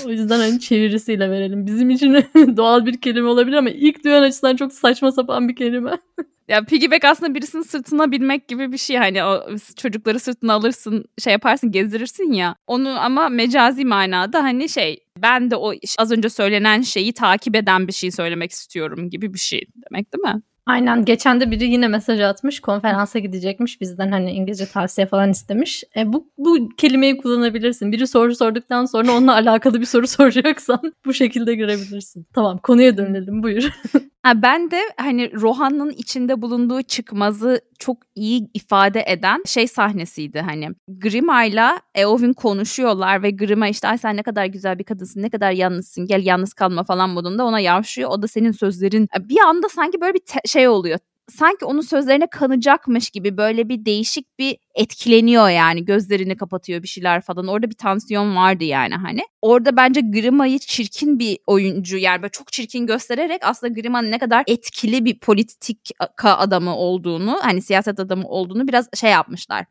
o 0.06 0.10
yüzden 0.10 0.38
hani 0.38 0.60
çevirisiyle 0.60 1.30
verelim. 1.30 1.66
Bizim 1.66 1.90
için 1.90 2.14
doğal 2.56 2.86
bir 2.86 3.00
kelime 3.00 3.28
olabilir 3.28 3.56
ama 3.56 3.70
ilk 3.70 4.04
duyan 4.04 4.22
açısından 4.22 4.56
çok 4.56 4.72
saçma 4.72 5.12
sapan 5.12 5.48
bir 5.48 5.56
kelime. 5.56 5.98
Ya 6.48 6.64
piggyback 6.64 7.04
aslında 7.04 7.34
birisinin 7.34 7.62
sırtına 7.62 8.12
binmek 8.12 8.48
gibi 8.48 8.72
bir 8.72 8.78
şey. 8.78 8.96
Hani 8.96 9.24
o 9.24 9.46
çocukları 9.76 10.20
sırtına 10.20 10.52
alırsın, 10.54 11.04
şey 11.18 11.32
yaparsın, 11.32 11.70
gezdirirsin 11.72 12.32
ya. 12.32 12.56
Onu 12.66 13.00
ama 13.00 13.28
mecazi 13.28 13.84
manada 13.84 14.42
hani 14.42 14.68
şey 14.68 15.04
ben 15.22 15.50
de 15.50 15.56
o 15.56 15.72
az 15.98 16.12
önce 16.12 16.28
söylenen 16.28 16.82
şeyi 16.82 17.12
takip 17.12 17.56
eden 17.56 17.88
bir 17.88 17.92
şey 17.92 18.10
söylemek 18.10 18.50
istiyorum 18.50 19.10
gibi 19.10 19.34
bir 19.34 19.38
şey 19.38 19.60
demek 19.90 20.12
değil 20.12 20.34
mi? 20.34 20.42
Aynen 20.66 21.04
geçen 21.04 21.40
de 21.40 21.50
biri 21.50 21.64
yine 21.64 21.88
mesaj 21.88 22.20
atmış 22.20 22.60
konferansa 22.60 23.18
gidecekmiş 23.18 23.80
bizden 23.80 24.10
hani 24.10 24.32
İngilizce 24.32 24.66
tavsiye 24.66 25.06
falan 25.06 25.30
istemiş. 25.30 25.84
E, 25.96 26.12
bu, 26.12 26.30
bu 26.38 26.68
kelimeyi 26.76 27.16
kullanabilirsin. 27.16 27.92
Biri 27.92 28.06
soru 28.06 28.34
sorduktan 28.36 28.84
sonra 28.84 29.12
onunla 29.12 29.34
alakalı 29.34 29.80
bir 29.80 29.86
soru 29.86 30.06
soracaksan 30.06 30.92
bu 31.04 31.14
şekilde 31.14 31.54
girebilirsin. 31.54 32.26
Tamam 32.34 32.58
konuya 32.58 32.96
dönelim 32.96 33.42
buyur. 33.42 33.70
Ha, 34.26 34.42
ben 34.42 34.70
de 34.70 34.80
hani 34.96 35.32
Rohan'ın 35.32 35.90
içinde 35.90 36.42
bulunduğu 36.42 36.82
çıkmazı 36.82 37.60
çok 37.78 37.96
iyi 38.14 38.50
ifade 38.54 39.04
eden 39.06 39.42
şey 39.46 39.68
sahnesiydi 39.68 40.40
hani. 40.40 40.68
Grima'yla 40.88 41.80
Eowyn 41.94 42.32
konuşuyorlar 42.32 43.22
ve 43.22 43.30
Grima 43.30 43.68
işte 43.68 43.88
ay 43.88 43.98
sen 43.98 44.16
ne 44.16 44.22
kadar 44.22 44.46
güzel 44.46 44.78
bir 44.78 44.84
kadınsın 44.84 45.22
ne 45.22 45.30
kadar 45.30 45.52
yalnızsın 45.52 46.06
gel 46.06 46.26
yalnız 46.26 46.54
kalma 46.54 46.84
falan 46.84 47.10
modunda 47.10 47.44
ona 47.44 47.60
yavşıyor. 47.60 48.10
O 48.10 48.22
da 48.22 48.28
senin 48.28 48.52
sözlerin 48.52 49.08
bir 49.18 49.38
anda 49.38 49.68
sanki 49.68 50.00
böyle 50.00 50.14
bir 50.14 50.48
şey 50.48 50.68
oluyor 50.68 50.98
sanki 51.30 51.64
onun 51.64 51.80
sözlerine 51.80 52.26
kanacakmış 52.26 53.10
gibi 53.10 53.36
böyle 53.36 53.68
bir 53.68 53.84
değişik 53.84 54.38
bir 54.38 54.56
etkileniyor 54.74 55.48
yani 55.48 55.84
gözlerini 55.84 56.36
kapatıyor 56.36 56.82
bir 56.82 56.88
şeyler 56.88 57.20
falan. 57.20 57.46
Orada 57.46 57.70
bir 57.70 57.74
tansiyon 57.76 58.36
vardı 58.36 58.64
yani 58.64 58.94
hani. 58.94 59.20
Orada 59.42 59.76
bence 59.76 60.00
Grima'yı 60.00 60.58
çirkin 60.58 61.18
bir 61.18 61.38
oyuncu 61.46 61.96
yani 61.96 62.22
böyle 62.22 62.32
çok 62.32 62.52
çirkin 62.52 62.86
göstererek 62.86 63.40
aslında 63.44 63.80
Grima'nın 63.80 64.10
ne 64.10 64.18
kadar 64.18 64.44
etkili 64.46 65.04
bir 65.04 65.18
politik 65.18 65.90
adamı 66.22 66.76
olduğunu 66.76 67.38
hani 67.42 67.62
siyaset 67.62 68.00
adamı 68.00 68.28
olduğunu 68.28 68.68
biraz 68.68 68.88
şey 68.94 69.10
yapmışlar 69.10 69.66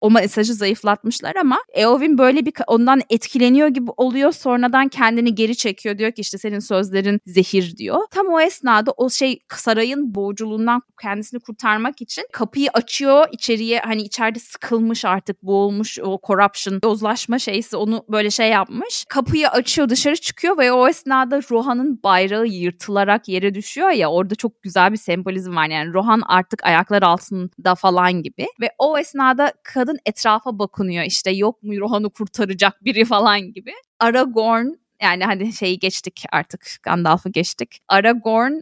o 0.00 0.10
mesajı 0.10 0.54
zayıflatmışlar 0.54 1.36
ama 1.36 1.58
Eowyn 1.74 2.18
böyle 2.18 2.46
bir 2.46 2.52
ondan 2.66 3.00
etkileniyor 3.10 3.68
gibi 3.68 3.90
oluyor. 3.96 4.32
Sonradan 4.32 4.88
kendini 4.88 5.34
geri 5.34 5.56
çekiyor. 5.56 5.98
Diyor 5.98 6.12
ki 6.12 6.20
işte 6.20 6.38
senin 6.38 6.58
sözlerin 6.58 7.20
zehir 7.26 7.76
diyor. 7.76 8.00
Tam 8.10 8.26
o 8.26 8.40
esnada 8.40 8.90
o 8.96 9.10
şey 9.10 9.38
sarayın 9.54 10.14
boğuculuğundan 10.14 10.82
kendisini 11.02 11.40
kurtarmak 11.40 12.02
için 12.02 12.24
kapıyı 12.32 12.70
açıyor. 12.74 13.26
içeriye 13.32 13.80
hani 13.80 14.02
içeride 14.02 14.38
sıkılmış 14.38 15.04
artık 15.04 15.42
boğulmuş 15.42 15.98
o 15.98 16.18
corruption, 16.26 16.80
yozlaşma 16.84 17.38
şeysi 17.38 17.76
onu 17.76 18.04
böyle 18.08 18.30
şey 18.30 18.50
yapmış. 18.50 19.04
Kapıyı 19.08 19.48
açıyor 19.48 19.88
dışarı 19.88 20.16
çıkıyor 20.16 20.58
ve 20.58 20.72
o 20.72 20.88
esnada 20.88 21.40
Rohan'ın 21.50 22.02
bayrağı 22.02 22.46
yırtılarak 22.46 23.28
yere 23.28 23.54
düşüyor 23.54 23.90
ya 23.90 24.10
orada 24.10 24.34
çok 24.34 24.62
güzel 24.62 24.92
bir 24.92 24.96
sembolizm 24.96 25.56
var. 25.56 25.66
Yani 25.66 25.92
Rohan 25.92 26.22
artık 26.26 26.64
ayaklar 26.64 27.02
altında 27.02 27.74
falan 27.74 28.22
gibi 28.22 28.46
ve 28.60 28.70
o 28.78 28.98
esnada 28.98 29.52
kadın 29.62 29.85
etrafa 30.06 30.58
bakınıyor 30.58 31.04
işte 31.04 31.30
yok 31.30 31.62
mu 31.62 31.80
Rohan'ı 31.80 32.10
kurtaracak 32.10 32.84
biri 32.84 33.04
falan 33.04 33.52
gibi. 33.52 33.72
Aragorn 34.00 34.66
yani 35.02 35.24
hani 35.24 35.52
şeyi 35.52 35.78
geçtik 35.78 36.24
artık 36.32 36.66
Gandalf'ı 36.82 37.28
geçtik. 37.30 37.78
Aragorn 37.88 38.52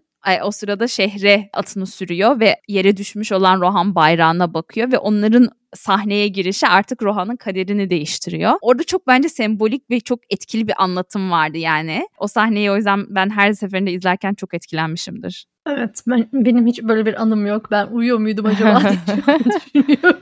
o 0.42 0.50
sırada 0.50 0.88
şehre 0.88 1.48
atını 1.52 1.86
sürüyor 1.86 2.40
ve 2.40 2.56
yere 2.68 2.96
düşmüş 2.96 3.32
olan 3.32 3.60
Rohan 3.60 3.94
bayrağına 3.94 4.54
bakıyor 4.54 4.92
ve 4.92 4.98
onların 4.98 5.48
sahneye 5.74 6.28
girişi 6.28 6.66
artık 6.66 7.02
Rohan'ın 7.02 7.36
kaderini 7.36 7.90
değiştiriyor. 7.90 8.52
Orada 8.60 8.84
çok 8.84 9.06
bence 9.06 9.28
sembolik 9.28 9.90
ve 9.90 10.00
çok 10.00 10.20
etkili 10.30 10.68
bir 10.68 10.82
anlatım 10.82 11.30
vardı 11.30 11.58
yani. 11.58 12.08
O 12.18 12.26
sahneyi 12.26 12.70
o 12.70 12.76
yüzden 12.76 13.06
ben 13.08 13.30
her 13.30 13.52
seferinde 13.52 13.92
izlerken 13.92 14.34
çok 14.34 14.54
etkilenmişimdir. 14.54 15.46
Evet 15.66 16.02
ben 16.06 16.28
benim 16.32 16.66
hiç 16.66 16.82
böyle 16.82 17.06
bir 17.06 17.22
anım 17.22 17.46
yok. 17.46 17.70
Ben 17.70 17.86
uyuyor 17.86 18.18
muydum 18.18 18.46
acaba 18.46 18.80
diye 19.06 19.38
düşünüyorum. 19.38 20.20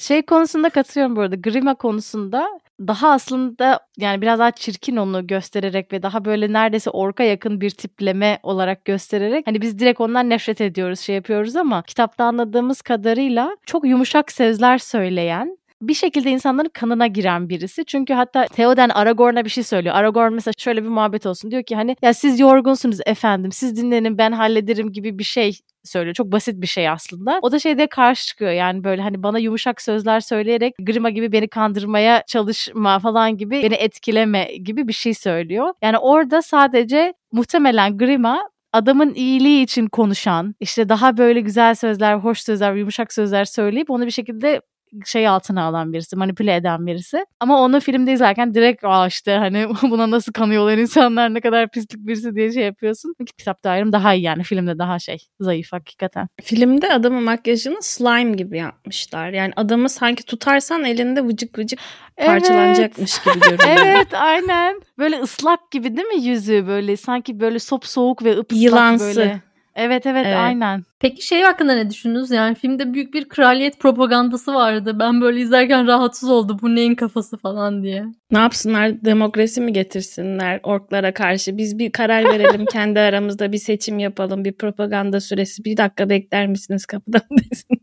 Şey 0.00 0.22
konusunda 0.22 0.70
katılıyorum 0.70 1.16
bu 1.16 1.20
arada. 1.20 1.36
Grima 1.36 1.74
konusunda 1.74 2.60
daha 2.80 3.10
aslında 3.10 3.80
yani 3.98 4.22
biraz 4.22 4.38
daha 4.38 4.50
çirkin 4.50 4.96
onu 4.96 5.26
göstererek 5.26 5.92
ve 5.92 6.02
daha 6.02 6.24
böyle 6.24 6.52
neredeyse 6.52 6.90
orka 6.90 7.22
yakın 7.24 7.60
bir 7.60 7.70
tipleme 7.70 8.38
olarak 8.42 8.84
göstererek 8.84 9.46
hani 9.46 9.60
biz 9.60 9.78
direkt 9.78 10.00
ondan 10.00 10.30
nefret 10.30 10.60
ediyoruz 10.60 11.00
şey 11.00 11.14
yapıyoruz 11.14 11.56
ama 11.56 11.82
kitapta 11.82 12.24
anladığımız 12.24 12.82
kadarıyla 12.82 13.56
çok 13.66 13.84
yumuşak 13.84 14.32
sözler 14.32 14.78
söyleyen 14.78 15.58
bir 15.82 15.94
şekilde 15.94 16.30
insanların 16.30 16.68
kanına 16.68 17.06
giren 17.06 17.48
birisi. 17.48 17.84
Çünkü 17.84 18.14
hatta 18.14 18.46
Theoden 18.46 18.88
Aragorn'a 18.88 19.44
bir 19.44 19.50
şey 19.50 19.64
söylüyor. 19.64 19.94
Aragorn 19.94 20.32
mesela 20.32 20.52
şöyle 20.58 20.82
bir 20.82 20.88
muhabbet 20.88 21.26
olsun. 21.26 21.50
Diyor 21.50 21.62
ki 21.62 21.76
hani 21.76 21.96
ya 22.02 22.14
siz 22.14 22.40
yorgunsunuz 22.40 22.98
efendim. 23.06 23.52
Siz 23.52 23.76
dinlenin 23.76 24.18
ben 24.18 24.32
hallederim 24.32 24.92
gibi 24.92 25.18
bir 25.18 25.24
şey 25.24 25.58
söylüyor. 25.84 26.14
Çok 26.14 26.32
basit 26.32 26.62
bir 26.62 26.66
şey 26.66 26.88
aslında. 26.88 27.38
O 27.42 27.52
da 27.52 27.58
şeyde 27.58 27.86
karşı 27.86 28.26
çıkıyor 28.26 28.50
yani 28.50 28.84
böyle 28.84 29.02
hani 29.02 29.22
bana 29.22 29.38
yumuşak 29.38 29.82
sözler 29.82 30.20
söyleyerek 30.20 30.74
Grima 30.80 31.10
gibi 31.10 31.32
beni 31.32 31.48
kandırmaya 31.48 32.22
çalışma 32.26 32.98
falan 32.98 33.36
gibi 33.36 33.62
beni 33.62 33.74
etkileme 33.74 34.44
gibi 34.44 34.88
bir 34.88 34.92
şey 34.92 35.14
söylüyor. 35.14 35.74
Yani 35.82 35.98
orada 35.98 36.42
sadece 36.42 37.14
muhtemelen 37.32 37.98
Grima 37.98 38.50
adamın 38.72 39.14
iyiliği 39.14 39.62
için 39.62 39.86
konuşan, 39.86 40.54
işte 40.60 40.88
daha 40.88 41.16
böyle 41.16 41.40
güzel 41.40 41.74
sözler, 41.74 42.14
hoş 42.14 42.40
sözler, 42.40 42.74
yumuşak 42.74 43.12
sözler 43.12 43.44
söyleyip 43.44 43.90
onu 43.90 44.06
bir 44.06 44.10
şekilde 44.10 44.60
şey 45.04 45.28
altına 45.28 45.62
alan 45.62 45.92
birisi, 45.92 46.16
manipüle 46.16 46.56
eden 46.56 46.86
birisi. 46.86 47.26
Ama 47.40 47.60
onu 47.60 47.80
filmde 47.80 48.12
izlerken 48.12 48.54
direkt 48.54 48.84
aa 48.84 49.06
işte 49.06 49.32
hani 49.32 49.66
buna 49.82 50.10
nasıl 50.10 50.32
kanıyorlar 50.32 50.78
insanlar 50.78 51.34
ne 51.34 51.40
kadar 51.40 51.68
pislik 51.68 52.06
birisi 52.06 52.34
diye 52.34 52.52
şey 52.52 52.64
yapıyorsun. 52.64 53.14
Kitapta 53.38 53.70
ayrım 53.70 53.92
daha 53.92 54.14
iyi 54.14 54.22
yani 54.22 54.42
filmde 54.42 54.78
daha 54.78 54.98
şey 54.98 55.18
zayıf 55.40 55.72
hakikaten. 55.72 56.28
Filmde 56.42 56.92
adamın 56.92 57.22
makyajını 57.22 57.82
slime 57.82 58.36
gibi 58.36 58.58
yapmışlar. 58.58 59.30
Yani 59.30 59.52
adamı 59.56 59.88
sanki 59.88 60.24
tutarsan 60.24 60.84
elinde 60.84 61.24
vıcık 61.24 61.58
vıcık 61.58 61.80
parçalanacakmış 62.26 63.12
evet. 63.26 63.34
gibi 63.34 63.44
görünüyor. 63.56 63.86
evet 63.86 64.14
aynen. 64.14 64.80
Böyle 64.98 65.20
ıslak 65.20 65.70
gibi 65.70 65.96
değil 65.96 66.08
mi 66.08 66.22
yüzü 66.22 66.66
böyle 66.66 66.96
sanki 66.96 67.40
böyle 67.40 67.58
sop 67.58 67.86
soğuk 67.86 68.24
ve 68.24 68.38
ıpıslak 68.38 68.62
Yılansı. 68.62 69.04
böyle. 69.04 69.49
Evet, 69.74 70.06
evet 70.06 70.26
evet 70.26 70.36
aynen. 70.36 70.84
Peki 71.00 71.26
şey 71.26 71.42
hakkında 71.42 71.74
ne 71.74 71.90
düşündünüz? 71.90 72.30
Yani 72.30 72.54
filmde 72.54 72.94
büyük 72.94 73.14
bir 73.14 73.28
kraliyet 73.28 73.80
propagandası 73.80 74.54
vardı. 74.54 74.96
Ben 74.98 75.20
böyle 75.20 75.40
izlerken 75.40 75.86
rahatsız 75.86 76.30
oldu. 76.30 76.58
Bu 76.62 76.74
neyin 76.74 76.94
kafası 76.94 77.36
falan 77.36 77.82
diye. 77.82 78.04
Ne 78.30 78.38
yapsınlar? 78.38 79.04
Demokrasi 79.04 79.60
mi 79.60 79.72
getirsinler 79.72 80.60
orklara 80.62 81.14
karşı? 81.14 81.56
Biz 81.56 81.78
bir 81.78 81.92
karar 81.92 82.24
verelim 82.24 82.66
kendi 82.72 83.00
aramızda 83.00 83.52
bir 83.52 83.58
seçim 83.58 83.98
yapalım. 83.98 84.44
Bir 84.44 84.52
propaganda 84.52 85.20
süresi. 85.20 85.64
Bir 85.64 85.76
dakika 85.76 86.08
bekler 86.08 86.46
misiniz 86.46 86.86
kapıdan 86.86 87.22
desin. 87.50 87.80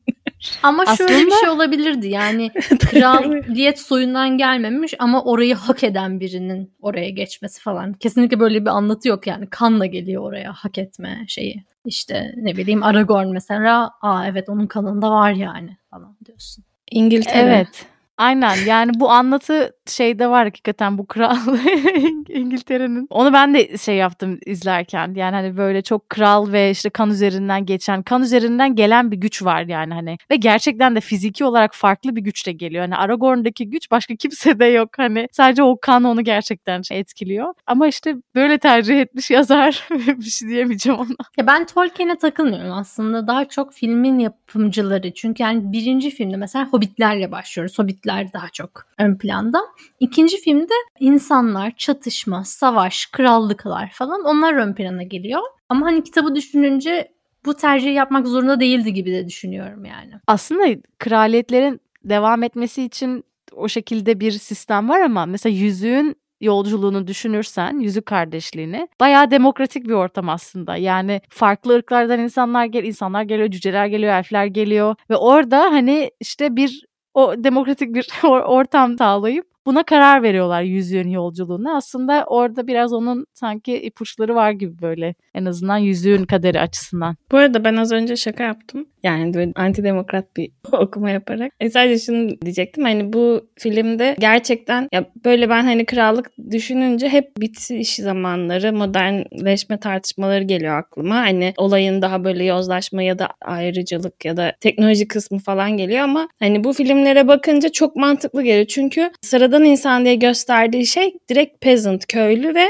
Ama 0.64 0.84
Aslında... 0.88 1.10
şöyle 1.10 1.26
bir 1.26 1.32
şey 1.32 1.50
olabilirdi 1.50 2.08
yani 2.08 2.52
kraliyet 2.80 3.80
soyundan 3.80 4.38
gelmemiş 4.38 4.94
ama 5.00 5.24
orayı 5.24 5.56
hak 5.56 5.84
eden 5.84 6.20
birinin 6.20 6.72
oraya 6.82 7.10
geçmesi 7.10 7.62
falan. 7.62 7.94
Kesinlikle 7.94 8.40
böyle 8.40 8.62
bir 8.62 8.70
anlatı 8.70 9.08
yok 9.08 9.28
yani 9.28 9.48
kanla 9.50 9.86
geliyor 9.86 10.24
oraya 10.24 10.54
hak 10.54 10.78
etme 10.78 11.26
şeyi. 11.28 11.64
İşte 11.88 12.34
ne 12.38 12.58
bileyim 12.58 12.84
Aragorn 12.84 13.28
mesela 13.28 13.92
aa 14.02 14.28
evet 14.28 14.50
onun 14.50 14.68
kanında 14.68 15.12
var 15.12 15.32
yani 15.32 15.78
falan 15.90 16.18
diyorsun. 16.26 16.64
İngiltere. 16.92 17.38
Evet. 17.38 17.86
Aynen 18.18 18.55
yani 18.65 18.91
bu 18.95 19.11
anlatı 19.11 19.78
şeyde 19.88 20.30
var 20.30 20.43
hakikaten 20.43 20.97
bu 20.97 21.07
kral 21.07 21.38
İngiltere'nin. 22.30 23.07
Onu 23.09 23.34
ben 23.34 23.53
de 23.53 23.78
şey 23.78 23.95
yaptım 23.95 24.39
izlerken 24.45 25.13
yani 25.15 25.36
hani 25.36 25.57
böyle 25.57 25.82
çok 25.82 26.09
kral 26.09 26.51
ve 26.51 26.72
işte 26.72 26.89
kan 26.89 27.09
üzerinden 27.09 27.65
geçen 27.65 28.03
kan 28.03 28.22
üzerinden 28.22 28.76
gelen 28.76 29.11
bir 29.11 29.18
güç 29.18 29.43
var 29.43 29.61
yani 29.61 29.93
hani 29.93 30.18
ve 30.32 30.36
gerçekten 30.36 30.95
de 30.95 31.01
fiziki 31.01 31.45
olarak 31.45 31.76
farklı 31.76 32.15
bir 32.15 32.22
güçle 32.22 32.51
geliyor. 32.51 32.82
Hani 32.82 32.95
Aragorn'daki 32.95 33.70
güç 33.70 33.91
başka 33.91 34.15
kimse 34.15 34.59
de 34.59 34.65
yok 34.65 34.89
hani 34.97 35.28
sadece 35.32 35.63
o 35.63 35.78
kan 35.82 36.03
onu 36.03 36.24
gerçekten 36.24 36.82
şey 36.82 36.99
etkiliyor. 36.99 37.53
Ama 37.68 37.88
işte 37.88 38.15
böyle 38.36 38.57
tercih 38.57 39.01
etmiş 39.01 39.32
yazar 39.32 39.88
bir 39.91 40.30
şey 40.30 40.49
diyemeyeceğim 40.49 40.99
ona. 40.99 41.07
Ya 41.38 41.47
ben 41.47 41.65
Tolkien'e 41.65 42.18
takılmıyorum 42.18 42.72
aslında 42.72 43.28
daha 43.28 43.45
çok 43.45 43.74
filmin 43.74 44.20
yapımcıları 44.20 45.13
çünkü 45.13 45.43
yani 45.43 45.72
birinci 45.72 46.09
filmde 46.09 46.38
mesela 46.38 46.65
Hobbitlerle 46.65 47.32
başlıyoruz. 47.32 47.80
Hobbitler 47.80 48.07
daha 48.08 48.49
çok 48.49 48.86
ön 48.97 49.18
planda. 49.18 49.62
İkinci 49.99 50.38
filmde 50.41 50.74
insanlar, 50.99 51.74
çatışma, 51.78 52.43
savaş, 52.43 53.05
krallıklar 53.05 53.91
falan 53.93 54.24
onlar 54.26 54.53
ön 54.53 54.74
plana 54.74 55.03
geliyor. 55.03 55.41
Ama 55.70 55.86
hani 55.86 56.03
kitabı 56.03 56.36
düşününce 56.36 57.12
bu 57.45 57.53
tercihi 57.53 57.93
yapmak 57.93 58.28
zorunda 58.28 58.60
değildi 58.60 58.93
gibi 58.93 59.12
de 59.12 59.28
düşünüyorum 59.28 59.86
yani. 59.86 60.12
Aslında 60.28 60.82
kraliyetlerin 60.99 61.82
devam 62.03 62.43
etmesi 62.43 62.84
için 62.84 63.24
o 63.55 63.68
şekilde 63.68 64.20
bir 64.20 64.32
sistem 64.32 64.89
var 64.89 65.01
ama 65.01 65.26
mesela 65.26 65.55
yüzüğün 65.55 66.16
yolculuğunu 66.41 67.08
düşünürsen, 67.08 67.80
yüzük 67.80 68.05
kardeşliğini 68.05 68.88
bayağı 68.99 69.32
demokratik 69.32 69.88
bir 69.88 69.93
ortam 69.93 70.30
aslında. 70.30 70.76
Yani 70.76 71.22
farklı 71.30 71.76
ırklardan 71.76 72.20
insanlar 72.20 72.66
gel, 72.66 72.84
insanlar 72.84 73.24
geliyor, 73.24 73.51
cüceler 73.51 73.88
geliyor, 73.88 74.14
elfler 74.14 74.45
geliyor 74.45 74.95
ve 75.10 75.16
orada 75.16 75.60
hani 75.60 76.12
işte 76.20 76.55
bir 76.55 76.86
o 77.18 77.43
demokratik 77.43 77.95
bir 77.95 78.07
ortam 78.28 78.97
sağlayıp 78.97 79.45
buna 79.65 79.84
karar 79.84 80.24
veriyorlar 80.24 80.61
yüzüğün 80.61 81.09
yolculuğuna. 81.09 81.76
Aslında 81.76 82.26
orada 82.28 82.68
biraz 82.68 82.93
onun 82.93 83.26
sanki 83.34 83.82
ipuçları 83.82 84.36
var 84.36 84.51
gibi 84.51 84.82
böyle 84.82 85.15
en 85.34 85.45
azından 85.45 85.78
yüzüğün 85.78 86.26
kaderi 86.26 86.59
açısından. 86.59 87.15
Bu 87.32 87.38
arada 87.38 87.63
ben 87.63 87.76
az 87.76 87.91
önce 87.91 88.15
şaka 88.15 88.43
yaptım. 88.43 88.86
Yani 89.08 89.34
böyle 89.34 89.51
antidemokrat 89.55 90.38
bir 90.38 90.51
okuma 90.72 91.10
yaparak. 91.10 91.53
E 91.60 91.70
sadece 91.70 92.05
şunu 92.05 92.41
diyecektim. 92.41 92.84
Hani 92.84 93.14
bu 93.14 93.49
filmde 93.60 94.16
gerçekten 94.20 94.89
ya 94.91 95.05
böyle 95.26 95.49
ben 95.49 95.64
hani 95.64 95.86
krallık 95.86 96.32
düşününce 96.51 97.10
hep 97.10 97.38
bitiş 97.38 97.95
zamanları, 97.95 98.74
modernleşme 98.74 99.80
tartışmaları 99.80 100.43
geliyor 100.43 100.78
aklıma. 100.78 101.16
Hani 101.16 101.53
olayın 101.58 102.01
daha 102.01 102.24
böyle 102.24 102.43
yozlaşma 102.43 103.03
ya 103.03 103.20
da 103.20 103.30
ayrıcalık 103.41 104.26
ya 104.26 104.38
da 104.38 104.53
teknoloji 104.60 105.08
kısmı 105.08 105.39
falan 105.39 105.78
geliyor 105.78 105.99
ama 105.99 106.30
hani 106.39 106.64
bu 106.64 106.74
filmlere 106.74 107.28
bakınca 107.28 107.70
çok 107.70 107.95
mantıklı 107.95 108.43
geliyor. 108.43 108.66
Çünkü 108.66 109.12
sıradan 109.22 109.66
insan 109.66 110.05
diye 110.05 110.16
gösterdiği 110.16 110.86
şey 110.86 111.14
direkt 111.30 111.62
peasant, 111.62 112.05
köylü 112.05 112.55
ve 112.55 112.66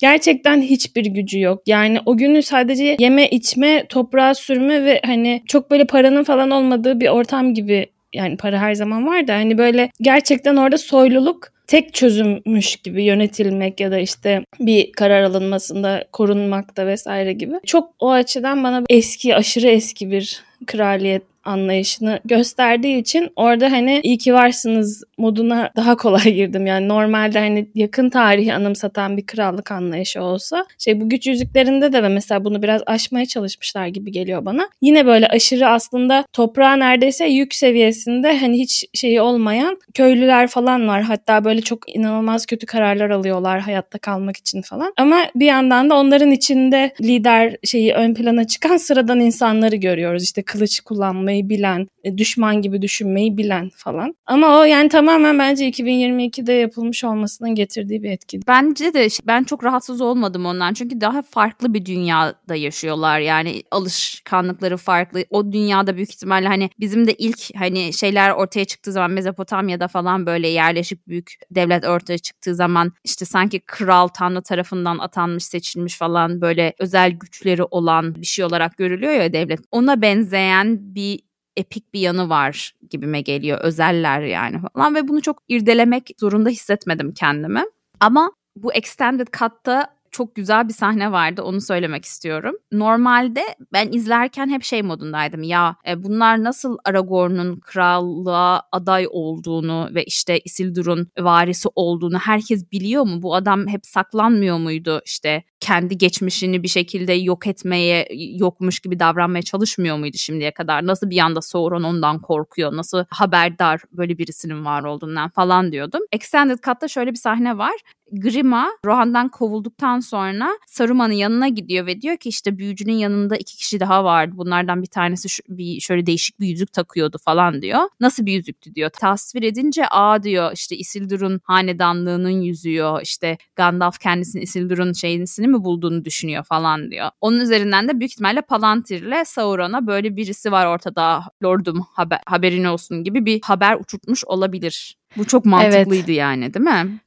gerçekten 0.00 0.62
hiçbir 0.62 1.06
gücü 1.06 1.40
yok. 1.40 1.62
Yani 1.66 1.98
o 2.06 2.16
günü 2.16 2.42
sadece 2.42 2.96
yeme 3.00 3.28
içme, 3.28 3.86
toprağa 3.88 4.34
sürme 4.34 4.84
ve 4.84 5.00
hani 5.06 5.42
çok 5.46 5.70
böyle 5.70 5.84
paranın 5.84 6.24
falan 6.24 6.50
olmadığı 6.50 7.00
bir 7.00 7.08
ortam 7.08 7.54
gibi 7.54 7.86
yani 8.14 8.36
para 8.36 8.58
her 8.58 8.74
zaman 8.74 9.06
var 9.06 9.28
da 9.28 9.34
hani 9.34 9.58
böyle 9.58 9.90
gerçekten 10.00 10.56
orada 10.56 10.78
soyluluk 10.78 11.52
tek 11.66 11.94
çözümmüş 11.94 12.76
gibi 12.76 13.04
yönetilmek 13.04 13.80
ya 13.80 13.90
da 13.90 13.98
işte 13.98 14.44
bir 14.60 14.92
karar 14.92 15.22
alınmasında 15.22 16.04
korunmakta 16.12 16.86
vesaire 16.86 17.32
gibi. 17.32 17.54
Çok 17.66 17.90
o 17.98 18.10
açıdan 18.10 18.64
bana 18.64 18.82
eski 18.90 19.36
aşırı 19.36 19.66
eski 19.66 20.10
bir 20.10 20.42
kraliyet 20.66 21.22
anlayışını 21.48 22.20
gösterdiği 22.24 22.98
için 22.98 23.28
orada 23.36 23.72
hani 23.72 24.00
iyi 24.02 24.18
ki 24.18 24.34
varsınız 24.34 25.04
moduna 25.18 25.70
daha 25.76 25.96
kolay 25.96 26.32
girdim. 26.32 26.66
Yani 26.66 26.88
normalde 26.88 27.38
hani 27.38 27.68
yakın 27.74 28.10
tarihi 28.10 28.54
anımsatan 28.54 29.16
bir 29.16 29.26
krallık 29.26 29.72
anlayışı 29.72 30.22
olsa 30.22 30.66
şey 30.78 31.00
bu 31.00 31.08
güç 31.08 31.26
yüzüklerinde 31.26 31.92
de 31.92 32.02
ve 32.02 32.08
mesela 32.08 32.44
bunu 32.44 32.62
biraz 32.62 32.82
aşmaya 32.86 33.26
çalışmışlar 33.26 33.86
gibi 33.86 34.12
geliyor 34.12 34.44
bana. 34.44 34.68
Yine 34.82 35.06
böyle 35.06 35.28
aşırı 35.28 35.68
aslında 35.68 36.24
toprağa 36.32 36.76
neredeyse 36.76 37.26
yük 37.26 37.54
seviyesinde 37.54 38.38
hani 38.38 38.58
hiç 38.58 38.84
şeyi 38.94 39.20
olmayan 39.20 39.78
köylüler 39.94 40.48
falan 40.48 40.88
var. 40.88 41.02
Hatta 41.02 41.44
böyle 41.44 41.60
çok 41.60 41.96
inanılmaz 41.96 42.46
kötü 42.46 42.66
kararlar 42.66 43.10
alıyorlar 43.10 43.60
hayatta 43.60 43.98
kalmak 43.98 44.36
için 44.36 44.62
falan. 44.62 44.92
Ama 44.96 45.18
bir 45.34 45.46
yandan 45.46 45.90
da 45.90 45.94
onların 45.94 46.30
içinde 46.30 46.92
lider 47.00 47.56
şeyi 47.64 47.92
ön 47.92 48.14
plana 48.14 48.46
çıkan 48.46 48.76
sıradan 48.76 49.20
insanları 49.20 49.76
görüyoruz. 49.76 50.22
İşte 50.22 50.42
kılıç 50.42 50.80
kullanmayı 50.80 51.37
bilen, 51.48 51.86
e, 52.04 52.18
düşman 52.18 52.62
gibi 52.62 52.82
düşünmeyi 52.82 53.36
bilen 53.36 53.70
falan. 53.76 54.14
Ama 54.26 54.58
o 54.58 54.64
yani 54.64 54.88
tamamen 54.88 55.38
bence 55.38 55.68
2022'de 55.68 56.52
yapılmış 56.52 57.04
olmasının 57.04 57.54
getirdiği 57.54 58.02
bir 58.02 58.10
etki. 58.10 58.40
Bence 58.46 58.94
de 58.94 59.08
ben 59.26 59.44
çok 59.44 59.64
rahatsız 59.64 60.00
olmadım 60.00 60.46
ondan. 60.46 60.74
Çünkü 60.74 61.00
daha 61.00 61.22
farklı 61.22 61.74
bir 61.74 61.84
dünyada 61.84 62.54
yaşıyorlar. 62.54 63.20
Yani 63.20 63.62
alışkanlıkları 63.70 64.76
farklı. 64.76 65.24
O 65.30 65.52
dünyada 65.52 65.96
büyük 65.96 66.10
ihtimalle 66.10 66.48
hani 66.48 66.70
bizim 66.80 67.06
de 67.06 67.14
ilk 67.14 67.56
hani 67.56 67.92
şeyler 67.92 68.30
ortaya 68.30 68.64
çıktığı 68.64 68.92
zaman 68.92 69.10
Mezopotamya'da 69.10 69.88
falan 69.88 70.26
böyle 70.26 70.48
yerleşik 70.48 71.08
büyük 71.08 71.32
devlet 71.50 71.84
ortaya 71.84 72.18
çıktığı 72.18 72.54
zaman 72.54 72.92
işte 73.04 73.24
sanki 73.24 73.60
kral 73.66 74.08
tanrı 74.08 74.42
tarafından 74.42 74.98
atanmış 74.98 75.44
seçilmiş 75.44 75.96
falan 75.98 76.40
böyle 76.40 76.74
özel 76.78 77.10
güçleri 77.10 77.64
olan 77.64 78.14
bir 78.14 78.26
şey 78.26 78.44
olarak 78.44 78.76
görülüyor 78.76 79.12
ya 79.12 79.32
devlet. 79.32 79.60
Ona 79.70 80.02
benzeyen 80.02 80.94
bir 80.94 81.27
epik 81.58 81.94
bir 81.94 82.00
yanı 82.00 82.28
var 82.28 82.74
gibime 82.90 83.20
geliyor. 83.20 83.58
Özeller 83.60 84.20
yani 84.20 84.60
falan 84.74 84.94
ve 84.94 85.08
bunu 85.08 85.22
çok 85.22 85.42
irdelemek 85.48 86.10
zorunda 86.20 86.48
hissetmedim 86.48 87.14
kendimi. 87.14 87.64
Ama 88.00 88.32
bu 88.56 88.72
extended 88.72 89.26
cut'ta 89.38 89.97
çok 90.18 90.34
güzel 90.34 90.68
bir 90.68 90.72
sahne 90.72 91.12
vardı 91.12 91.42
onu 91.42 91.60
söylemek 91.60 92.04
istiyorum. 92.04 92.54
Normalde 92.72 93.42
ben 93.72 93.92
izlerken 93.92 94.48
hep 94.48 94.62
şey 94.62 94.82
modundaydım 94.82 95.42
ya 95.42 95.76
e, 95.88 96.02
bunlar 96.02 96.44
nasıl 96.44 96.76
Aragorn'un 96.84 97.60
krallığa 97.60 98.62
aday 98.72 99.06
olduğunu 99.10 99.88
ve 99.94 100.04
işte 100.04 100.40
Isildur'un 100.44 101.08
varisi 101.18 101.68
olduğunu 101.74 102.18
herkes 102.18 102.72
biliyor 102.72 103.04
mu? 103.04 103.22
Bu 103.22 103.34
adam 103.34 103.68
hep 103.68 103.86
saklanmıyor 103.86 104.58
muydu 104.58 105.00
işte 105.04 105.44
kendi 105.60 105.98
geçmişini 105.98 106.62
bir 106.62 106.68
şekilde 106.68 107.12
yok 107.12 107.46
etmeye 107.46 108.08
yokmuş 108.38 108.80
gibi 108.80 108.98
davranmaya 108.98 109.42
çalışmıyor 109.42 109.96
muydu 109.96 110.16
şimdiye 110.16 110.50
kadar? 110.50 110.86
Nasıl 110.86 111.10
bir 111.10 111.18
anda 111.18 111.42
Sauron 111.42 111.82
ondan 111.82 112.18
korkuyor? 112.20 112.76
Nasıl 112.76 113.04
haberdar 113.10 113.80
böyle 113.92 114.18
birisinin 114.18 114.64
var 114.64 114.84
olduğundan 114.84 115.28
falan 115.28 115.72
diyordum. 115.72 116.00
Extended 116.12 116.58
Cut'ta 116.64 116.88
şöyle 116.88 117.10
bir 117.10 117.16
sahne 117.16 117.58
var. 117.58 117.74
Grima 118.12 118.68
Rohan'dan 118.84 119.28
kovulduktan 119.28 120.00
sonra 120.00 120.48
Saruman'ın 120.66 121.12
yanına 121.12 121.48
gidiyor 121.48 121.86
ve 121.86 122.00
diyor 122.00 122.16
ki 122.16 122.28
işte 122.28 122.58
büyücünün 122.58 122.92
yanında 122.92 123.36
iki 123.36 123.56
kişi 123.56 123.80
daha 123.80 124.04
vardı. 124.04 124.32
Bunlardan 124.36 124.82
bir 124.82 124.86
tanesi 124.86 125.28
şu, 125.28 125.42
bir 125.48 125.80
şöyle 125.80 126.06
değişik 126.06 126.40
bir 126.40 126.48
yüzük 126.48 126.72
takıyordu 126.72 127.18
falan 127.24 127.62
diyor. 127.62 127.80
Nasıl 128.00 128.26
bir 128.26 128.32
yüzüktü 128.32 128.74
diyor. 128.74 128.90
Tasvir 128.90 129.42
edince 129.42 129.88
aa 129.90 130.22
diyor 130.22 130.50
işte 130.54 130.76
Isildur'un 130.76 131.40
hanedanlığının 131.44 132.40
yüzüğü 132.40 132.84
işte 133.02 133.38
Gandalf 133.56 133.98
kendisini 133.98 134.42
Isildur'un 134.42 134.92
şeyini 134.92 135.48
mi 135.48 135.64
bulduğunu 135.64 136.04
düşünüyor 136.04 136.44
falan 136.44 136.90
diyor. 136.90 137.10
Onun 137.20 137.40
üzerinden 137.40 137.88
de 137.88 138.00
büyük 138.00 138.12
ihtimalle 138.12 138.40
Palantir'le 138.40 139.24
Sauron'a 139.24 139.86
böyle 139.86 140.16
birisi 140.16 140.52
var 140.52 140.66
ortada 140.66 141.22
lordum 141.44 141.86
haber, 141.92 142.20
haberin 142.26 142.64
olsun 142.64 143.04
gibi 143.04 143.26
bir 143.26 143.40
haber 143.42 143.76
uçurtmuş 143.80 144.24
olabilir. 144.24 144.96
Bu 145.16 145.24
çok 145.24 145.44
mantıklıydı 145.44 146.10
evet. 146.10 146.18
yani 146.18 146.54
değil 146.54 146.64
mi? 146.64 146.98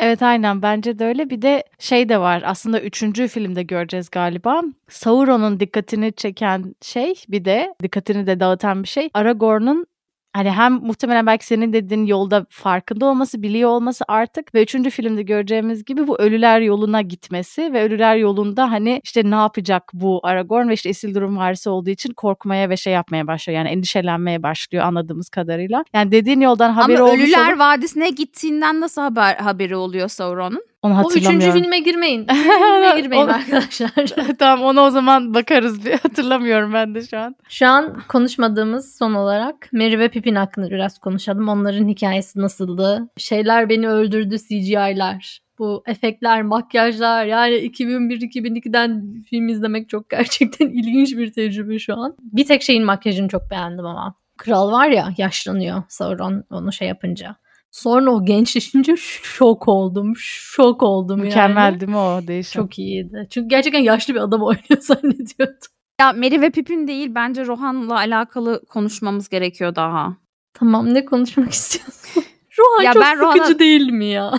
Evet 0.00 0.22
aynen 0.22 0.62
bence 0.62 0.98
de 0.98 1.04
öyle. 1.04 1.30
Bir 1.30 1.42
de 1.42 1.64
şey 1.78 2.08
de 2.08 2.18
var 2.20 2.42
aslında 2.46 2.80
üçüncü 2.80 3.28
filmde 3.28 3.62
göreceğiz 3.62 4.10
galiba. 4.10 4.62
Sauron'un 4.88 5.60
dikkatini 5.60 6.12
çeken 6.12 6.74
şey 6.82 7.14
bir 7.28 7.44
de 7.44 7.74
dikkatini 7.82 8.26
de 8.26 8.40
dağıtan 8.40 8.82
bir 8.82 8.88
şey 8.88 9.10
Aragorn'un 9.14 9.86
Hani 10.32 10.50
hem 10.50 10.72
muhtemelen 10.72 11.26
belki 11.26 11.46
senin 11.46 11.72
dediğin 11.72 12.06
yolda 12.06 12.46
farkında 12.50 13.06
olması, 13.06 13.42
biliyor 13.42 13.70
olması 13.70 14.04
artık 14.08 14.54
ve 14.54 14.62
üçüncü 14.62 14.90
filmde 14.90 15.22
göreceğimiz 15.22 15.84
gibi 15.84 16.06
bu 16.06 16.18
ölüler 16.18 16.60
yoluna 16.60 17.02
gitmesi 17.02 17.72
ve 17.72 17.82
ölüler 17.82 18.16
yolunda 18.16 18.70
hani 18.70 19.00
işte 19.04 19.30
ne 19.30 19.34
yapacak 19.34 19.90
bu 19.92 20.20
Aragorn 20.22 20.68
ve 20.68 20.74
işte 20.74 20.90
Isildur'un 20.90 21.36
varisi 21.36 21.70
olduğu 21.70 21.90
için 21.90 22.12
korkmaya 22.12 22.70
ve 22.70 22.76
şey 22.76 22.92
yapmaya 22.92 23.26
başlıyor. 23.26 23.58
Yani 23.58 23.68
endişelenmeye 23.68 24.42
başlıyor 24.42 24.84
anladığımız 24.84 25.28
kadarıyla. 25.28 25.84
Yani 25.92 26.12
dediğin 26.12 26.40
yoldan 26.40 26.70
haberi 26.70 26.98
Ama 27.00 27.10
olmuş 27.10 27.24
Ölüler 27.24 27.50
olup... 27.50 27.60
Vadisi'ne 27.60 28.10
gittiğinden 28.10 28.80
nasıl 28.80 29.02
haber 29.02 29.36
haberi 29.36 29.76
oluyor 29.76 30.08
Sauron'un? 30.08 30.69
Onu 30.82 30.96
hatırlamıyorum. 30.96 31.36
O 31.36 31.40
üçüncü 31.40 31.62
filme 31.62 31.78
girmeyin. 31.78 32.26
filme 32.26 33.00
girmeyin 33.00 33.26
arkadaşlar. 33.26 33.92
tamam 34.38 34.66
ona 34.66 34.82
o 34.82 34.90
zaman 34.90 35.34
bakarız 35.34 35.84
bir 35.84 35.92
hatırlamıyorum 36.02 36.72
ben 36.72 36.94
de 36.94 37.06
şu 37.06 37.18
an. 37.18 37.36
Şu 37.48 37.66
an 37.66 38.02
konuşmadığımız 38.08 38.96
son 38.96 39.14
olarak 39.14 39.68
Merry 39.72 39.98
ve 39.98 40.08
Pippin 40.08 40.34
hakkında 40.34 40.70
biraz 40.70 40.98
konuşalım. 40.98 41.48
Onların 41.48 41.88
hikayesi 41.88 42.40
nasıldı? 42.40 43.08
Şeyler 43.16 43.68
beni 43.68 43.88
öldürdü 43.88 44.38
CGI'ler. 44.38 45.40
Bu 45.58 45.82
efektler, 45.86 46.42
makyajlar 46.42 47.24
yani 47.24 47.54
2001-2002'den 47.54 49.22
film 49.30 49.48
izlemek 49.48 49.88
çok 49.88 50.10
gerçekten 50.10 50.68
ilginç 50.68 51.16
bir 51.16 51.32
tecrübe 51.32 51.78
şu 51.78 51.96
an. 51.96 52.16
Bir 52.22 52.46
tek 52.46 52.62
şeyin 52.62 52.84
makyajını 52.84 53.28
çok 53.28 53.50
beğendim 53.50 53.86
ama. 53.86 54.14
Kral 54.36 54.72
var 54.72 54.88
ya 54.88 55.14
yaşlanıyor 55.18 55.82
Sauron 55.88 56.44
onu 56.50 56.72
şey 56.72 56.88
yapınca. 56.88 57.36
Sonra 57.70 58.10
o 58.10 58.24
gençleşince 58.24 58.96
şok 59.22 59.68
oldum. 59.68 60.12
Şok 60.16 60.82
oldum 60.82 61.20
Mükemmel 61.20 61.64
yani. 61.64 61.80
değil 61.80 61.90
mi 61.90 61.96
o 61.96 62.26
değişim? 62.26 62.62
Çok 62.62 62.78
iyiydi. 62.78 63.26
Çünkü 63.30 63.48
gerçekten 63.48 63.80
yaşlı 63.80 64.14
bir 64.14 64.20
adam 64.20 64.42
oynuyor 64.46 64.80
zannediyordum. 64.80 65.68
Ya 66.00 66.12
Mary 66.12 66.40
ve 66.40 66.50
Pippin 66.50 66.86
değil 66.86 67.14
bence 67.14 67.46
Rohan'la 67.46 67.94
alakalı 67.96 68.62
konuşmamız 68.68 69.28
gerekiyor 69.28 69.74
daha. 69.74 70.16
Tamam 70.54 70.94
ne 70.94 71.04
konuşmak 71.04 71.50
istiyorsun? 71.52 72.24
Rohan 72.58 72.82
ya 72.82 72.92
çok 72.92 73.02
ben 73.02 73.14
sıkıcı 73.14 73.38
Rohan'a... 73.38 73.58
değil 73.58 73.90
mi 73.92 74.06
ya? 74.06 74.32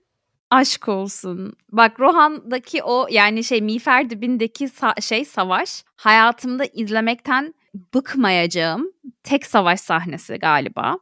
Aşk 0.50 0.88
olsun. 0.88 1.52
Bak 1.72 2.00
Rohan'daki 2.00 2.82
o 2.82 3.06
yani 3.10 3.44
şey 3.44 3.60
Miğfer 3.62 4.10
dibindeki 4.10 4.64
sa- 4.64 5.02
şey 5.02 5.24
savaş 5.24 5.84
hayatımda 5.96 6.64
izlemekten 6.64 7.54
bıkmayacağım 7.94 8.92
tek 9.22 9.46
savaş 9.46 9.80
sahnesi 9.80 10.36
galiba. 10.38 10.98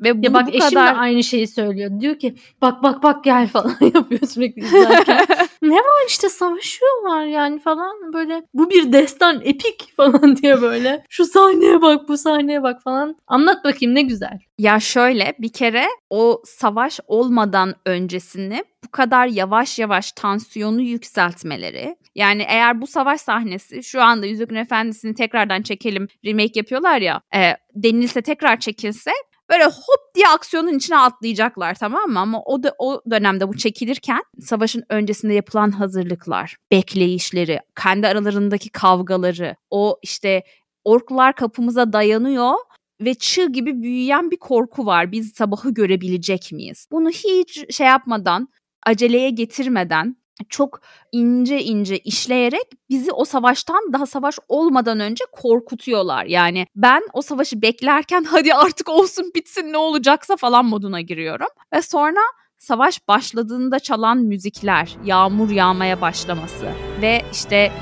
Ve 0.00 0.08
ya 0.08 0.34
bak 0.34 0.46
bu 0.46 0.50
eşim 0.50 0.60
kadar... 0.60 0.94
de 0.94 0.98
aynı 0.98 1.24
şeyi 1.24 1.48
söylüyor. 1.48 2.00
Diyor 2.00 2.18
ki 2.18 2.34
bak 2.62 2.82
bak 2.82 3.02
bak 3.02 3.24
gel 3.24 3.48
falan 3.52 3.76
yapıyor 3.94 4.26
sürekli 4.26 4.64
izlerken. 4.64 5.26
ne 5.62 5.76
var 5.76 6.06
işte 6.08 6.28
savaşıyorlar 6.28 7.24
yani 7.24 7.60
falan 7.60 8.12
böyle 8.12 8.42
bu 8.54 8.70
bir 8.70 8.92
destan 8.92 9.40
epik 9.44 9.92
falan 9.96 10.36
diye 10.36 10.62
böyle. 10.62 11.04
Şu 11.08 11.24
sahneye 11.24 11.82
bak 11.82 12.08
bu 12.08 12.18
sahneye 12.18 12.62
bak 12.62 12.82
falan. 12.82 13.16
Anlat 13.26 13.64
bakayım 13.64 13.94
ne 13.94 14.02
güzel. 14.02 14.38
Ya 14.58 14.80
şöyle 14.80 15.34
bir 15.38 15.52
kere 15.52 15.84
o 16.10 16.42
savaş 16.44 17.00
olmadan 17.06 17.74
öncesini 17.86 18.64
bu 18.84 18.90
kadar 18.90 19.26
yavaş 19.26 19.78
yavaş 19.78 20.12
tansiyonu 20.12 20.82
yükseltmeleri. 20.82 21.96
Yani 22.14 22.44
eğer 22.48 22.80
bu 22.80 22.86
savaş 22.86 23.20
sahnesi 23.20 23.82
şu 23.82 24.02
anda 24.02 24.26
Yüzüklerin 24.26 24.60
Efendisi'ni 24.60 25.14
tekrardan 25.14 25.62
çekelim 25.62 26.08
remake 26.24 26.52
yapıyorlar 26.54 27.00
ya 27.00 27.20
e, 27.34 27.52
denilse 27.74 28.22
tekrar 28.22 28.60
çekilse 28.60 29.10
böyle 29.50 29.64
hop 29.64 30.14
diye 30.14 30.28
aksiyonun 30.28 30.74
içine 30.74 30.98
atlayacaklar 30.98 31.74
tamam 31.74 32.10
mı? 32.10 32.20
Ama 32.20 32.42
o 32.42 32.62
da 32.62 32.74
o 32.78 33.02
dönemde 33.10 33.48
bu 33.48 33.56
çekilirken 33.56 34.22
savaşın 34.40 34.84
öncesinde 34.88 35.34
yapılan 35.34 35.70
hazırlıklar, 35.70 36.56
bekleyişleri, 36.70 37.60
kendi 37.82 38.08
aralarındaki 38.08 38.70
kavgaları, 38.70 39.56
o 39.70 39.98
işte 40.02 40.42
orklar 40.84 41.34
kapımıza 41.34 41.92
dayanıyor 41.92 42.54
ve 43.00 43.14
çığ 43.14 43.52
gibi 43.52 43.82
büyüyen 43.82 44.30
bir 44.30 44.36
korku 44.36 44.86
var. 44.86 45.12
Biz 45.12 45.32
sabahı 45.32 45.74
görebilecek 45.74 46.52
miyiz? 46.52 46.86
Bunu 46.90 47.10
hiç 47.10 47.76
şey 47.76 47.86
yapmadan, 47.86 48.48
aceleye 48.86 49.30
getirmeden 49.30 50.16
çok 50.48 50.80
ince 51.12 51.62
ince 51.62 51.98
işleyerek 51.98 52.66
bizi 52.90 53.12
o 53.12 53.24
savaştan 53.24 53.92
daha 53.92 54.06
savaş 54.06 54.38
olmadan 54.48 55.00
önce 55.00 55.24
korkutuyorlar. 55.32 56.24
Yani 56.24 56.66
ben 56.76 57.02
o 57.12 57.22
savaşı 57.22 57.62
beklerken 57.62 58.24
hadi 58.30 58.54
artık 58.54 58.88
olsun 58.88 59.30
bitsin 59.34 59.72
ne 59.72 59.76
olacaksa 59.76 60.36
falan 60.36 60.64
moduna 60.64 61.00
giriyorum. 61.00 61.48
Ve 61.72 61.82
sonra 61.82 62.20
savaş 62.58 63.08
başladığında 63.08 63.78
çalan 63.78 64.18
müzikler, 64.18 64.96
yağmur 65.04 65.50
yağmaya 65.50 66.00
başlaması 66.00 66.72
ve 67.02 67.22
işte 67.32 67.72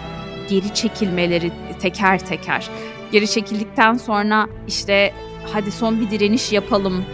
geri 0.50 0.74
çekilmeleri 0.74 1.52
teker 1.80 2.26
teker. 2.26 2.68
Geri 3.12 3.30
çekildikten 3.30 3.94
sonra 3.94 4.48
işte 4.68 5.14
hadi 5.52 5.72
son 5.72 6.00
bir 6.00 6.10
direniş 6.10 6.52
yapalım 6.52 7.04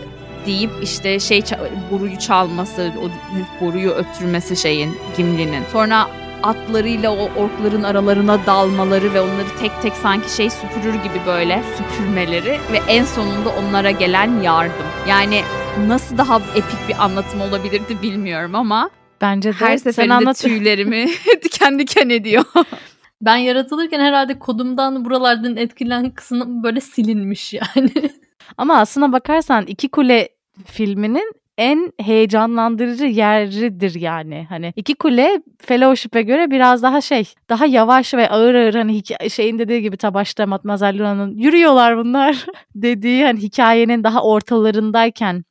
deyip 0.46 0.70
işte 0.82 1.20
şey 1.20 1.42
boruyu 1.90 2.18
çalması, 2.18 2.92
o 3.02 3.10
boruyu 3.64 3.90
öttürmesi 3.90 4.56
şeyin 4.56 4.98
Gimli'nin. 5.16 5.64
Sonra 5.72 6.06
atlarıyla 6.42 7.10
o 7.12 7.30
orkların 7.36 7.82
aralarına 7.82 8.46
dalmaları 8.46 9.14
ve 9.14 9.20
onları 9.20 9.48
tek 9.60 9.82
tek 9.82 9.92
sanki 9.92 10.34
şey 10.36 10.50
süpürür 10.50 10.94
gibi 10.94 11.20
böyle 11.26 11.62
süpürmeleri 11.76 12.58
ve 12.72 12.78
en 12.88 13.04
sonunda 13.04 13.48
onlara 13.48 13.90
gelen 13.90 14.42
yardım. 14.42 14.86
Yani 15.08 15.40
nasıl 15.86 16.18
daha 16.18 16.36
epik 16.36 16.88
bir 16.88 17.04
anlatım 17.04 17.40
olabilirdi 17.40 18.02
bilmiyorum 18.02 18.54
ama 18.54 18.90
bence 19.20 19.50
de 19.50 19.54
her 19.54 19.76
seferinde 19.76 20.14
anlat- 20.14 20.42
tüylerimi 20.42 21.06
diken 21.44 21.78
diken 21.78 22.08
ediyor. 22.08 22.44
Ben 23.22 23.36
yaratılırken 23.36 24.00
herhalde 24.00 24.38
kodumdan 24.38 25.04
buralardan 25.04 25.56
etkilenen 25.56 26.10
kısım 26.10 26.62
böyle 26.62 26.80
silinmiş 26.80 27.52
yani. 27.52 27.90
Ama 28.56 28.78
aslına 28.78 29.12
bakarsan 29.12 29.66
iki 29.66 29.88
kule 29.88 30.28
filminin 30.64 31.32
en 31.58 31.92
heyecanlandırıcı 32.00 33.04
yeridir 33.04 33.94
yani. 33.94 34.46
Hani 34.48 34.72
iki 34.76 34.94
kule 34.94 35.42
Fellowship'e 35.58 36.22
göre 36.22 36.50
biraz 36.50 36.82
daha 36.82 37.00
şey, 37.00 37.24
daha 37.48 37.66
yavaş 37.66 38.14
ve 38.14 38.30
ağır 38.30 38.54
ağır 38.54 38.74
hani 38.74 39.02
şeyin 39.30 39.58
dediği 39.58 39.82
gibi 39.82 39.96
Tabaş'ta 39.96 40.46
Matmazel 40.46 40.98
Luna'nın 40.98 41.36
yürüyorlar 41.36 41.96
bunlar 41.96 42.46
dediği 42.74 43.24
hani 43.24 43.40
hikayenin 43.40 44.04
daha 44.04 44.22
ortalarındayken 44.22 45.44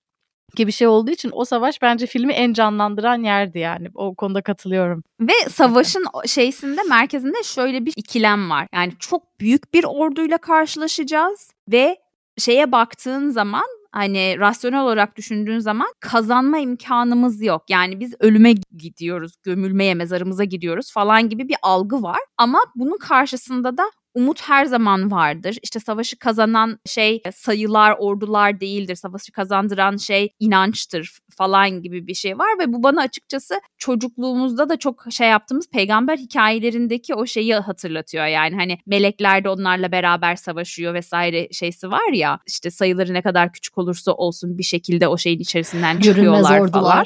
gibi 0.56 0.72
şey 0.72 0.88
olduğu 0.88 1.12
için 1.12 1.32
o 1.34 1.46
savaş 1.46 1.82
bence 1.82 2.06
filmi 2.06 2.34
en 2.34 2.54
canlandıran 2.54 3.24
yerdi 3.24 3.60
yani. 3.60 3.88
O 3.96 4.16
konuda 4.16 4.42
katılıyorum. 4.42 5.04
Ve 5.22 5.50
savaşın 5.50 6.04
şeysinde 6.26 6.82
merkezinde 6.90 7.44
şöyle 7.44 7.86
bir 7.86 7.94
ikilem 7.96 8.50
var. 8.50 8.68
Yani 8.74 8.94
çok 9.00 9.40
büyük 9.40 9.74
bir 9.74 9.84
orduyla 9.84 10.38
karşılaşacağız 10.38 11.52
ve 11.72 11.98
şeye 12.40 12.72
baktığın 12.72 13.30
zaman 13.30 13.66
hani 13.92 14.36
rasyonel 14.40 14.82
olarak 14.82 15.16
düşündüğün 15.16 15.60
zaman 15.60 15.88
kazanma 16.00 16.58
imkanımız 16.60 17.42
yok. 17.42 17.64
Yani 17.70 18.00
biz 18.00 18.14
ölüme 18.20 18.54
gidiyoruz, 18.78 19.34
gömülmeye, 19.44 19.94
mezarımıza 19.96 20.44
gidiyoruz 20.44 20.94
falan 20.94 21.30
gibi 21.30 21.50
bir 21.50 21.58
algı 21.62 22.04
var. 22.04 22.20
Ama 22.38 22.60
bunun 22.76 22.98
karşısında 22.98 23.78
da 23.78 23.92
umut 24.14 24.42
her 24.42 24.66
zaman 24.66 25.12
vardır. 25.12 25.58
İşte 25.64 25.80
savaşı 25.80 26.20
kazanan 26.20 26.80
şey 26.86 27.22
sayılar, 27.34 27.96
ordular 28.00 28.60
değildir. 28.60 28.96
Savaşı 28.96 29.32
kazandıran 29.32 29.98
şey 29.98 30.30
inançtır 30.40 31.20
falan 31.38 31.82
gibi 31.82 32.08
bir 32.08 32.14
şey 32.14 32.38
var 32.38 32.60
ve 32.60 32.74
bu 32.74 32.84
bana 32.84 33.02
açıkçası 33.02 33.62
çocukluğumuzda 33.78 34.70
da 34.70 34.78
çok 34.78 35.06
şey 35.12 35.30
yaptığımız 35.30 35.70
peygamber 35.70 36.18
hikayelerindeki 36.18 37.16
o 37.16 37.26
şeyi 37.26 37.56
hatırlatıyor. 37.56 38.26
Yani 38.26 38.56
hani 38.56 38.78
melekler 38.86 39.44
de 39.44 39.50
onlarla 39.50 39.92
beraber 39.92 40.36
savaşıyor 40.36 40.94
vesaire 40.94 41.48
şeysi 41.52 41.92
var 41.92 42.14
ya 42.14 42.40
işte 42.48 42.72
sayıları 42.72 43.14
ne 43.14 43.22
kadar 43.22 43.54
küçük 43.54 43.78
olursa 43.78 44.12
olsun 44.12 44.58
bir 44.58 44.64
şekilde 44.64 45.08
o 45.08 45.18
şeyin 45.18 45.40
içerisinden 45.40 46.00
çıkıyorlar 46.00 46.42
Görünmez 46.42 46.62
ordular. 46.62 46.82
falan. 46.82 47.06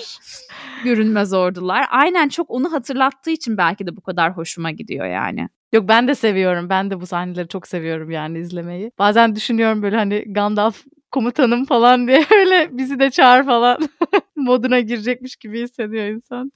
Görünmez 0.83 1.33
ordular. 1.33 1.85
Aynen 1.91 2.29
çok 2.29 2.49
onu 2.51 2.71
hatırlattığı 2.71 3.31
için 3.31 3.57
belki 3.57 3.87
de 3.87 3.95
bu 3.95 4.01
kadar 4.01 4.37
hoşuma 4.37 4.71
gidiyor 4.71 5.05
yani. 5.05 5.49
Yok 5.73 5.87
ben 5.87 6.07
de 6.07 6.15
seviyorum. 6.15 6.69
Ben 6.69 6.91
de 6.91 7.01
bu 7.01 7.05
sahneleri 7.07 7.47
çok 7.47 7.67
seviyorum 7.67 8.11
yani 8.11 8.39
izlemeyi. 8.39 8.91
Bazen 8.99 9.35
düşünüyorum 9.35 9.81
böyle 9.81 9.95
hani 9.95 10.23
Gandalf 10.27 10.83
komutanım 11.11 11.65
falan 11.65 12.07
diye 12.07 12.25
öyle 12.39 12.77
bizi 12.77 12.99
de 12.99 13.11
çağır 13.11 13.43
falan 13.45 13.77
moduna 14.35 14.79
girecekmiş 14.79 15.35
gibi 15.35 15.63
hissediyor 15.63 16.05
insan. 16.05 16.51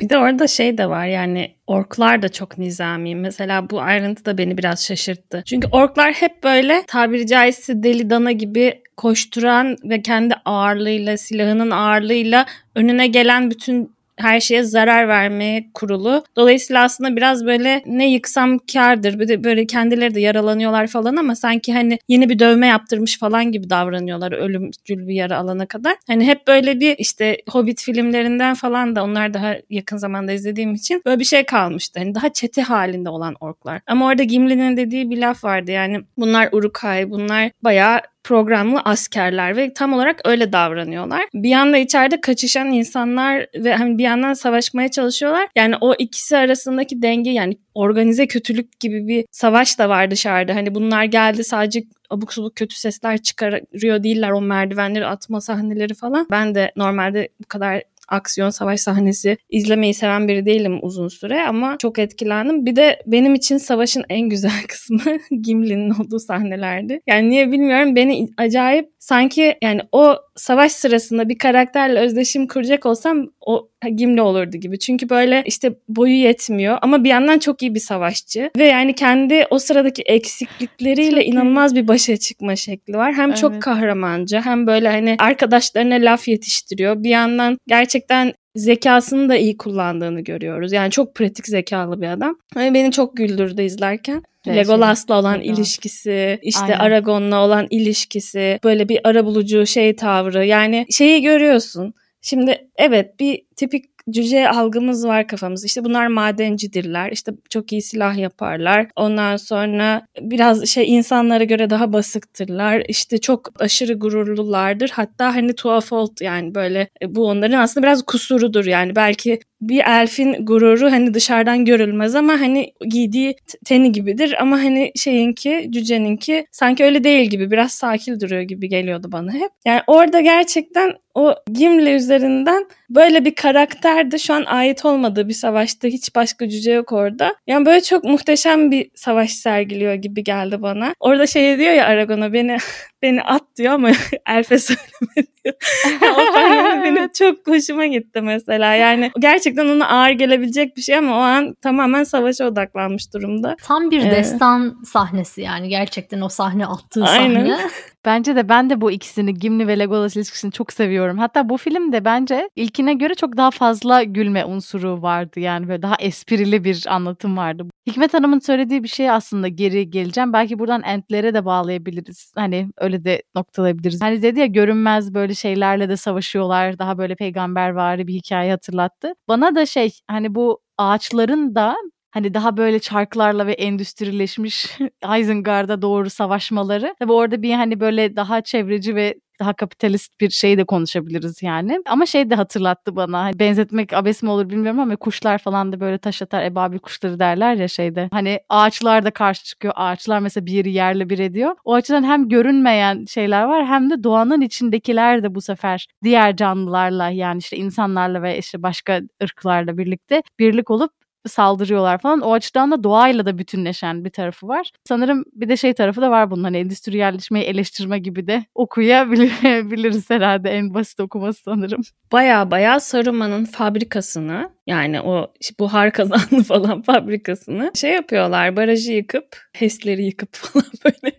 Bir 0.00 0.08
de 0.08 0.18
orada 0.18 0.46
şey 0.46 0.78
de 0.78 0.88
var 0.88 1.06
yani 1.06 1.56
orklar 1.66 2.22
da 2.22 2.28
çok 2.28 2.58
nizami. 2.58 3.14
Mesela 3.14 3.70
bu 3.70 3.80
ayrıntı 3.80 4.24
da 4.24 4.38
beni 4.38 4.58
biraz 4.58 4.84
şaşırttı. 4.84 5.42
Çünkü 5.46 5.68
orklar 5.72 6.12
hep 6.12 6.44
böyle 6.44 6.82
tabiri 6.86 7.26
caizse 7.26 7.82
deli 7.82 8.10
dana 8.10 8.32
gibi 8.32 8.82
koşturan 8.96 9.76
ve 9.84 10.02
kendi 10.02 10.34
ağırlığıyla, 10.44 11.16
silahının 11.16 11.70
ağırlığıyla 11.70 12.46
önüne 12.74 13.06
gelen 13.06 13.50
bütün 13.50 13.92
her 14.22 14.40
şeye 14.40 14.62
zarar 14.62 15.08
vermeye 15.08 15.70
kurulu. 15.74 16.24
Dolayısıyla 16.36 16.82
aslında 16.82 17.16
biraz 17.16 17.46
böyle 17.46 17.82
ne 17.86 18.10
yıksam 18.10 18.58
kardır. 18.72 19.18
Bir 19.20 19.28
de 19.28 19.44
böyle 19.44 19.66
kendileri 19.66 20.14
de 20.14 20.20
yaralanıyorlar 20.20 20.86
falan 20.86 21.16
ama 21.16 21.34
sanki 21.36 21.72
hani 21.72 21.98
yeni 22.08 22.28
bir 22.28 22.38
dövme 22.38 22.66
yaptırmış 22.66 23.18
falan 23.18 23.52
gibi 23.52 23.70
davranıyorlar 23.70 24.32
ölümcül 24.32 25.08
bir 25.08 25.14
yara 25.14 25.38
alana 25.38 25.66
kadar. 25.66 25.94
Hani 26.06 26.26
hep 26.26 26.46
böyle 26.46 26.80
bir 26.80 26.96
işte 26.98 27.36
Hobbit 27.50 27.82
filmlerinden 27.82 28.54
falan 28.54 28.96
da 28.96 29.04
onlar 29.04 29.34
daha 29.34 29.56
yakın 29.70 29.96
zamanda 29.96 30.32
izlediğim 30.32 30.74
için 30.74 31.02
böyle 31.06 31.20
bir 31.20 31.24
şey 31.24 31.44
kalmıştı. 31.44 32.00
Hani 32.00 32.14
daha 32.14 32.32
çete 32.32 32.62
halinde 32.62 33.08
olan 33.08 33.34
orklar. 33.40 33.80
Ama 33.86 34.06
orada 34.06 34.22
Gimli'nin 34.22 34.76
dediği 34.76 35.10
bir 35.10 35.18
laf 35.18 35.44
vardı 35.44 35.70
yani 35.70 36.00
bunlar 36.18 36.48
Uruk-hai, 36.52 37.10
bunlar 37.10 37.50
bayağı 37.62 38.00
programlı 38.24 38.80
askerler 38.80 39.56
ve 39.56 39.72
tam 39.72 39.92
olarak 39.92 40.20
öyle 40.24 40.52
davranıyorlar. 40.52 41.24
Bir 41.34 41.48
yanda 41.48 41.78
içeride 41.78 42.20
kaçışan 42.20 42.72
insanlar 42.72 43.46
ve 43.54 43.74
hani 43.74 43.98
bir 43.98 44.02
yandan 44.02 44.32
savaşmaya 44.32 44.90
çalışıyorlar. 44.90 45.48
Yani 45.56 45.74
o 45.80 45.94
ikisi 45.94 46.36
arasındaki 46.36 47.02
denge 47.02 47.30
yani 47.30 47.58
organize 47.74 48.26
kötülük 48.26 48.80
gibi 48.80 49.08
bir 49.08 49.24
savaş 49.30 49.78
da 49.78 49.88
var 49.88 50.10
dışarıda. 50.10 50.54
Hani 50.54 50.74
bunlar 50.74 51.04
geldi 51.04 51.44
sadece 51.44 51.82
abuk 52.10 52.32
subuk 52.32 52.56
kötü 52.56 52.76
sesler 52.76 53.18
çıkarıyor 53.18 54.02
değiller 54.02 54.30
o 54.30 54.40
merdivenleri 54.40 55.06
atma 55.06 55.40
sahneleri 55.40 55.94
falan. 55.94 56.26
Ben 56.30 56.54
de 56.54 56.72
normalde 56.76 57.28
bu 57.40 57.48
kadar 57.48 57.82
aksiyon 58.12 58.50
savaş 58.50 58.80
sahnesi 58.80 59.36
izlemeyi 59.50 59.94
seven 59.94 60.28
biri 60.28 60.46
değilim 60.46 60.78
uzun 60.82 61.08
süre 61.08 61.42
ama 61.42 61.76
çok 61.78 61.98
etkilendim. 61.98 62.66
Bir 62.66 62.76
de 62.76 63.02
benim 63.06 63.34
için 63.34 63.58
savaşın 63.58 64.04
en 64.08 64.28
güzel 64.28 64.62
kısmı 64.68 65.18
Gimli'nin 65.42 65.90
olduğu 65.90 66.18
sahnelerdi. 66.18 67.00
Yani 67.06 67.30
niye 67.30 67.52
bilmiyorum 67.52 67.96
beni 67.96 68.28
acayip 68.36 68.91
sanki 69.02 69.58
yani 69.62 69.80
o 69.92 70.16
savaş 70.36 70.72
sırasında 70.72 71.28
bir 71.28 71.38
karakterle 71.38 72.00
özdeşim 72.00 72.46
kuracak 72.46 72.86
olsam 72.86 73.26
o 73.40 73.68
Gimli 73.96 74.22
olurdu 74.22 74.56
gibi. 74.56 74.78
Çünkü 74.78 75.08
böyle 75.08 75.42
işte 75.46 75.72
boyu 75.88 76.14
yetmiyor 76.14 76.78
ama 76.82 77.04
bir 77.04 77.08
yandan 77.08 77.38
çok 77.38 77.62
iyi 77.62 77.74
bir 77.74 77.80
savaşçı 77.80 78.50
ve 78.56 78.64
yani 78.64 78.94
kendi 78.94 79.46
o 79.50 79.58
sıradaki 79.58 80.02
eksiklikleriyle 80.02 81.20
çok 81.20 81.26
inanılmaz 81.26 81.72
iyi. 81.72 81.76
bir 81.76 81.88
başa 81.88 82.16
çıkma 82.16 82.56
şekli 82.56 82.96
var. 82.96 83.14
Hem 83.14 83.28
evet. 83.28 83.38
çok 83.38 83.62
kahramanca 83.62 84.44
hem 84.44 84.66
böyle 84.66 84.88
hani 84.88 85.16
arkadaşlarına 85.18 85.94
laf 85.94 86.28
yetiştiriyor. 86.28 87.02
Bir 87.02 87.10
yandan 87.10 87.58
gerçekten 87.66 88.32
zekasını 88.54 89.28
da 89.28 89.36
iyi 89.36 89.56
kullandığını 89.56 90.20
görüyoruz. 90.20 90.72
Yani 90.72 90.90
çok 90.90 91.14
pratik 91.14 91.46
zekalı 91.46 92.02
bir 92.02 92.08
adam. 92.08 92.36
Ve 92.56 92.74
beni 92.74 92.92
çok 92.92 93.16
güldürdü 93.16 93.62
izlerken. 93.62 94.22
Legolas'la 94.46 95.20
olan 95.20 95.40
Legolas. 95.40 95.58
ilişkisi, 95.58 96.38
işte 96.42 96.64
Aynen. 96.64 96.78
Aragon'la 96.78 97.44
olan 97.44 97.66
ilişkisi, 97.70 98.58
böyle 98.64 98.88
bir 98.88 99.00
arabulucu 99.04 99.66
şey 99.66 99.96
tavrı. 99.96 100.46
Yani 100.46 100.86
şeyi 100.90 101.22
görüyorsun. 101.22 101.94
Şimdi 102.20 102.68
evet 102.76 103.20
bir 103.20 103.42
tipik 103.56 103.91
cüce 104.10 104.48
algımız 104.48 105.06
var 105.06 105.26
kafamızda. 105.26 105.66
İşte 105.66 105.84
bunlar 105.84 106.06
madencidirler. 106.06 107.10
İşte 107.12 107.32
çok 107.50 107.72
iyi 107.72 107.82
silah 107.82 108.16
yaparlar. 108.18 108.86
Ondan 108.96 109.36
sonra 109.36 110.06
biraz 110.20 110.68
şey 110.68 110.96
insanlara 110.96 111.44
göre 111.44 111.70
daha 111.70 111.92
basıktırlar. 111.92 112.82
İşte 112.88 113.18
çok 113.18 113.62
aşırı 113.62 113.94
gururlulardır. 113.94 114.90
Hatta 114.90 115.34
hani 115.34 115.54
tuhaf 115.54 115.92
old 115.92 116.20
yani 116.20 116.54
böyle 116.54 116.88
e, 117.02 117.14
bu 117.14 117.26
onların 117.26 117.58
aslında 117.58 117.86
biraz 117.86 118.02
kusurudur 118.02 118.64
yani. 118.64 118.96
Belki 118.96 119.40
bir 119.62 119.82
elfin 119.86 120.46
gururu 120.46 120.90
hani 120.92 121.14
dışarıdan 121.14 121.64
görülmez 121.64 122.14
ama 122.14 122.32
hani 122.32 122.72
giydiği 122.88 123.36
teni 123.64 123.92
gibidir 123.92 124.42
ama 124.42 124.56
hani 124.56 124.92
şeyinki 124.96 125.66
cüceninki 125.70 126.46
sanki 126.52 126.84
öyle 126.84 127.04
değil 127.04 127.30
gibi 127.30 127.50
biraz 127.50 127.72
sakil 127.72 128.20
duruyor 128.20 128.42
gibi 128.42 128.68
geliyordu 128.68 129.08
bana 129.12 129.32
hep. 129.32 129.50
Yani 129.64 129.80
orada 129.86 130.20
gerçekten 130.20 130.94
o 131.14 131.34
Gimli 131.52 131.90
üzerinden 131.90 132.66
böyle 132.90 133.24
bir 133.24 133.34
karakter 133.34 134.10
de 134.10 134.18
şu 134.18 134.34
an 134.34 134.44
ait 134.46 134.84
olmadığı 134.84 135.28
bir 135.28 135.34
savaşta 135.34 135.88
hiç 135.88 136.14
başka 136.14 136.48
cüce 136.48 136.72
yok 136.72 136.92
orada. 136.92 137.34
Yani 137.46 137.66
böyle 137.66 137.80
çok 137.80 138.04
muhteşem 138.04 138.70
bir 138.70 138.90
savaş 138.94 139.30
sergiliyor 139.30 139.94
gibi 139.94 140.24
geldi 140.24 140.62
bana. 140.62 140.94
Orada 141.00 141.26
şey 141.26 141.58
diyor 141.58 141.72
ya 141.72 141.86
Aragon'a 141.86 142.32
beni 142.32 142.56
beni 143.02 143.22
at 143.22 143.42
diyor 143.56 143.72
ama 143.72 143.90
elfe 144.26 144.58
söyleme 144.58 145.26
diyor. 145.44 145.54
o 146.02 146.32
sahne 146.32 146.82
benim 146.84 147.08
çok 147.18 147.46
hoşuma 147.46 147.86
gitti 147.86 148.20
mesela. 148.20 148.74
Yani 148.74 149.10
gerçekten 149.18 149.68
ona 149.68 149.88
ağır 149.88 150.10
gelebilecek 150.10 150.76
bir 150.76 150.82
şey 150.82 150.96
ama 150.96 151.16
o 151.16 151.20
an 151.20 151.54
tamamen 151.54 152.04
savaşa 152.04 152.46
odaklanmış 152.46 153.14
durumda. 153.14 153.56
Tam 153.62 153.90
bir 153.90 154.06
ee, 154.06 154.10
destan 154.10 154.76
sahnesi 154.84 155.40
yani 155.40 155.68
gerçekten 155.68 156.20
o 156.20 156.28
sahne 156.28 156.66
attığı 156.66 157.04
Aynen. 157.04 157.34
sahne. 157.34 157.58
Bence 158.04 158.36
de 158.36 158.48
ben 158.48 158.70
de 158.70 158.80
bu 158.80 158.90
ikisini 158.90 159.34
Gimli 159.34 159.66
ve 159.66 159.78
Legolas 159.78 160.16
ilişkisini 160.16 160.52
çok 160.52 160.72
seviyorum. 160.72 161.18
Hatta 161.18 161.48
bu 161.48 161.56
filmde 161.56 162.04
bence 162.04 162.50
ilkine 162.56 162.94
göre 162.94 163.14
çok 163.14 163.36
daha 163.36 163.50
fazla 163.50 164.02
gülme 164.02 164.44
unsuru 164.44 165.02
vardı. 165.02 165.40
Yani 165.40 165.68
böyle 165.68 165.82
daha 165.82 165.94
esprili 165.98 166.64
bir 166.64 166.84
anlatım 166.88 167.36
vardı. 167.36 167.64
Hikmet 167.86 168.14
Hanım'ın 168.14 168.38
söylediği 168.38 168.82
bir 168.82 168.88
şey 168.88 169.10
aslında 169.10 169.48
geri 169.48 169.90
geleceğim. 169.90 170.32
Belki 170.32 170.58
buradan 170.58 170.82
entlere 170.82 171.34
de 171.34 171.44
bağlayabiliriz. 171.44 172.32
Hani 172.36 172.68
öyle 172.78 173.04
de 173.04 173.22
noktalayabiliriz. 173.34 174.02
Hani 174.02 174.22
dedi 174.22 174.40
ya 174.40 174.46
görünmez 174.46 175.14
böyle 175.14 175.34
şeylerle 175.34 175.88
de 175.88 175.96
savaşıyorlar. 175.96 176.78
Daha 176.78 176.98
böyle 176.98 177.14
peygambervari 177.16 178.06
bir 178.06 178.14
hikaye 178.14 178.50
hatırlattı. 178.50 179.12
Bana 179.28 179.54
da 179.54 179.66
şey 179.66 179.90
hani 180.08 180.34
bu 180.34 180.60
ağaçların 180.78 181.54
da 181.54 181.76
hani 182.10 182.34
daha 182.34 182.56
böyle 182.56 182.78
çarklarla 182.78 183.46
ve 183.46 183.52
endüstrileşmiş 183.52 184.78
Isengard'a 185.20 185.82
doğru 185.82 186.10
savaşmaları. 186.10 186.94
Tabii 186.98 187.12
orada 187.12 187.42
bir 187.42 187.54
hani 187.54 187.80
böyle 187.80 188.16
daha 188.16 188.40
çevreci 188.40 188.94
ve 188.96 189.14
daha 189.42 189.52
kapitalist 189.52 190.20
bir 190.20 190.30
şey 190.30 190.58
de 190.58 190.64
konuşabiliriz 190.64 191.42
yani. 191.42 191.82
Ama 191.86 192.06
şey 192.06 192.30
de 192.30 192.34
hatırlattı 192.34 192.96
bana. 192.96 193.18
Hani 193.18 193.38
benzetmek 193.38 193.92
abes 193.92 194.22
mi 194.22 194.30
olur 194.30 194.50
bilmiyorum 194.50 194.80
ama 194.80 194.96
kuşlar 194.96 195.38
falan 195.38 195.72
da 195.72 195.80
böyle 195.80 195.98
taş 195.98 196.22
atar 196.22 196.42
ebabil 196.42 196.78
kuşları 196.78 197.18
derler 197.18 197.54
ya 197.54 197.68
şeyde. 197.68 198.08
Hani 198.12 198.40
ağaçlar 198.48 199.04
da 199.04 199.10
karşı 199.10 199.44
çıkıyor. 199.44 199.74
Ağaçlar 199.76 200.18
mesela 200.18 200.46
bir 200.46 200.52
yeri 200.52 200.72
yerle 200.72 201.10
bir 201.10 201.18
ediyor. 201.18 201.54
O 201.64 201.74
açıdan 201.74 202.04
hem 202.04 202.28
görünmeyen 202.28 203.04
şeyler 203.04 203.42
var 203.44 203.66
hem 203.66 203.90
de 203.90 204.04
doğanın 204.04 204.40
içindekiler 204.40 205.22
de 205.22 205.34
bu 205.34 205.40
sefer 205.40 205.86
diğer 206.02 206.36
canlılarla 206.36 207.08
yani 207.08 207.38
işte 207.38 207.56
insanlarla 207.56 208.22
ve 208.22 208.38
işte 208.38 208.62
başka 208.62 209.00
ırklarla 209.22 209.78
birlikte 209.78 210.22
birlik 210.38 210.70
olup 210.70 211.01
saldırıyorlar 211.28 211.98
falan. 211.98 212.20
O 212.20 212.32
açıdan 212.32 212.70
da 212.70 212.84
doğayla 212.84 213.26
da 213.26 213.38
bütünleşen 213.38 214.04
bir 214.04 214.10
tarafı 214.10 214.48
var. 214.48 214.70
Sanırım 214.88 215.24
bir 215.32 215.48
de 215.48 215.56
şey 215.56 215.74
tarafı 215.74 216.02
da 216.02 216.10
var 216.10 216.30
bunun 216.30 216.44
hani 216.44 216.56
endüstriyelleşmeyi 216.56 217.44
eleştirme 217.44 217.98
gibi 217.98 218.26
de 218.26 218.44
okuyabiliriz 218.54 220.10
herhalde 220.10 220.50
en 220.50 220.74
basit 220.74 221.00
okuması 221.00 221.42
sanırım. 221.42 221.82
Baya 222.12 222.50
baya 222.50 222.80
Saruman'ın 222.80 223.44
fabrikasını 223.44 224.50
yani 224.66 225.00
o 225.00 225.32
buhar 225.60 225.92
kazanlı 225.92 226.42
falan 226.42 226.82
fabrikasını 226.82 227.70
şey 227.74 227.92
yapıyorlar 227.92 228.56
barajı 228.56 228.92
yıkıp 228.92 229.36
HES'leri 229.52 230.04
yıkıp 230.04 230.32
falan 230.36 230.64
böyle 230.84 231.16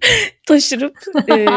taşırıp 0.47 0.97
e, 1.29 1.47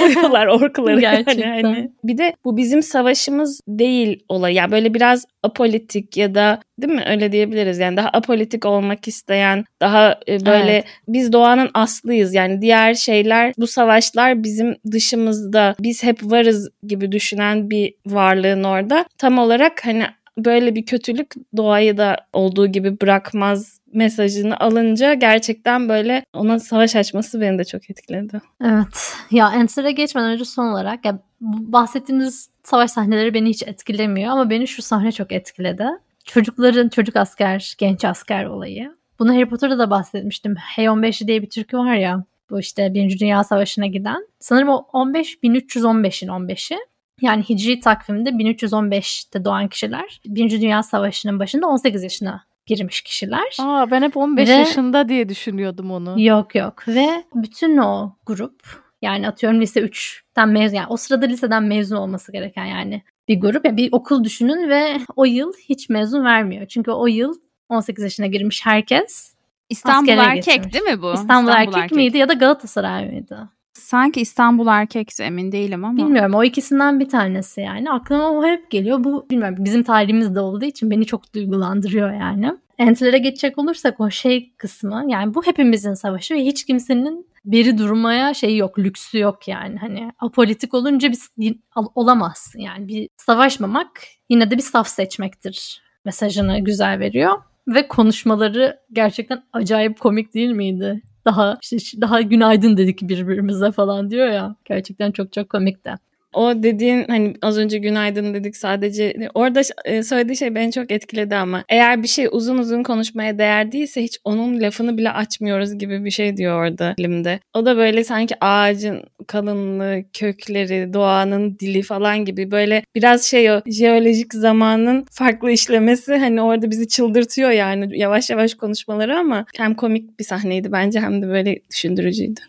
boyuyorlar 0.00 0.46
orkları. 0.46 1.00
Gerçekten. 1.00 1.48
Yani, 1.48 1.62
hani. 1.62 1.90
Bir 2.04 2.18
de 2.18 2.34
bu 2.44 2.56
bizim 2.56 2.82
savaşımız 2.82 3.60
değil 3.68 4.24
olay. 4.28 4.54
Yani 4.54 4.72
böyle 4.72 4.94
biraz 4.94 5.24
apolitik 5.42 6.16
ya 6.16 6.34
da 6.34 6.60
değil 6.78 6.92
mi 6.92 7.04
öyle 7.06 7.32
diyebiliriz. 7.32 7.78
Yani 7.84 7.96
daha 7.96 8.08
apolitik 8.08 8.66
olmak 8.66 9.08
isteyen 9.08 9.64
daha 9.80 10.20
e, 10.28 10.46
böyle 10.46 10.72
evet. 10.72 10.84
biz 11.08 11.32
doğanın 11.32 11.70
aslıyız. 11.74 12.34
Yani 12.34 12.62
diğer 12.62 12.94
şeyler 12.94 13.52
bu 13.58 13.66
savaşlar 13.66 14.42
bizim 14.42 14.76
dışımızda 14.92 15.74
biz 15.80 16.02
hep 16.02 16.22
varız 16.22 16.68
gibi 16.86 17.12
düşünen 17.12 17.70
bir 17.70 17.94
varlığın 18.06 18.64
orada. 18.64 19.04
Tam 19.18 19.38
olarak 19.38 19.86
hani 19.86 20.06
böyle 20.38 20.74
bir 20.74 20.86
kötülük 20.86 21.34
doğayı 21.56 21.96
da 21.96 22.16
olduğu 22.32 22.66
gibi 22.66 23.00
bırakmaz 23.00 23.80
mesajını 23.92 24.60
alınca 24.60 25.14
gerçekten 25.14 25.88
böyle 25.88 26.24
ona 26.32 26.58
savaş 26.58 26.96
açması 26.96 27.40
beni 27.40 27.58
de 27.58 27.64
çok 27.64 27.90
etkiledi. 27.90 28.40
Evet. 28.64 29.14
Ya 29.30 29.52
Enter'e 29.54 29.92
geçmeden 29.92 30.30
önce 30.30 30.44
son 30.44 30.66
olarak 30.66 31.04
ya 31.04 31.18
bahsettiğiniz 31.40 32.48
savaş 32.62 32.90
sahneleri 32.90 33.34
beni 33.34 33.48
hiç 33.48 33.62
etkilemiyor 33.62 34.30
ama 34.30 34.50
beni 34.50 34.68
şu 34.68 34.82
sahne 34.82 35.12
çok 35.12 35.32
etkiledi. 35.32 35.86
Çocukların 36.24 36.88
çocuk 36.88 37.16
asker, 37.16 37.74
genç 37.78 38.04
asker 38.04 38.44
olayı. 38.44 38.96
Bunu 39.18 39.34
Harry 39.34 39.48
Potter'da 39.48 39.78
da 39.78 39.90
bahsetmiştim. 39.90 40.56
Hey 40.56 40.88
15 40.88 41.20
diye 41.20 41.42
bir 41.42 41.50
türkü 41.50 41.78
var 41.78 41.94
ya. 41.94 42.24
Bu 42.50 42.60
işte 42.60 42.94
Birinci 42.94 43.18
Dünya 43.20 43.44
Savaşı'na 43.44 43.86
giden. 43.86 44.26
Sanırım 44.40 44.68
o 44.68 44.86
15 44.92 45.34
1315'in 45.34 46.28
15'i. 46.28 46.78
Yani 47.20 47.42
Hicri 47.42 47.80
takvimde 47.80 48.30
1315'te 48.30 49.44
doğan 49.44 49.68
kişiler 49.68 50.20
Birinci 50.26 50.60
Dünya 50.60 50.82
Savaşı'nın 50.82 51.38
başında 51.38 51.66
18 51.66 52.02
yaşına 52.02 52.44
girmiş 52.66 53.00
kişiler. 53.00 53.56
Aa 53.60 53.90
ben 53.90 54.02
hep 54.02 54.16
15 54.16 54.48
Ve, 54.48 54.52
yaşında 54.52 55.08
diye 55.08 55.28
düşünüyordum 55.28 55.90
onu. 55.90 56.22
Yok 56.22 56.54
yok 56.54 56.88
ve 56.88 57.24
bütün 57.34 57.76
o 57.76 58.16
grup 58.26 58.84
yani 59.02 59.28
atıyorum 59.28 59.60
lise 59.60 59.80
3'ten 59.80 60.48
mezun 60.48 60.76
yani 60.76 60.86
o 60.88 60.96
sırada 60.96 61.26
liseden 61.26 61.62
mezun 61.62 61.96
olması 61.96 62.32
gereken 62.32 62.64
yani 62.64 63.02
bir 63.28 63.40
grup. 63.40 63.64
Yani 63.64 63.76
bir 63.76 63.88
okul 63.92 64.24
düşünün 64.24 64.68
ve 64.68 64.98
o 65.16 65.24
yıl 65.24 65.52
hiç 65.68 65.88
mezun 65.88 66.24
vermiyor. 66.24 66.66
Çünkü 66.66 66.90
o 66.90 67.06
yıl 67.06 67.34
18 67.68 68.04
yaşına 68.04 68.26
girmiş 68.26 68.66
herkes 68.66 69.34
İstanbul 69.68 70.08
erkek 70.08 70.44
getirmiş. 70.44 70.74
değil 70.74 70.84
mi 70.84 71.02
bu? 71.02 71.14
İstanbul, 71.14 71.20
İstanbul 71.20 71.50
erkek, 71.50 71.76
erkek 71.76 71.96
miydi 71.96 72.18
ya 72.18 72.28
da 72.28 72.32
Galatasaray 72.32 73.10
mıydı? 73.10 73.48
Sanki 73.74 74.20
İstanbul 74.20 74.66
erkekse 74.66 75.24
emin 75.24 75.52
değilim 75.52 75.84
ama. 75.84 75.96
Bilmiyorum 75.98 76.34
o 76.34 76.44
ikisinden 76.44 77.00
bir 77.00 77.08
tanesi 77.08 77.60
yani. 77.60 77.90
Aklıma 77.90 78.30
o 78.30 78.44
hep 78.44 78.70
geliyor. 78.70 79.04
Bu 79.04 79.26
bilmiyorum 79.30 79.56
bizim 79.58 79.82
tarihimizde 79.82 80.40
olduğu 80.40 80.64
için 80.64 80.90
beni 80.90 81.06
çok 81.06 81.34
duygulandırıyor 81.34 82.12
yani. 82.12 82.52
Entlere 82.78 83.18
geçecek 83.18 83.58
olursak 83.58 84.00
o 84.00 84.10
şey 84.10 84.52
kısmı 84.56 85.04
yani 85.08 85.34
bu 85.34 85.46
hepimizin 85.46 85.94
savaşı 85.94 86.34
ve 86.34 86.44
hiç 86.44 86.64
kimsenin 86.66 87.26
beri 87.44 87.78
durmaya 87.78 88.34
şey 88.34 88.56
yok, 88.56 88.78
lüksü 88.78 89.18
yok 89.18 89.48
yani. 89.48 89.78
Hani 89.78 90.12
apolitik 90.18 90.74
olunca 90.74 91.12
bir 91.38 91.56
olamazsın 91.94 92.58
yani. 92.60 92.88
Bir 92.88 93.08
savaşmamak 93.16 93.88
yine 94.28 94.50
de 94.50 94.56
bir 94.56 94.62
saf 94.62 94.88
seçmektir 94.88 95.82
mesajını 96.04 96.58
güzel 96.60 96.98
veriyor. 96.98 97.32
Ve 97.68 97.88
konuşmaları 97.88 98.80
gerçekten 98.92 99.42
acayip 99.52 100.00
komik 100.00 100.34
değil 100.34 100.50
miydi? 100.50 101.02
Daha 101.24 101.58
işte 101.72 102.00
daha 102.00 102.20
günaydın 102.22 102.76
dedik 102.76 103.02
birbirimize 103.02 103.72
falan 103.72 104.10
diyor 104.10 104.26
ya. 104.26 104.56
Gerçekten 104.64 105.12
çok 105.12 105.32
çok 105.32 105.48
komik 105.50 105.84
de 105.84 105.98
o 106.34 106.62
dediğin 106.62 107.04
hani 107.08 107.34
az 107.42 107.58
önce 107.58 107.78
günaydın 107.78 108.34
dedik 108.34 108.56
sadece 108.56 109.14
orada 109.34 109.60
e, 109.84 110.02
söylediği 110.02 110.36
şey 110.36 110.54
beni 110.54 110.72
çok 110.72 110.90
etkiledi 110.90 111.36
ama 111.36 111.64
eğer 111.68 112.02
bir 112.02 112.08
şey 112.08 112.28
uzun 112.32 112.58
uzun 112.58 112.82
konuşmaya 112.82 113.38
değer 113.38 113.72
değilse 113.72 114.02
hiç 114.02 114.18
onun 114.24 114.60
lafını 114.60 114.98
bile 114.98 115.10
açmıyoruz 115.10 115.78
gibi 115.78 116.04
bir 116.04 116.10
şey 116.10 116.36
diyor 116.36 116.58
orada 116.60 116.94
filmde. 116.96 117.40
O 117.54 117.66
da 117.66 117.76
böyle 117.76 118.04
sanki 118.04 118.34
ağacın 118.40 119.02
kalınlığı, 119.26 120.04
kökleri, 120.12 120.92
doğanın 120.92 121.58
dili 121.58 121.82
falan 121.82 122.24
gibi 122.24 122.50
böyle 122.50 122.82
biraz 122.94 123.24
şey 123.24 123.50
o 123.50 123.60
jeolojik 123.66 124.34
zamanın 124.34 125.06
farklı 125.10 125.50
işlemesi 125.50 126.16
hani 126.16 126.42
orada 126.42 126.70
bizi 126.70 126.88
çıldırtıyor 126.88 127.50
yani 127.50 127.98
yavaş 127.98 128.30
yavaş 128.30 128.54
konuşmaları 128.54 129.18
ama 129.18 129.44
hem 129.56 129.74
komik 129.74 130.18
bir 130.18 130.24
sahneydi 130.24 130.72
bence 130.72 131.00
hem 131.00 131.22
de 131.22 131.28
böyle 131.28 131.60
düşündürücüydü. 131.70 132.40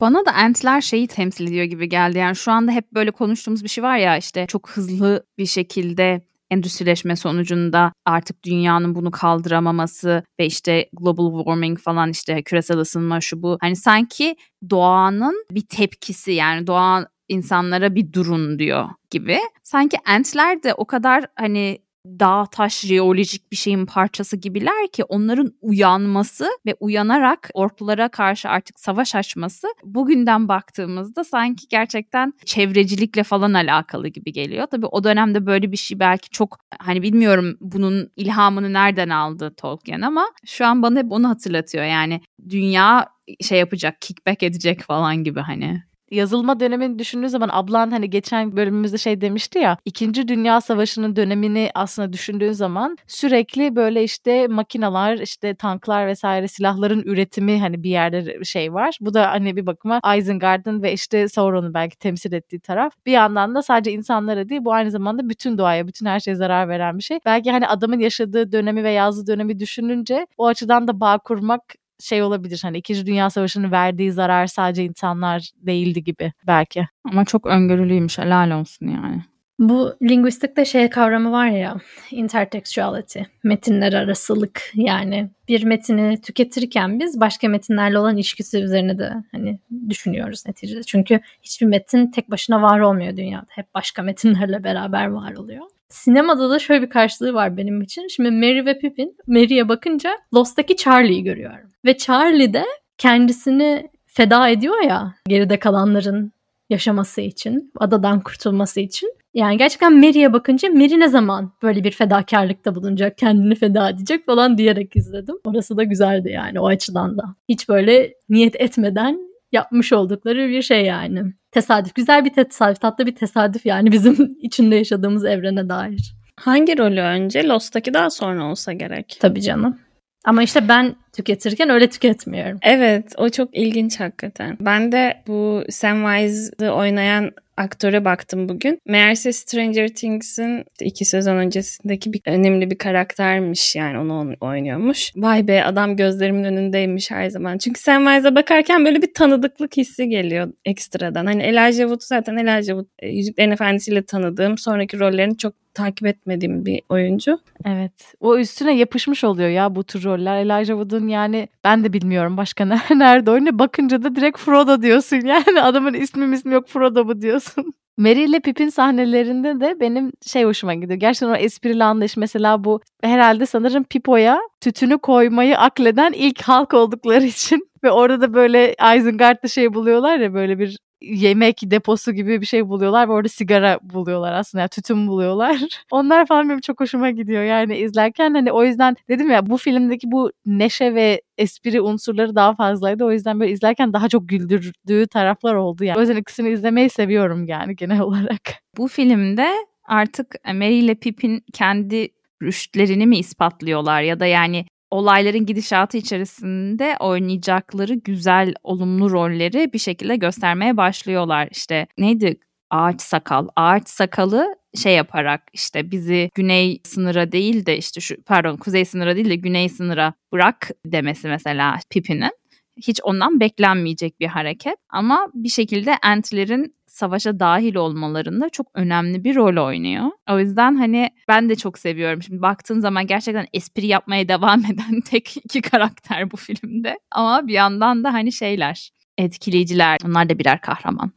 Bana 0.00 0.26
da 0.26 0.30
Entler 0.30 0.80
şeyi 0.80 1.06
temsil 1.06 1.48
ediyor 1.48 1.64
gibi 1.64 1.88
geldi. 1.88 2.18
Yani 2.18 2.36
şu 2.36 2.52
anda 2.52 2.72
hep 2.72 2.92
böyle 2.92 3.10
konuştuğumuz 3.10 3.64
bir 3.64 3.68
şey 3.68 3.84
var 3.84 3.96
ya 3.96 4.16
işte 4.16 4.46
çok 4.46 4.70
hızlı 4.70 5.26
bir 5.38 5.46
şekilde 5.46 6.22
endüstrileşme 6.50 7.16
sonucunda 7.16 7.92
artık 8.06 8.44
dünyanın 8.44 8.94
bunu 8.94 9.10
kaldıramaması 9.10 10.22
ve 10.40 10.46
işte 10.46 10.88
global 10.92 11.38
warming 11.38 11.78
falan 11.78 12.10
işte 12.10 12.42
küresel 12.42 12.78
ısınma 12.78 13.20
şu 13.20 13.42
bu. 13.42 13.58
Hani 13.60 13.76
sanki 13.76 14.36
doğanın 14.70 15.44
bir 15.50 15.66
tepkisi 15.66 16.32
yani 16.32 16.66
doğa 16.66 17.06
insanlara 17.28 17.94
bir 17.94 18.12
durun 18.12 18.58
diyor 18.58 18.88
gibi. 19.10 19.38
Sanki 19.62 19.96
Entler 20.06 20.62
de 20.62 20.74
o 20.74 20.84
kadar 20.84 21.24
hani 21.36 21.78
dağ 22.20 22.46
taş 22.52 22.80
jeolojik 22.80 23.52
bir 23.52 23.56
şeyin 23.56 23.86
parçası 23.86 24.36
gibiler 24.36 24.88
ki 24.92 25.04
onların 25.04 25.52
uyanması 25.60 26.48
ve 26.66 26.74
uyanarak 26.80 27.50
orklara 27.54 28.08
karşı 28.08 28.48
artık 28.48 28.80
savaş 28.80 29.14
açması 29.14 29.68
bugünden 29.84 30.48
baktığımızda 30.48 31.24
sanki 31.24 31.68
gerçekten 31.68 32.32
çevrecilikle 32.44 33.22
falan 33.22 33.54
alakalı 33.54 34.08
gibi 34.08 34.32
geliyor. 34.32 34.66
Tabii 34.70 34.86
o 34.86 35.04
dönemde 35.04 35.46
böyle 35.46 35.72
bir 35.72 35.76
şey 35.76 35.98
belki 35.98 36.30
çok 36.30 36.58
hani 36.78 37.02
bilmiyorum 37.02 37.56
bunun 37.60 38.10
ilhamını 38.16 38.72
nereden 38.72 39.08
aldı 39.08 39.54
Tolkien 39.56 40.00
ama 40.00 40.26
şu 40.46 40.66
an 40.66 40.82
bana 40.82 40.98
hep 40.98 41.12
onu 41.12 41.28
hatırlatıyor. 41.28 41.84
Yani 41.84 42.20
dünya 42.48 43.08
şey 43.40 43.58
yapacak, 43.58 44.00
kickback 44.00 44.42
edecek 44.42 44.82
falan 44.82 45.24
gibi 45.24 45.40
hani 45.40 45.82
yazılma 46.10 46.60
dönemini 46.60 46.98
düşündüğü 46.98 47.28
zaman 47.28 47.48
ablan 47.52 47.90
hani 47.90 48.10
geçen 48.10 48.56
bölümümüzde 48.56 48.98
şey 48.98 49.20
demişti 49.20 49.58
ya 49.58 49.76
İkinci 49.84 50.28
Dünya 50.28 50.60
Savaşı'nın 50.60 51.16
dönemini 51.16 51.70
aslında 51.74 52.12
düşündüğün 52.12 52.52
zaman 52.52 52.96
sürekli 53.06 53.76
böyle 53.76 54.04
işte 54.04 54.46
makinalar 54.46 55.18
işte 55.18 55.54
tanklar 55.54 56.06
vesaire 56.06 56.48
silahların 56.48 57.02
üretimi 57.02 57.60
hani 57.60 57.82
bir 57.82 57.90
yerde 57.90 58.44
şey 58.44 58.74
var. 58.74 58.98
Bu 59.00 59.14
da 59.14 59.30
hani 59.30 59.56
bir 59.56 59.66
bakıma 59.66 60.00
Isengard'ın 60.18 60.82
ve 60.82 60.92
işte 60.92 61.28
Sauron'un 61.28 61.74
belki 61.74 61.98
temsil 61.98 62.32
ettiği 62.32 62.60
taraf. 62.60 62.92
Bir 63.06 63.12
yandan 63.12 63.54
da 63.54 63.62
sadece 63.62 63.92
insanlara 63.92 64.48
değil 64.48 64.64
bu 64.64 64.72
aynı 64.72 64.90
zamanda 64.90 65.28
bütün 65.28 65.58
doğaya 65.58 65.86
bütün 65.86 66.06
her 66.06 66.20
şeye 66.20 66.34
zarar 66.34 66.68
veren 66.68 66.98
bir 66.98 67.02
şey. 67.02 67.18
Belki 67.24 67.50
hani 67.50 67.66
adamın 67.68 67.98
yaşadığı 67.98 68.52
dönemi 68.52 68.84
ve 68.84 68.90
yazdığı 68.90 69.26
dönemi 69.26 69.58
düşününce 69.60 70.26
o 70.38 70.46
açıdan 70.46 70.88
da 70.88 71.00
bağ 71.00 71.18
kurmak 71.18 71.62
şey 72.00 72.22
olabilir 72.22 72.60
hani 72.62 72.78
İkinci 72.78 73.06
Dünya 73.06 73.30
Savaşı'nın 73.30 73.72
verdiği 73.72 74.12
zarar 74.12 74.46
sadece 74.46 74.84
insanlar 74.84 75.50
değildi 75.56 76.04
gibi 76.04 76.32
belki. 76.46 76.86
Ama 77.04 77.24
çok 77.24 77.46
öngörülüymüş 77.46 78.18
helal 78.18 78.50
olsun 78.50 78.86
yani. 78.86 79.22
Bu 79.58 79.96
lingüistikte 80.02 80.64
şey 80.64 80.90
kavramı 80.90 81.32
var 81.32 81.48
ya 81.48 81.76
intertextuality, 82.10 83.18
metinler 83.44 83.92
arasılık 83.92 84.62
yani 84.74 85.30
bir 85.48 85.64
metini 85.64 86.20
tüketirken 86.20 87.00
biz 87.00 87.20
başka 87.20 87.48
metinlerle 87.48 87.98
olan 87.98 88.16
ilişkisi 88.16 88.58
üzerine 88.58 88.98
de 88.98 89.12
hani 89.32 89.58
düşünüyoruz 89.88 90.46
neticede. 90.46 90.82
Çünkü 90.82 91.20
hiçbir 91.42 91.66
metin 91.66 92.10
tek 92.10 92.30
başına 92.30 92.62
var 92.62 92.80
olmuyor 92.80 93.16
dünyada. 93.16 93.46
Hep 93.48 93.74
başka 93.74 94.02
metinlerle 94.02 94.64
beraber 94.64 95.06
var 95.06 95.32
oluyor. 95.32 95.64
Sinemada 95.88 96.50
da 96.50 96.58
şöyle 96.58 96.82
bir 96.82 96.90
karşılığı 96.90 97.34
var 97.34 97.56
benim 97.56 97.82
için. 97.82 98.08
Şimdi 98.08 98.30
Mary 98.30 98.64
ve 98.66 98.78
Pippin, 98.78 99.16
Mary'e 99.26 99.68
bakınca 99.68 100.10
Lost'taki 100.34 100.76
Charlie'yi 100.76 101.24
görüyorum. 101.24 101.70
Ve 101.84 101.96
Charlie 101.96 102.52
de 102.52 102.64
kendisini 102.98 103.90
feda 104.06 104.48
ediyor 104.48 104.82
ya 104.82 105.14
geride 105.28 105.58
kalanların 105.58 106.32
yaşaması 106.70 107.20
için, 107.20 107.72
adadan 107.76 108.20
kurtulması 108.20 108.80
için. 108.80 109.12
Yani 109.34 109.58
gerçekten 109.58 109.92
Mary'e 109.92 110.32
bakınca 110.32 110.68
Mary 110.70 111.00
ne 111.00 111.08
zaman 111.08 111.52
böyle 111.62 111.84
bir 111.84 111.90
fedakarlıkta 111.90 112.74
bulunacak, 112.74 113.18
kendini 113.18 113.54
feda 113.54 113.90
edecek 113.90 114.26
falan 114.26 114.58
diyerek 114.58 114.96
izledim. 114.96 115.34
Orası 115.44 115.76
da 115.76 115.82
güzeldi 115.82 116.30
yani 116.34 116.60
o 116.60 116.66
açıdan 116.66 117.18
da. 117.18 117.22
Hiç 117.48 117.68
böyle 117.68 118.14
niyet 118.28 118.60
etmeden 118.60 119.18
yapmış 119.52 119.92
oldukları 119.92 120.48
bir 120.48 120.62
şey 120.62 120.84
yani. 120.84 121.22
Tesadüf. 121.50 121.94
Güzel 121.94 122.24
bir 122.24 122.30
tesadüf. 122.30 122.80
Tatlı 122.80 123.06
bir 123.06 123.14
tesadüf 123.14 123.66
yani 123.66 123.92
bizim 123.92 124.36
içinde 124.42 124.76
yaşadığımız 124.76 125.24
evrene 125.24 125.68
dair. 125.68 126.14
Hangi 126.36 126.78
rolü 126.78 127.00
önce? 127.00 127.48
Lost'taki 127.48 127.94
daha 127.94 128.10
sonra 128.10 128.44
olsa 128.44 128.72
gerek. 128.72 129.18
Tabii 129.20 129.42
canım. 129.42 129.78
Ama 130.24 130.42
işte 130.42 130.68
ben 130.68 130.96
tüketirken 131.12 131.70
öyle 131.70 131.90
tüketmiyorum. 131.90 132.58
Evet 132.62 133.12
o 133.16 133.28
çok 133.28 133.56
ilginç 133.56 134.00
hakikaten. 134.00 134.56
Ben 134.60 134.92
de 134.92 135.22
bu 135.26 135.64
Samwise'ı 135.70 136.70
oynayan 136.70 137.30
aktöre 137.58 138.04
baktım 138.04 138.48
bugün. 138.48 138.78
Meğerse 138.86 139.32
Stranger 139.32 139.88
Things'in 139.88 140.64
iki 140.80 141.04
sezon 141.04 141.36
öncesindeki 141.36 142.12
bir 142.12 142.20
önemli 142.26 142.70
bir 142.70 142.78
karaktermiş 142.78 143.76
yani 143.76 143.98
onu 143.98 144.34
oynuyormuş. 144.40 145.12
Vay 145.16 145.48
be 145.48 145.64
adam 145.64 145.96
gözlerimin 145.96 146.44
önündeymiş 146.44 147.10
her 147.10 147.30
zaman. 147.30 147.58
Çünkü 147.58 147.80
Samwise'a 147.80 148.34
bakarken 148.34 148.84
böyle 148.84 149.02
bir 149.02 149.14
tanıdıklık 149.14 149.76
hissi 149.76 150.08
geliyor 150.08 150.52
ekstradan. 150.64 151.26
Hani 151.26 151.42
Elijah 151.42 151.88
Wood 151.88 152.00
zaten 152.00 152.36
Elijah 152.36 152.66
Wood 152.66 152.86
e, 152.98 153.08
Yüzüklerin 153.08 153.50
Efendisi'yle 153.50 154.02
tanıdığım 154.02 154.58
sonraki 154.58 154.98
rollerini 154.98 155.36
çok 155.36 155.54
takip 155.78 156.06
etmediğim 156.06 156.66
bir 156.66 156.82
oyuncu. 156.88 157.38
Evet. 157.64 158.14
O 158.20 158.38
üstüne 158.38 158.76
yapışmış 158.76 159.24
oluyor 159.24 159.48
ya 159.48 159.74
bu 159.74 159.84
tür 159.84 160.04
roller. 160.04 160.36
Elijah 160.36 160.74
Wood'un 160.74 161.08
yani 161.08 161.48
ben 161.64 161.84
de 161.84 161.92
bilmiyorum 161.92 162.36
başka 162.36 162.64
nerede 162.90 163.30
oynuyor. 163.30 163.58
Bakınca 163.58 164.02
da 164.02 164.16
direkt 164.16 164.38
Frodo 164.38 164.82
diyorsun. 164.82 165.18
Yani 165.28 165.62
adamın 165.62 165.94
ismi 165.94 166.34
ismi 166.34 166.54
yok 166.54 166.68
Frodo 166.68 167.04
mu 167.04 167.20
diyorsun. 167.22 167.74
Mary 167.96 168.24
ile 168.24 168.40
Pippin 168.40 168.68
sahnelerinde 168.68 169.60
de 169.60 169.80
benim 169.80 170.12
şey 170.26 170.44
hoşuma 170.44 170.74
gidiyor. 170.74 171.00
Gerçekten 171.00 171.28
o 171.28 171.34
esprili 171.34 171.84
anlayış 171.84 172.16
mesela 172.16 172.64
bu 172.64 172.80
herhalde 173.02 173.46
sanırım 173.46 173.84
Pipo'ya 173.84 174.40
tütünü 174.60 174.98
koymayı 174.98 175.58
akleden 175.58 176.12
ilk 176.12 176.42
halk 176.42 176.74
oldukları 176.74 177.24
için 177.24 177.68
ve 177.84 177.90
orada 177.90 178.20
da 178.20 178.34
böyle 178.34 178.74
Isengard'da 178.96 179.48
şey 179.48 179.74
buluyorlar 179.74 180.18
ya 180.18 180.34
böyle 180.34 180.58
bir 180.58 180.76
yemek 181.00 181.60
deposu 181.64 182.12
gibi 182.12 182.40
bir 182.40 182.46
şey 182.46 182.68
buluyorlar 182.68 183.08
ve 183.08 183.12
orada 183.12 183.28
sigara 183.28 183.78
buluyorlar 183.82 184.32
aslında 184.32 184.62
yani 184.62 184.68
tütün 184.68 185.06
buluyorlar. 185.06 185.60
Onlar 185.90 186.26
falan 186.26 186.48
benim 186.48 186.60
çok 186.60 186.80
hoşuma 186.80 187.10
gidiyor 187.10 187.42
yani 187.42 187.76
izlerken 187.78 188.34
hani 188.34 188.52
o 188.52 188.64
yüzden 188.64 188.96
dedim 189.08 189.30
ya 189.30 189.46
bu 189.46 189.56
filmdeki 189.56 190.10
bu 190.10 190.32
neşe 190.46 190.94
ve 190.94 191.22
espri 191.38 191.80
unsurları 191.80 192.34
daha 192.34 192.54
fazlaydı. 192.54 193.04
O 193.04 193.12
yüzden 193.12 193.40
böyle 193.40 193.52
izlerken 193.52 193.92
daha 193.92 194.08
çok 194.08 194.28
güldürdüğü 194.28 195.06
taraflar 195.06 195.54
oldu 195.54 195.84
yani. 195.84 195.98
O 195.98 196.00
yüzden 196.00 196.16
ikisini 196.16 196.50
izlemeyi 196.50 196.90
seviyorum 196.90 197.46
yani 197.46 197.76
genel 197.76 198.00
olarak. 198.08 198.40
Bu 198.76 198.88
filmde 198.88 199.48
artık 199.84 200.34
Mary 200.54 200.78
ile 200.78 200.94
Pippin 200.94 201.44
kendi 201.52 202.08
rüştlerini 202.42 203.06
mi 203.06 203.18
ispatlıyorlar 203.18 204.02
ya 204.02 204.20
da 204.20 204.26
yani 204.26 204.66
olayların 204.90 205.46
gidişatı 205.46 205.96
içerisinde 205.96 206.96
oynayacakları 207.00 207.94
güzel, 207.94 208.54
olumlu 208.62 209.10
rolleri 209.10 209.72
bir 209.72 209.78
şekilde 209.78 210.16
göstermeye 210.16 210.76
başlıyorlar. 210.76 211.48
İşte 211.50 211.86
neydi? 211.98 212.40
Ağaç 212.70 213.00
sakal. 213.00 213.48
Ağaç 213.56 213.88
sakalı 213.88 214.46
şey 214.82 214.94
yaparak 214.94 215.42
işte 215.52 215.90
bizi 215.90 216.30
güney 216.34 216.80
sınıra 216.84 217.32
değil 217.32 217.66
de 217.66 217.78
işte 217.78 218.00
şu 218.00 218.22
pardon 218.22 218.56
kuzey 218.56 218.84
sınıra 218.84 219.16
değil 219.16 219.30
de 219.30 219.36
güney 219.36 219.68
sınıra 219.68 220.14
bırak 220.32 220.70
demesi 220.86 221.28
mesela 221.28 221.76
Pippin'in 221.90 222.30
hiç 222.76 223.00
ondan 223.02 223.40
beklenmeyecek 223.40 224.20
bir 224.20 224.26
hareket 224.26 224.76
ama 224.88 225.28
bir 225.34 225.48
şekilde 225.48 225.96
Entlerin 226.04 226.74
savaşa 226.98 227.40
dahil 227.40 227.74
olmalarında 227.74 228.48
çok 228.48 228.66
önemli 228.74 229.24
bir 229.24 229.36
rol 229.36 229.66
oynuyor. 229.66 230.10
O 230.30 230.38
yüzden 230.38 230.76
hani 230.76 231.10
ben 231.28 231.48
de 231.48 231.56
çok 231.56 231.78
seviyorum. 231.78 232.22
Şimdi 232.22 232.42
baktığın 232.42 232.80
zaman 232.80 233.06
gerçekten 233.06 233.46
espri 233.52 233.86
yapmaya 233.86 234.28
devam 234.28 234.60
eden 234.60 235.00
tek 235.00 235.36
iki 235.36 235.62
karakter 235.62 236.30
bu 236.30 236.36
filmde. 236.36 236.98
Ama 237.10 237.46
bir 237.46 237.52
yandan 237.52 238.04
da 238.04 238.12
hani 238.12 238.32
şeyler 238.32 238.90
etkileyiciler. 239.18 239.98
Onlar 240.04 240.28
da 240.28 240.38
birer 240.38 240.60
kahraman. 240.60 241.12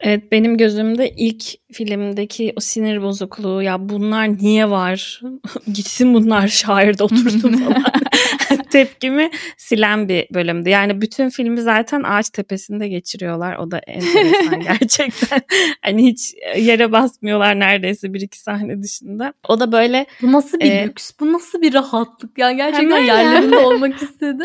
Evet 0.00 0.32
benim 0.32 0.56
gözümde 0.56 1.14
ilk 1.16 1.44
filmdeki 1.72 2.52
o 2.56 2.60
sinir 2.60 3.02
bozukluğu 3.02 3.62
ya 3.62 3.88
bunlar 3.88 4.38
niye 4.38 4.70
var? 4.70 5.20
Gitsin 5.66 6.14
bunlar 6.14 6.48
şairde 6.48 7.02
otursun 7.02 7.52
falan. 7.64 7.84
Tepkimi 8.70 9.30
silen 9.56 10.08
bir 10.08 10.26
bölümdü. 10.34 10.68
Yani 10.68 11.00
bütün 11.00 11.28
filmi 11.28 11.60
zaten 11.60 12.02
ağaç 12.02 12.30
tepesinde 12.30 12.88
geçiriyorlar. 12.88 13.56
O 13.56 13.70
da 13.70 13.78
enteresan 13.78 14.60
gerçekten. 14.78 15.42
hani 15.82 16.06
hiç 16.06 16.34
yere 16.56 16.92
basmıyorlar 16.92 17.60
neredeyse 17.60 18.14
bir 18.14 18.20
iki 18.20 18.38
sahne 18.38 18.82
dışında. 18.82 19.32
O 19.48 19.60
da 19.60 19.72
böyle 19.72 20.06
Bu 20.22 20.32
nasıl 20.32 20.60
bir 20.60 20.72
e, 20.72 20.86
lüks? 20.86 21.10
Bu 21.20 21.32
nasıl 21.32 21.62
bir 21.62 21.74
rahatlık? 21.74 22.30
Yani 22.40 22.56
gerçekten 22.56 22.98
yerlerinde 22.98 23.54
ya. 23.56 23.66
olmak 23.66 24.02
istedi. 24.02 24.44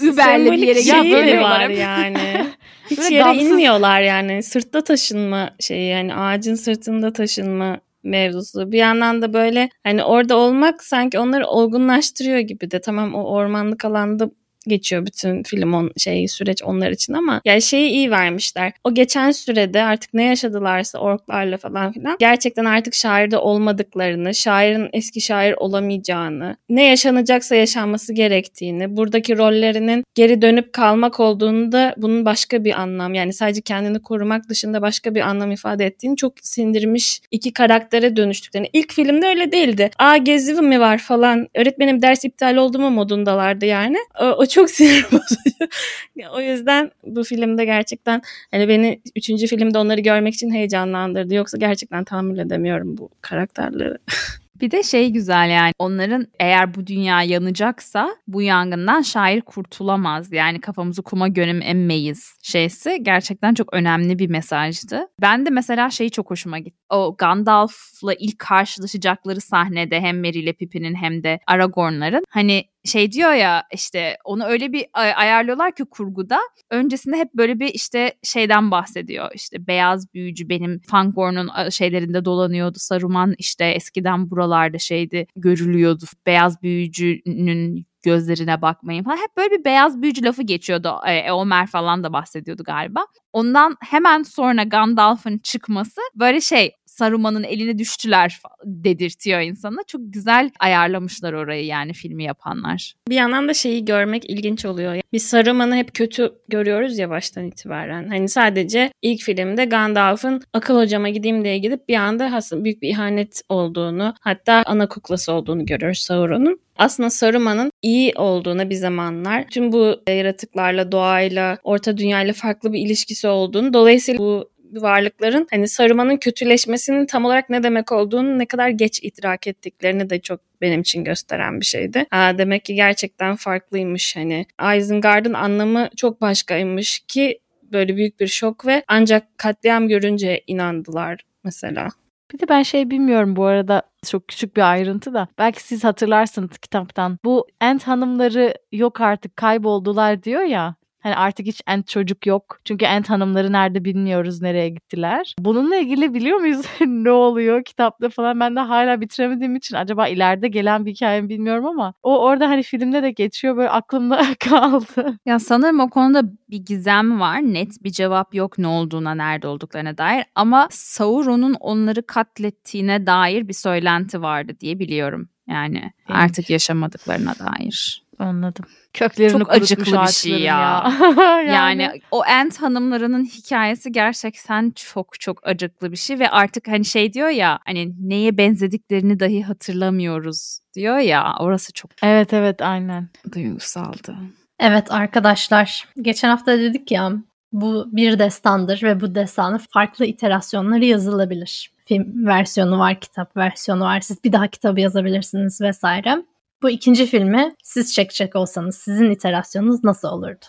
Überli 0.00 0.52
bir 0.52 0.58
yere 0.58 1.12
böyle 1.12 1.40
var 1.40 1.68
yani. 1.68 2.46
Hiç 2.90 2.98
Böyle 2.98 3.14
yere 3.14 3.24
gamsız... 3.24 3.46
inmiyorlar 3.46 4.00
yani. 4.00 4.42
Sırtta 4.42 4.84
taşınma 4.84 5.50
şeyi 5.60 5.88
yani 5.88 6.14
ağacın 6.14 6.54
sırtında 6.54 7.12
taşınma 7.12 7.80
mevzusu. 8.04 8.72
Bir 8.72 8.78
yandan 8.78 9.22
da 9.22 9.32
böyle 9.32 9.68
hani 9.84 10.04
orada 10.04 10.36
olmak 10.36 10.84
sanki 10.84 11.18
onları 11.18 11.46
olgunlaştırıyor 11.46 12.38
gibi 12.38 12.70
de. 12.70 12.80
Tamam 12.80 13.14
o 13.14 13.24
ormanlık 13.24 13.84
alanda 13.84 14.30
geçiyor 14.66 15.06
bütün 15.06 15.42
film 15.42 15.74
on, 15.74 15.92
şey 15.96 16.28
süreç 16.28 16.62
onlar 16.62 16.90
için 16.90 17.12
ama 17.12 17.40
yani 17.44 17.62
şeyi 17.62 17.90
iyi 17.90 18.10
vermişler. 18.10 18.72
O 18.84 18.94
geçen 18.94 19.30
sürede 19.30 19.82
artık 19.82 20.14
ne 20.14 20.24
yaşadılarsa 20.24 20.98
orklarla 20.98 21.56
falan 21.56 21.92
filan 21.92 22.16
gerçekten 22.18 22.64
artık 22.64 22.94
şairde 22.94 23.38
olmadıklarını, 23.38 24.34
şairin 24.34 24.88
eski 24.92 25.20
şair 25.20 25.52
olamayacağını, 25.52 26.56
ne 26.68 26.86
yaşanacaksa 26.86 27.54
yaşanması 27.54 28.12
gerektiğini, 28.12 28.96
buradaki 28.96 29.38
rollerinin 29.38 30.04
geri 30.14 30.42
dönüp 30.42 30.72
kalmak 30.72 31.20
olduğunu 31.20 31.72
da 31.72 31.94
bunun 31.96 32.24
başka 32.24 32.64
bir 32.64 32.80
anlam 32.80 33.14
yani 33.14 33.32
sadece 33.32 33.60
kendini 33.60 34.02
korumak 34.02 34.48
dışında 34.48 34.82
başka 34.82 35.14
bir 35.14 35.20
anlam 35.20 35.50
ifade 35.50 35.86
ettiğini 35.86 36.16
çok 36.16 36.32
sindirmiş 36.42 37.20
iki 37.30 37.52
karaktere 37.52 38.16
dönüştüklerini. 38.16 38.68
İlk 38.72 38.92
filmde 38.92 39.26
öyle 39.26 39.52
değildi. 39.52 39.90
Aa 39.98 40.16
gezi 40.16 40.54
mi 40.54 40.80
var 40.80 40.98
falan 40.98 41.48
öğretmenim 41.54 42.02
ders 42.02 42.24
iptal 42.24 42.56
oldu 42.56 42.78
mu 42.78 42.90
modundalardı 42.90 43.66
yani. 43.66 43.96
O, 44.20 44.24
o 44.24 44.46
çok 44.52 44.70
sinir 44.70 45.04
bozucu. 45.12 46.30
o 46.34 46.40
yüzden 46.40 46.90
bu 47.04 47.24
filmde 47.24 47.64
gerçekten 47.64 48.22
hani 48.50 48.68
beni 48.68 49.00
üçüncü 49.16 49.46
filmde 49.46 49.78
onları 49.78 50.00
görmek 50.00 50.34
için 50.34 50.50
heyecanlandırdı. 50.50 51.34
Yoksa 51.34 51.58
gerçekten 51.58 52.04
tahammül 52.04 52.38
edemiyorum 52.38 52.98
bu 52.98 53.10
karakterleri. 53.20 53.96
Bir 54.60 54.70
de 54.70 54.82
şey 54.82 55.10
güzel 55.10 55.50
yani 55.50 55.72
onların 55.78 56.26
eğer 56.40 56.74
bu 56.74 56.86
dünya 56.86 57.22
yanacaksa 57.22 58.16
bu 58.28 58.42
yangından 58.42 59.02
şair 59.02 59.40
kurtulamaz. 59.40 60.32
Yani 60.32 60.60
kafamızı 60.60 61.02
kuma 61.02 61.28
gömemeyiz 61.28 62.34
şeysi 62.42 62.98
gerçekten 63.02 63.54
çok 63.54 63.74
önemli 63.74 64.18
bir 64.18 64.30
mesajdı. 64.30 65.06
Ben 65.20 65.46
de 65.46 65.50
mesela 65.50 65.90
şeyi 65.90 66.10
çok 66.10 66.30
hoşuma 66.30 66.58
gitti. 66.58 66.78
O 66.90 67.14
Gandalf'la 67.18 68.14
ilk 68.14 68.38
karşılaşacakları 68.38 69.40
sahnede 69.40 70.00
hem 70.00 70.20
Merry 70.20 70.38
ile 70.38 70.52
Pippin'in 70.52 70.94
hem 70.94 71.22
de 71.22 71.40
Aragorn'ların 71.46 72.24
hani 72.30 72.64
şey 72.84 73.12
diyor 73.12 73.32
ya 73.32 73.64
işte 73.72 74.16
onu 74.24 74.44
öyle 74.44 74.72
bir 74.72 74.86
ayarlıyorlar 74.94 75.74
ki 75.74 75.84
kurguda 75.84 76.40
öncesinde 76.70 77.16
hep 77.16 77.34
böyle 77.34 77.60
bir 77.60 77.68
işte 77.68 78.12
şeyden 78.22 78.70
bahsediyor 78.70 79.30
işte 79.34 79.66
beyaz 79.66 80.14
büyücü 80.14 80.48
benim 80.48 80.80
Fangorn'un 80.80 81.68
şeylerinde 81.70 82.24
dolanıyordu 82.24 82.78
Saruman 82.78 83.34
işte 83.38 83.64
eskiden 83.64 84.30
buralarda 84.30 84.78
şeydi 84.78 85.26
görülüyordu 85.36 86.04
beyaz 86.26 86.62
büyücünün 86.62 87.86
gözlerine 88.02 88.62
bakmayın 88.62 89.04
falan. 89.04 89.16
Hep 89.16 89.36
böyle 89.36 89.50
bir 89.50 89.64
beyaz 89.64 90.02
büyücü 90.02 90.24
lafı 90.24 90.42
geçiyordu. 90.42 91.00
E, 91.06 91.32
Omer 91.32 91.66
falan 91.66 92.04
da 92.04 92.12
bahsediyordu 92.12 92.62
galiba. 92.64 93.06
Ondan 93.32 93.76
hemen 93.80 94.22
sonra 94.22 94.62
Gandalf'ın 94.62 95.38
çıkması 95.38 96.00
böyle 96.14 96.40
şey 96.40 96.72
Saruman'ın 96.92 97.42
eline 97.42 97.78
düştüler 97.78 98.40
dedirtiyor 98.64 99.40
insana. 99.40 99.78
Çok 99.86 100.00
güzel 100.04 100.50
ayarlamışlar 100.60 101.32
orayı 101.32 101.64
yani 101.64 101.92
filmi 101.92 102.24
yapanlar. 102.24 102.94
Bir 103.08 103.14
yandan 103.14 103.48
da 103.48 103.54
şeyi 103.54 103.84
görmek 103.84 104.30
ilginç 104.30 104.64
oluyor. 104.64 105.00
Biz 105.12 105.22
Saruman'ı 105.22 105.76
hep 105.76 105.94
kötü 105.94 106.32
görüyoruz 106.48 106.98
ya 106.98 107.10
baştan 107.10 107.46
itibaren. 107.46 108.08
Hani 108.08 108.28
sadece 108.28 108.92
ilk 109.02 109.22
filmde 109.22 109.64
Gandalf'ın 109.64 110.42
akıl 110.52 110.76
hocama 110.76 111.08
gideyim 111.08 111.44
diye 111.44 111.58
gidip 111.58 111.88
bir 111.88 111.96
anda 111.96 112.40
büyük 112.52 112.82
bir 112.82 112.88
ihanet 112.88 113.42
olduğunu 113.48 114.14
hatta 114.20 114.62
ana 114.66 114.88
kuklası 114.88 115.32
olduğunu 115.32 115.66
görüyoruz 115.66 115.98
Sauron'un 115.98 116.60
aslında 116.76 117.10
Saruman'ın 117.10 117.70
iyi 117.82 118.12
olduğuna 118.16 118.70
bir 118.70 118.74
zamanlar 118.74 119.46
tüm 119.48 119.72
bu 119.72 119.96
yaratıklarla, 120.08 120.92
doğayla, 120.92 121.58
orta 121.64 121.96
dünyayla 121.96 122.32
farklı 122.32 122.72
bir 122.72 122.78
ilişkisi 122.78 123.28
olduğunu 123.28 123.74
dolayısıyla 123.74 124.18
bu 124.18 124.52
varlıkların 124.72 125.46
hani 125.50 125.68
Saruman'ın 125.68 126.16
kötüleşmesinin 126.16 127.06
tam 127.06 127.24
olarak 127.24 127.50
ne 127.50 127.62
demek 127.62 127.92
olduğunu 127.92 128.38
ne 128.38 128.46
kadar 128.46 128.68
geç 128.68 129.00
idrak 129.02 129.46
ettiklerini 129.46 130.10
de 130.10 130.20
çok 130.20 130.40
benim 130.60 130.80
için 130.80 131.04
gösteren 131.04 131.60
bir 131.60 131.66
şeydi. 131.66 132.06
Aa, 132.10 132.38
demek 132.38 132.64
ki 132.64 132.74
gerçekten 132.74 133.36
farklıymış 133.36 134.16
hani. 134.16 134.46
Isengard'ın 134.76 135.34
anlamı 135.34 135.88
çok 135.96 136.20
başkaymış 136.20 136.98
ki 137.08 137.38
böyle 137.72 137.96
büyük 137.96 138.20
bir 138.20 138.26
şok 138.26 138.66
ve 138.66 138.84
ancak 138.88 139.38
katliam 139.38 139.88
görünce 139.88 140.40
inandılar 140.46 141.20
mesela. 141.44 141.88
Bir 142.32 142.38
de 142.38 142.48
ben 142.48 142.62
şey 142.62 142.90
bilmiyorum 142.90 143.36
bu 143.36 143.44
arada 143.44 143.82
çok 144.06 144.28
küçük 144.28 144.56
bir 144.56 144.70
ayrıntı 144.70 145.14
da. 145.14 145.28
Belki 145.38 145.62
siz 145.62 145.84
hatırlarsınız 145.84 146.58
kitaptan. 146.58 147.18
Bu 147.24 147.46
Ent 147.60 147.86
hanımları 147.86 148.54
yok 148.72 149.00
artık 149.00 149.36
kayboldular 149.36 150.22
diyor 150.22 150.42
ya. 150.42 150.74
Hani 151.02 151.16
artık 151.16 151.46
hiç 151.46 151.60
Ent 151.66 151.88
çocuk 151.88 152.26
yok. 152.26 152.58
Çünkü 152.64 152.84
Ent 152.84 153.10
hanımları 153.10 153.52
nerede 153.52 153.84
bilmiyoruz 153.84 154.42
nereye 154.42 154.68
gittiler. 154.68 155.34
Bununla 155.38 155.76
ilgili 155.76 156.14
biliyor 156.14 156.38
muyuz 156.38 156.66
ne 156.86 157.10
oluyor 157.10 157.64
kitapta 157.64 158.08
falan 158.08 158.40
ben 158.40 158.56
de 158.56 158.60
hala 158.60 159.00
bitiremediğim 159.00 159.56
için 159.56 159.76
acaba 159.76 160.08
ileride 160.08 160.48
gelen 160.48 160.86
bir 160.86 160.90
hikaye 160.90 161.28
bilmiyorum 161.28 161.66
ama 161.66 161.94
o 162.02 162.18
orada 162.24 162.48
hani 162.48 162.62
filmde 162.62 163.02
de 163.02 163.10
geçiyor 163.10 163.56
böyle 163.56 163.68
aklımda 163.70 164.22
kaldı. 164.40 165.18
Ya 165.26 165.38
sanırım 165.38 165.80
o 165.80 165.90
konuda 165.90 166.22
bir 166.50 166.58
gizem 166.58 167.20
var. 167.20 167.40
Net 167.42 167.84
bir 167.84 167.90
cevap 167.90 168.34
yok 168.34 168.58
ne 168.58 168.66
olduğuna, 168.66 169.14
nerede 169.14 169.46
olduklarına 169.48 169.98
dair 169.98 170.24
ama 170.34 170.68
Sauron'un 170.70 171.54
onları 171.60 172.06
katlettiğine 172.06 173.06
dair 173.06 173.48
bir 173.48 173.52
söylenti 173.52 174.22
vardı 174.22 174.52
diye 174.60 174.78
biliyorum. 174.78 175.28
Yani 175.48 175.74
Değilmiş. 175.74 175.92
artık 176.08 176.50
yaşamadıklarına 176.50 177.34
dair. 177.38 178.02
Anladım. 178.22 178.64
Köklerini 178.92 179.38
Çok 179.38 179.52
acıklı 179.52 180.02
bir 180.02 180.12
şey 180.12 180.32
ya. 180.32 180.38
ya. 180.40 180.92
yani... 181.46 181.82
yani 181.82 182.00
o 182.10 182.24
Ent 182.24 182.62
hanımlarının 182.62 183.24
hikayesi 183.24 183.92
gerçekten 183.92 184.70
çok 184.70 185.20
çok 185.20 185.46
acıklı 185.46 185.92
bir 185.92 185.96
şey 185.96 186.18
ve 186.18 186.30
artık 186.30 186.68
hani 186.68 186.84
şey 186.84 187.12
diyor 187.12 187.28
ya 187.28 187.58
hani 187.66 187.94
neye 188.08 188.38
benzediklerini 188.38 189.20
dahi 189.20 189.42
hatırlamıyoruz 189.42 190.58
diyor 190.74 190.98
ya 190.98 191.34
orası 191.40 191.72
çok 191.72 191.90
Evet 192.02 192.32
evet 192.32 192.62
aynen. 192.62 193.08
Duygusaldı. 193.34 194.16
Evet 194.60 194.92
arkadaşlar 194.92 195.88
geçen 196.02 196.28
hafta 196.28 196.58
dedik 196.58 196.90
ya 196.90 197.12
bu 197.52 197.86
bir 197.92 198.18
destandır 198.18 198.82
ve 198.82 199.00
bu 199.00 199.14
destanın 199.14 199.60
farklı 199.70 200.06
iterasyonları 200.06 200.84
yazılabilir. 200.84 201.72
Film 201.86 202.26
versiyonu 202.26 202.78
var, 202.78 203.00
kitap 203.00 203.36
versiyonu 203.36 203.84
var. 203.84 204.00
Siz 204.00 204.24
bir 204.24 204.32
daha 204.32 204.48
kitabı 204.48 204.80
yazabilirsiniz 204.80 205.60
vesaire. 205.60 206.22
Bu 206.62 206.70
ikinci 206.70 207.06
filmi 207.06 207.54
siz 207.62 207.94
çekecek 207.94 208.36
olsanız 208.36 208.76
sizin 208.76 209.10
iterasyonunuz 209.10 209.84
nasıl 209.84 210.08
olurdu? 210.08 210.44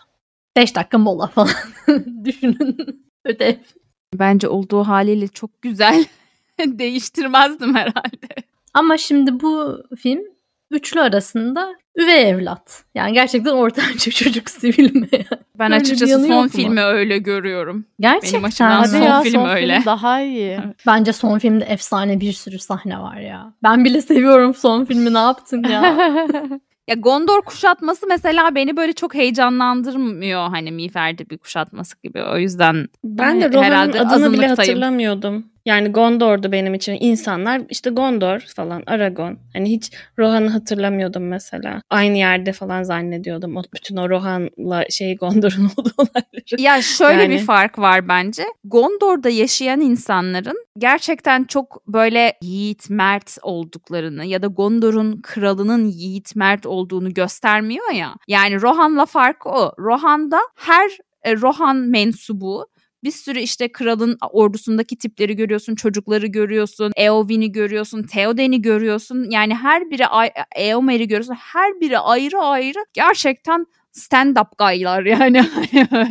5 0.55 0.76
dakika 0.76 0.97
mola 0.97 1.28
falan 1.28 1.53
düşünün 2.26 2.78
ödev. 3.26 3.55
Bence 4.14 4.47
olduğu 4.47 4.84
haliyle 4.84 5.28
çok 5.28 5.61
güzel. 5.61 6.05
Değiştirmezdim 6.66 7.76
herhalde. 7.76 8.28
Ama 8.74 8.97
şimdi 8.97 9.39
bu 9.39 9.84
film 9.97 10.22
üçlü 10.74 11.02
arasında 11.02 11.76
üvey 11.96 12.30
evlat. 12.30 12.84
Yani 12.96 13.14
gerçekten 13.14 13.52
ortanca 13.52 14.12
çocuk 14.12 14.50
filmi. 14.50 15.10
Ben 15.60 15.72
öyle 15.72 15.76
açıkçası 15.82 16.26
son 16.28 16.48
filmi 16.48 16.82
öyle 16.82 17.18
görüyorum. 17.18 17.86
Gerçekten. 18.00 18.34
Benim 18.34 18.46
açımdan 18.46 18.84
son 18.84 19.02
ya, 19.02 19.22
film 19.22 19.34
son 19.34 19.50
öyle. 19.50 19.76
Film 19.76 19.86
daha 19.86 20.22
iyi. 20.22 20.60
Bence 20.88 21.14
son 21.14 21.40
filmde 21.40 21.66
efsane 21.66 22.20
bir 22.20 22.34
sürü 22.34 22.60
sahne 22.60 23.00
var 23.00 23.18
ya. 23.18 23.54
Ben 23.64 23.86
bile 23.86 24.02
seviyorum 24.02 24.54
son 24.54 24.86
filmi 24.86 25.14
ne 25.14 25.18
yaptın 25.20 25.64
ya. 25.64 25.98
Ya 26.88 26.96
Gondor 26.96 27.42
kuşatması 27.42 28.08
mesela 28.08 28.56
beni 28.56 28.78
böyle 28.78 28.94
çok 28.94 29.16
heyecanlandırmıyor 29.16 30.50
hani 30.50 30.72
Miğfer'de 30.72 31.30
bir 31.30 31.38
kuşatması 31.38 31.96
gibi. 32.04 32.24
O 32.24 32.38
yüzden 32.38 32.88
ben 33.04 33.42
de 33.42 33.54
Rohan'ın 33.54 33.94
adını 33.94 34.34
bile 34.34 34.48
hatırlamıyordum. 34.48 35.46
Yani 35.66 35.91
Gondor'du 35.91 36.51
benim 36.51 36.74
için. 36.74 36.97
insanlar 36.99 37.61
işte 37.70 37.89
Gondor 37.89 38.39
falan, 38.39 38.84
Aragon. 38.88 39.39
Hani 39.53 39.70
hiç 39.70 39.91
Rohan'ı 40.20 40.49
hatırlamıyordum 40.49 41.28
mesela. 41.28 41.82
Aynı 41.89 42.18
yerde 42.18 42.53
falan 42.53 42.84
zannediyordum. 42.84 43.57
O, 43.57 43.64
bütün 43.76 43.97
o 43.97 44.09
Rohan'la 44.09 44.86
şey 44.89 45.16
Gondor'un 45.20 45.72
olduğu 45.78 45.93
olayları. 45.97 46.61
Ya 46.61 46.82
şöyle 46.82 47.22
yani... 47.22 47.34
bir 47.34 47.39
fark 47.39 47.80
var 47.80 48.07
bence. 48.07 48.43
Gondor'da 48.64 49.30
yaşayan 49.30 49.82
insanların 49.82 50.66
gerçekten 50.78 51.43
çok 51.43 51.88
böyle 51.88 52.34
yiğit, 52.41 52.89
mert 52.89 53.38
olduklarını 53.41 54.26
ya 54.26 54.41
da 54.41 54.47
Gondor'un 54.47 55.22
kralının 55.22 55.86
yiğit, 55.86 56.36
mert 56.36 56.66
olduğunu 56.66 57.14
göstermiyor 57.14 57.91
ya. 57.91 58.16
Yani 58.28 58.61
Rohan'la 58.61 59.05
fark 59.05 59.47
o. 59.47 59.72
Rohan'da 59.80 60.39
her 60.55 60.91
e, 61.24 61.36
Rohan 61.36 61.78
mensubu 61.78 62.66
bir 63.04 63.12
sürü 63.12 63.39
işte 63.39 63.72
kralın 63.72 64.18
ordusundaki 64.32 64.97
tipleri 64.97 65.36
görüyorsun, 65.36 65.76
çocukları 65.76 66.28
görüyorsun, 66.28 66.91
Eowyn'i 66.95 67.51
görüyorsun, 67.51 68.04
Theoden'i 68.04 68.62
görüyorsun. 68.62 69.30
Yani 69.30 69.56
her 69.56 69.89
biri 69.89 70.04
Eomer'i 70.56 71.08
görüyorsun. 71.08 71.36
Her 71.39 71.80
biri 71.80 71.99
ayrı 71.99 72.39
ayrı 72.39 72.86
gerçekten 72.93 73.66
stand-up 73.93 74.47
guy'lar 74.58 75.04
yani. 75.04 75.45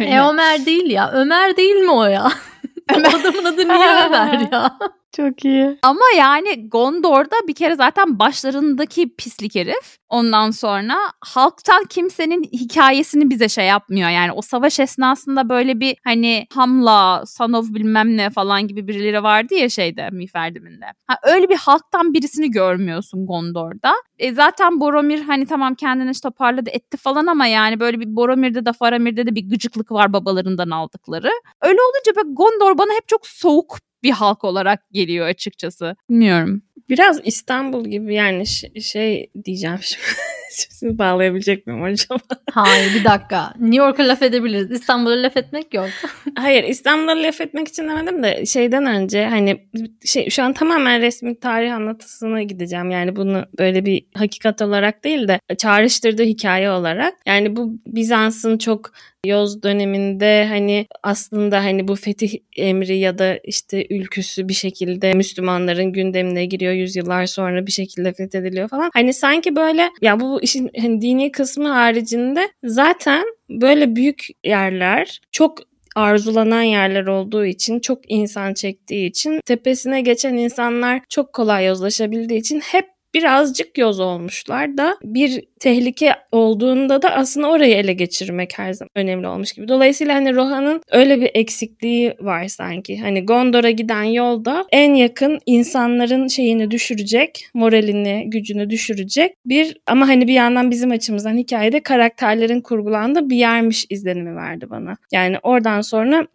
Eomer 0.05 0.67
değil 0.67 0.91
ya. 0.91 1.11
Ömer 1.13 1.57
değil 1.57 1.77
mi 1.77 1.91
o 1.91 2.05
ya? 2.05 2.33
o 2.93 2.97
adamın 2.97 3.45
adı 3.45 3.69
niye 3.69 3.89
Ömer 4.07 4.49
ya? 4.53 4.79
Çok 5.17 5.45
iyi. 5.45 5.79
Ama 5.83 6.05
yani 6.19 6.69
Gondor'da 6.69 7.37
bir 7.49 7.55
kere 7.55 7.77
zaten 7.77 8.19
başlarındaki 8.19 9.17
pislik 9.17 9.55
herif. 9.55 9.99
Ondan 10.09 10.51
sonra 10.51 10.97
halktan 11.21 11.85
kimsenin 11.85 12.43
hikayesini 12.43 13.31
bize 13.31 13.49
şey 13.49 13.67
yapmıyor. 13.67 14.11
Yani 14.11 14.33
o 14.33 14.43
savaş 14.43 14.81
esnasında 14.81 15.49
böyle 15.49 15.81
bir 15.81 15.97
hani 16.05 16.47
Hamla, 16.55 17.25
Son 17.27 17.53
of 17.53 17.75
bilmem 17.75 18.17
ne 18.17 18.31
falan 18.31 18.69
gibi 18.69 18.89
birileri 18.89 19.23
vardı 19.23 19.55
ya 19.55 19.69
şeyde 19.69 20.09
Miferdim'inde. 20.11 20.87
Ha, 21.07 21.17
öyle 21.23 21.49
bir 21.49 21.57
halktan 21.57 22.15
birisini 22.15 22.51
görmüyorsun 22.51 23.27
Gondor'da. 23.27 23.93
E 24.19 24.35
zaten 24.35 24.81
Boromir 24.81 25.21
hani 25.21 25.47
tamam 25.47 25.75
kendini 25.75 26.13
toparladı 26.23 26.71
etti 26.71 26.97
falan 26.97 27.27
ama 27.27 27.47
yani 27.47 27.81
böyle 27.81 28.01
bir 28.01 28.17
Boromir'de 28.17 28.67
de 28.67 28.73
Faramir'de 28.73 29.27
de 29.27 29.35
bir 29.35 29.49
gıcıklık 29.51 29.93
var 29.93 30.13
babalarından 30.13 30.71
aldıkları. 30.71 31.31
Öyle 31.63 31.79
olunca 31.83 32.23
Gondor 32.23 32.79
bana 32.79 32.93
hep 32.93 33.09
çok 33.09 33.27
soğuk 33.27 33.79
bir 34.03 34.11
halk 34.11 34.45
olarak 34.45 34.91
geliyor 34.93 35.27
açıkçası. 35.27 35.97
Bilmiyorum. 36.11 36.63
Biraz 36.89 37.21
İstanbul 37.25 37.85
gibi 37.85 38.15
yani 38.15 38.47
ş- 38.47 38.81
şey 38.81 39.31
diyeceğim 39.45 39.79
şimdi. 39.83 40.03
Şimdi 40.79 40.99
bağlayabilecek 40.99 41.67
miyim 41.67 41.83
acaba? 41.83 42.19
Hayır 42.51 42.95
bir 42.95 43.05
dakika. 43.05 43.55
New 43.59 43.77
York'a 43.77 44.09
laf 44.09 44.23
edebiliriz. 44.23 44.71
İstanbul'a 44.71 45.23
laf 45.23 45.37
etmek 45.37 45.75
yok. 45.75 45.89
Hayır 46.39 46.65
İstanbul'a 46.65 47.23
laf 47.23 47.41
etmek 47.41 47.69
için 47.69 47.89
demedim 47.89 48.23
de 48.23 48.47
şeyden 48.47 48.87
önce 48.87 49.27
hani 49.27 49.67
şey 50.05 50.31
şu 50.31 50.43
an 50.43 50.53
tamamen 50.53 51.01
resmi 51.01 51.41
tarih 51.41 51.75
anlatısına 51.75 52.43
gideceğim. 52.43 52.91
Yani 52.91 53.17
bunu 53.17 53.45
böyle 53.59 53.87
bir 53.87 54.07
hakikat 54.15 54.63
olarak 54.63 55.05
değil 55.05 55.29
de 55.29 55.41
çağrıştırdığı 55.59 56.23
hikaye 56.25 56.71
olarak. 56.71 57.15
Yani 57.27 57.57
bu 57.57 57.79
Bizans'ın 57.87 58.59
çok 58.59 58.91
Yoz 59.27 59.63
döneminde 59.63 60.47
hani 60.49 60.87
aslında 61.03 61.65
hani 61.65 61.89
bu 61.89 61.97
fetih 61.97 62.39
emri 62.57 62.99
ya 62.99 63.19
da 63.19 63.39
işte 63.45 63.87
ülküsü 63.91 64.49
bir 64.49 64.55
şekilde 64.55 65.13
Müslümanların 65.15 65.93
gündemine 65.93 66.47
giriyor 66.47 66.73
yüzyıllar 66.73 67.27
sonra 67.27 67.67
bir 67.67 67.73
şekilde 67.73 68.13
fethediliyor 68.13 68.69
falan. 68.69 68.91
Hani 68.95 69.15
sanki 69.15 69.57
böyle 69.57 69.91
ya 70.01 70.21
bu 70.21 70.43
işin 70.43 70.71
hani 70.81 71.01
dini 71.01 71.33
kısmı 71.33 71.69
haricinde 71.69 72.49
zaten 72.65 73.25
böyle 73.51 73.97
büyük 73.97 74.27
yerler 74.45 75.21
çok 75.33 75.59
arzulanan 75.97 76.63
yerler 76.63 77.07
olduğu 77.07 77.45
için, 77.47 77.81
çok 77.81 77.99
insan 78.09 78.55
çektiği 78.55 79.07
için, 79.07 79.41
tepesine 79.45 80.01
geçen 80.01 80.35
insanlar 80.35 81.01
çok 81.09 81.33
kolay 81.33 81.67
yozlaşabildiği 81.67 82.41
için 82.41 82.61
hep 82.61 82.92
birazcık 83.15 83.79
yoz 83.79 84.01
olmuşlar 84.01 84.77
da 84.77 84.97
bir 85.03 85.45
tehlike 85.61 86.15
olduğunda 86.33 87.03
da 87.03 87.11
aslında 87.11 87.51
orayı 87.51 87.75
ele 87.75 87.93
geçirmek 87.93 88.59
her 88.59 88.73
zaman 88.73 88.91
önemli 88.95 89.27
olmuş 89.27 89.53
gibi. 89.53 89.69
Dolayısıyla 89.69 90.15
hani 90.15 90.35
Rohan'ın 90.35 90.83
öyle 90.91 91.21
bir 91.21 91.31
eksikliği 91.35 92.15
var 92.21 92.49
sanki. 92.49 93.01
Hani 93.01 93.27
Gondor'a 93.27 93.71
giden 93.71 94.03
yolda 94.03 94.65
en 94.73 94.95
yakın 94.95 95.39
insanların 95.47 96.29
şeyini 96.29 96.71
düşürecek, 96.71 97.47
moralini, 97.55 98.25
gücünü 98.27 98.71
düşürecek 98.71 99.35
bir 99.47 99.77
ama 99.87 100.09
hani 100.09 100.29
bir 100.29 100.35
yandan 100.35 100.71
bizim 100.71 100.91
açımızdan 100.91 101.37
hikayede 101.37 101.83
karakterlerin 101.83 102.61
kurgulandığı 102.61 103.31
bir 103.31 103.37
yermiş 103.37 103.87
izlenimi 103.91 104.37
verdi 104.37 104.71
bana. 104.71 104.97
Yani 105.13 105.39
oradan 105.43 105.81
sonra 105.81 106.27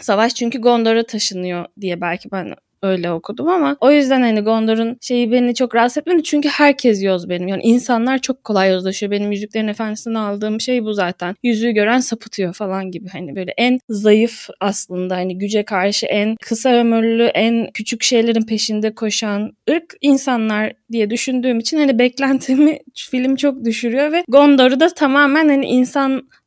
Savaş 0.00 0.34
çünkü 0.34 0.60
Gondor'a 0.60 1.02
taşınıyor 1.02 1.66
diye 1.80 2.00
belki 2.00 2.30
ben 2.32 2.54
öyle 2.82 3.10
okudum 3.10 3.48
ama 3.48 3.76
o 3.80 3.90
yüzden 3.90 4.20
hani 4.20 4.40
Gondor'un 4.40 4.96
şeyi 5.00 5.32
beni 5.32 5.54
çok 5.54 5.74
rahatsız 5.74 5.98
etmedi 5.98 6.22
çünkü 6.22 6.48
herkes 6.48 7.02
yoz 7.02 7.28
benim. 7.28 7.48
Yani 7.48 7.62
insanlar 7.62 8.18
çok 8.18 8.44
kolay 8.44 8.70
yozlaşıyor. 8.70 9.12
Benim 9.12 9.32
Yüzüklerin 9.32 9.68
Efendisi'nden 9.68 10.20
aldığım 10.20 10.60
şey 10.60 10.84
bu 10.84 10.92
zaten. 10.92 11.36
Yüzüğü 11.42 11.70
gören 11.70 11.98
sapıtıyor 11.98 12.54
falan 12.54 12.90
gibi. 12.90 13.08
Hani 13.08 13.36
böyle 13.36 13.54
en 13.56 13.80
zayıf 13.88 14.48
aslında 14.60 15.16
hani 15.16 15.38
güce 15.38 15.62
karşı 15.62 16.06
en 16.06 16.36
kısa 16.42 16.70
ömürlü, 16.70 17.24
en 17.24 17.70
küçük 17.74 18.02
şeylerin 18.02 18.42
peşinde 18.42 18.94
koşan 18.94 19.52
ırk 19.70 19.94
insanlar 20.00 20.72
diye 20.92 21.10
düşündüğüm 21.10 21.58
için 21.58 21.78
hani 21.78 21.98
beklentimi 21.98 22.78
film 22.94 23.36
çok 23.36 23.64
düşürüyor 23.64 24.12
ve 24.12 24.24
Gondor'u 24.28 24.80
da 24.80 24.88
tamamen 24.88 25.48
hani 25.48 25.66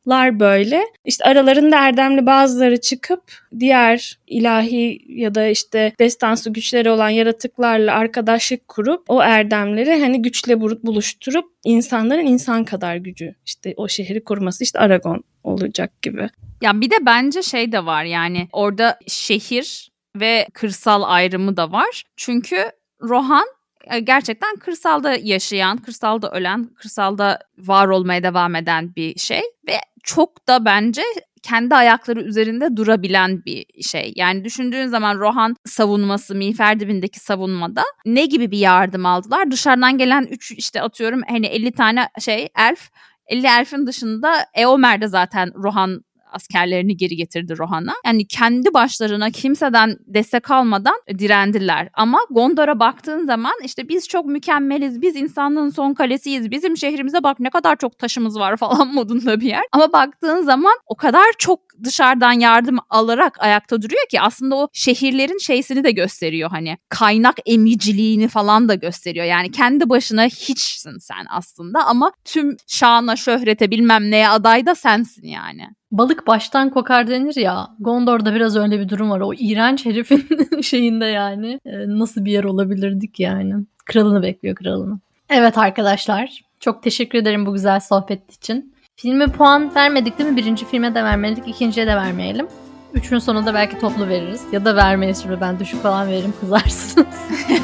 insanlar 0.06 0.40
böyle. 0.40 0.82
İşte 1.04 1.24
aralarında 1.24 1.76
erdemli 1.76 2.26
bazıları 2.26 2.80
çıkıp 2.80 3.22
diğer 3.58 4.18
ilahi 4.26 5.00
ya 5.08 5.34
da 5.34 5.46
işte 5.46 5.92
destansı 5.98 6.50
güçleri 6.50 6.90
olan 6.90 7.08
yaratıklarla 7.08 7.94
arkadaşlık 7.94 8.68
kurup 8.68 9.04
o 9.08 9.22
erdemleri 9.22 10.00
hani 10.00 10.22
güçle 10.22 10.60
buluşturup 10.60 11.44
insanların 11.64 12.26
insan 12.26 12.64
kadar 12.64 12.96
gücü 12.96 13.34
işte 13.46 13.74
o 13.76 13.88
şehri 13.88 14.24
kurması 14.24 14.64
işte 14.64 14.78
Aragon 14.78 15.24
olacak 15.44 16.02
gibi. 16.02 16.28
Ya 16.62 16.80
bir 16.80 16.90
de 16.90 16.96
bence 17.06 17.42
şey 17.42 17.72
de 17.72 17.86
var 17.86 18.04
yani 18.04 18.48
orada 18.52 18.98
şehir 19.06 19.90
ve 20.16 20.46
kırsal 20.54 21.02
ayrımı 21.02 21.56
da 21.56 21.72
var. 21.72 22.04
Çünkü 22.16 22.56
Rohan 23.02 23.46
e, 23.90 24.00
gerçekten 24.00 24.56
kırsalda 24.56 25.14
yaşayan, 25.22 25.76
kırsalda 25.76 26.30
ölen, 26.30 26.64
kırsalda 26.64 27.38
var 27.58 27.88
olmaya 27.88 28.22
devam 28.22 28.54
eden 28.54 28.94
bir 28.96 29.18
şey 29.18 29.40
ve 29.66 29.74
çok 30.02 30.48
da 30.48 30.64
bence 30.64 31.02
kendi 31.42 31.74
ayakları 31.74 32.22
üzerinde 32.22 32.76
durabilen 32.76 33.44
bir 33.44 33.66
şey. 33.82 34.12
Yani 34.16 34.44
düşündüğün 34.44 34.86
zaman 34.86 35.18
Rohan 35.18 35.56
savunması, 35.66 36.34
Miğfer 36.34 36.80
dibindeki 36.80 37.20
savunmada 37.20 37.82
ne 38.06 38.26
gibi 38.26 38.50
bir 38.50 38.58
yardım 38.58 39.06
aldılar? 39.06 39.50
Dışarıdan 39.50 39.98
gelen 39.98 40.26
3 40.30 40.52
işte 40.52 40.82
atıyorum 40.82 41.20
hani 41.28 41.46
50 41.46 41.72
tane 41.72 42.08
şey 42.20 42.48
elf 42.58 42.90
50 43.26 43.46
elfin 43.46 43.86
dışında 43.86 44.46
Eomer 44.54 45.00
de 45.00 45.08
zaten 45.08 45.52
Rohan 45.54 46.04
askerlerini 46.32 46.96
geri 46.96 47.16
getirdi 47.16 47.58
Rohan'a. 47.58 47.92
Yani 48.06 48.26
kendi 48.26 48.74
başlarına 48.74 49.30
kimseden 49.30 49.96
destek 50.06 50.50
almadan 50.50 50.94
direndiler. 51.18 51.88
Ama 51.94 52.18
Gondor'a 52.30 52.80
baktığın 52.80 53.24
zaman 53.26 53.54
işte 53.64 53.88
biz 53.88 54.08
çok 54.08 54.26
mükemmeliz, 54.26 55.02
biz 55.02 55.16
insanlığın 55.16 55.70
son 55.70 55.94
kalesiyiz, 55.94 56.50
bizim 56.50 56.76
şehrimize 56.76 57.22
bak 57.22 57.40
ne 57.40 57.50
kadar 57.50 57.76
çok 57.76 57.98
taşımız 57.98 58.38
var 58.38 58.56
falan 58.60 58.88
modunda 58.94 59.40
bir 59.40 59.46
yer. 59.46 59.62
Ama 59.72 59.92
baktığın 59.92 60.42
zaman 60.42 60.74
o 60.86 60.94
kadar 60.94 61.26
çok 61.38 61.60
dışarıdan 61.84 62.32
yardım 62.32 62.78
alarak 62.90 63.42
ayakta 63.42 63.82
duruyor 63.82 64.08
ki 64.10 64.20
aslında 64.20 64.56
o 64.56 64.68
şehirlerin 64.72 65.38
şeysini 65.38 65.84
de 65.84 65.90
gösteriyor 65.90 66.50
hani 66.50 66.78
kaynak 66.88 67.36
emiciliğini 67.46 68.28
falan 68.28 68.68
da 68.68 68.74
gösteriyor. 68.74 69.26
Yani 69.26 69.50
kendi 69.50 69.88
başına 69.88 70.24
hiçsin 70.24 70.98
sen 70.98 71.26
aslında 71.30 71.86
ama 71.86 72.12
tüm 72.24 72.56
şana 72.66 73.16
şöhrete 73.16 73.70
bilmem 73.70 74.10
neye 74.10 74.28
aday 74.28 74.66
da 74.66 74.74
sensin 74.74 75.26
yani. 75.26 75.68
Balık 75.92 76.26
baştan 76.26 76.70
kokar 76.70 77.08
denir 77.08 77.36
ya. 77.36 77.68
Gondor'da 77.80 78.34
biraz 78.34 78.56
öyle 78.56 78.80
bir 78.80 78.88
durum 78.88 79.10
var. 79.10 79.20
O 79.20 79.34
iğrenç 79.34 79.86
herifin 79.86 80.28
şeyinde 80.62 81.04
yani. 81.04 81.60
E, 81.66 81.72
nasıl 81.88 82.24
bir 82.24 82.32
yer 82.32 82.44
olabilirdik 82.44 83.20
yani. 83.20 83.54
Kralını 83.86 84.22
bekliyor 84.22 84.54
kralını. 84.54 85.00
Evet 85.30 85.58
arkadaşlar. 85.58 86.40
Çok 86.60 86.82
teşekkür 86.82 87.18
ederim 87.18 87.46
bu 87.46 87.52
güzel 87.52 87.80
sohbet 87.80 88.32
için. 88.32 88.69
Filme 89.02 89.26
puan 89.26 89.74
vermedik 89.74 90.18
değil 90.18 90.30
mi? 90.30 90.36
Birinci 90.36 90.66
filme 90.66 90.94
de 90.94 91.04
vermedik, 91.04 91.48
ikinciye 91.48 91.86
de 91.86 91.96
vermeyelim. 91.96 92.46
Üçünün 92.94 93.18
sonunda 93.18 93.54
belki 93.54 93.78
toplu 93.78 94.08
veririz. 94.08 94.42
Ya 94.52 94.64
da 94.64 94.76
vermeyiz 94.76 95.22
şimdi 95.22 95.40
ben 95.40 95.58
düşük 95.58 95.82
falan 95.82 96.08
veririm 96.08 96.34
kızarsınız. 96.40 97.06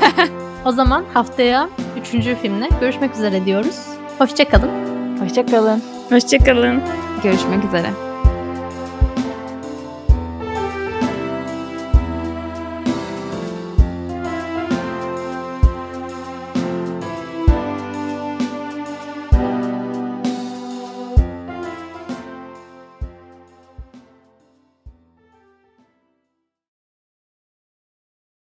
o 0.64 0.72
zaman 0.72 1.04
haftaya 1.14 1.68
üçüncü 2.00 2.34
filmle 2.34 2.68
görüşmek 2.80 3.14
üzere 3.14 3.44
diyoruz. 3.44 3.76
Hoşçakalın. 4.18 4.70
Hoşçakalın. 5.20 5.82
Hoşçakalın. 6.10 6.82
Görüşmek 7.22 7.64
üzere. 7.64 8.05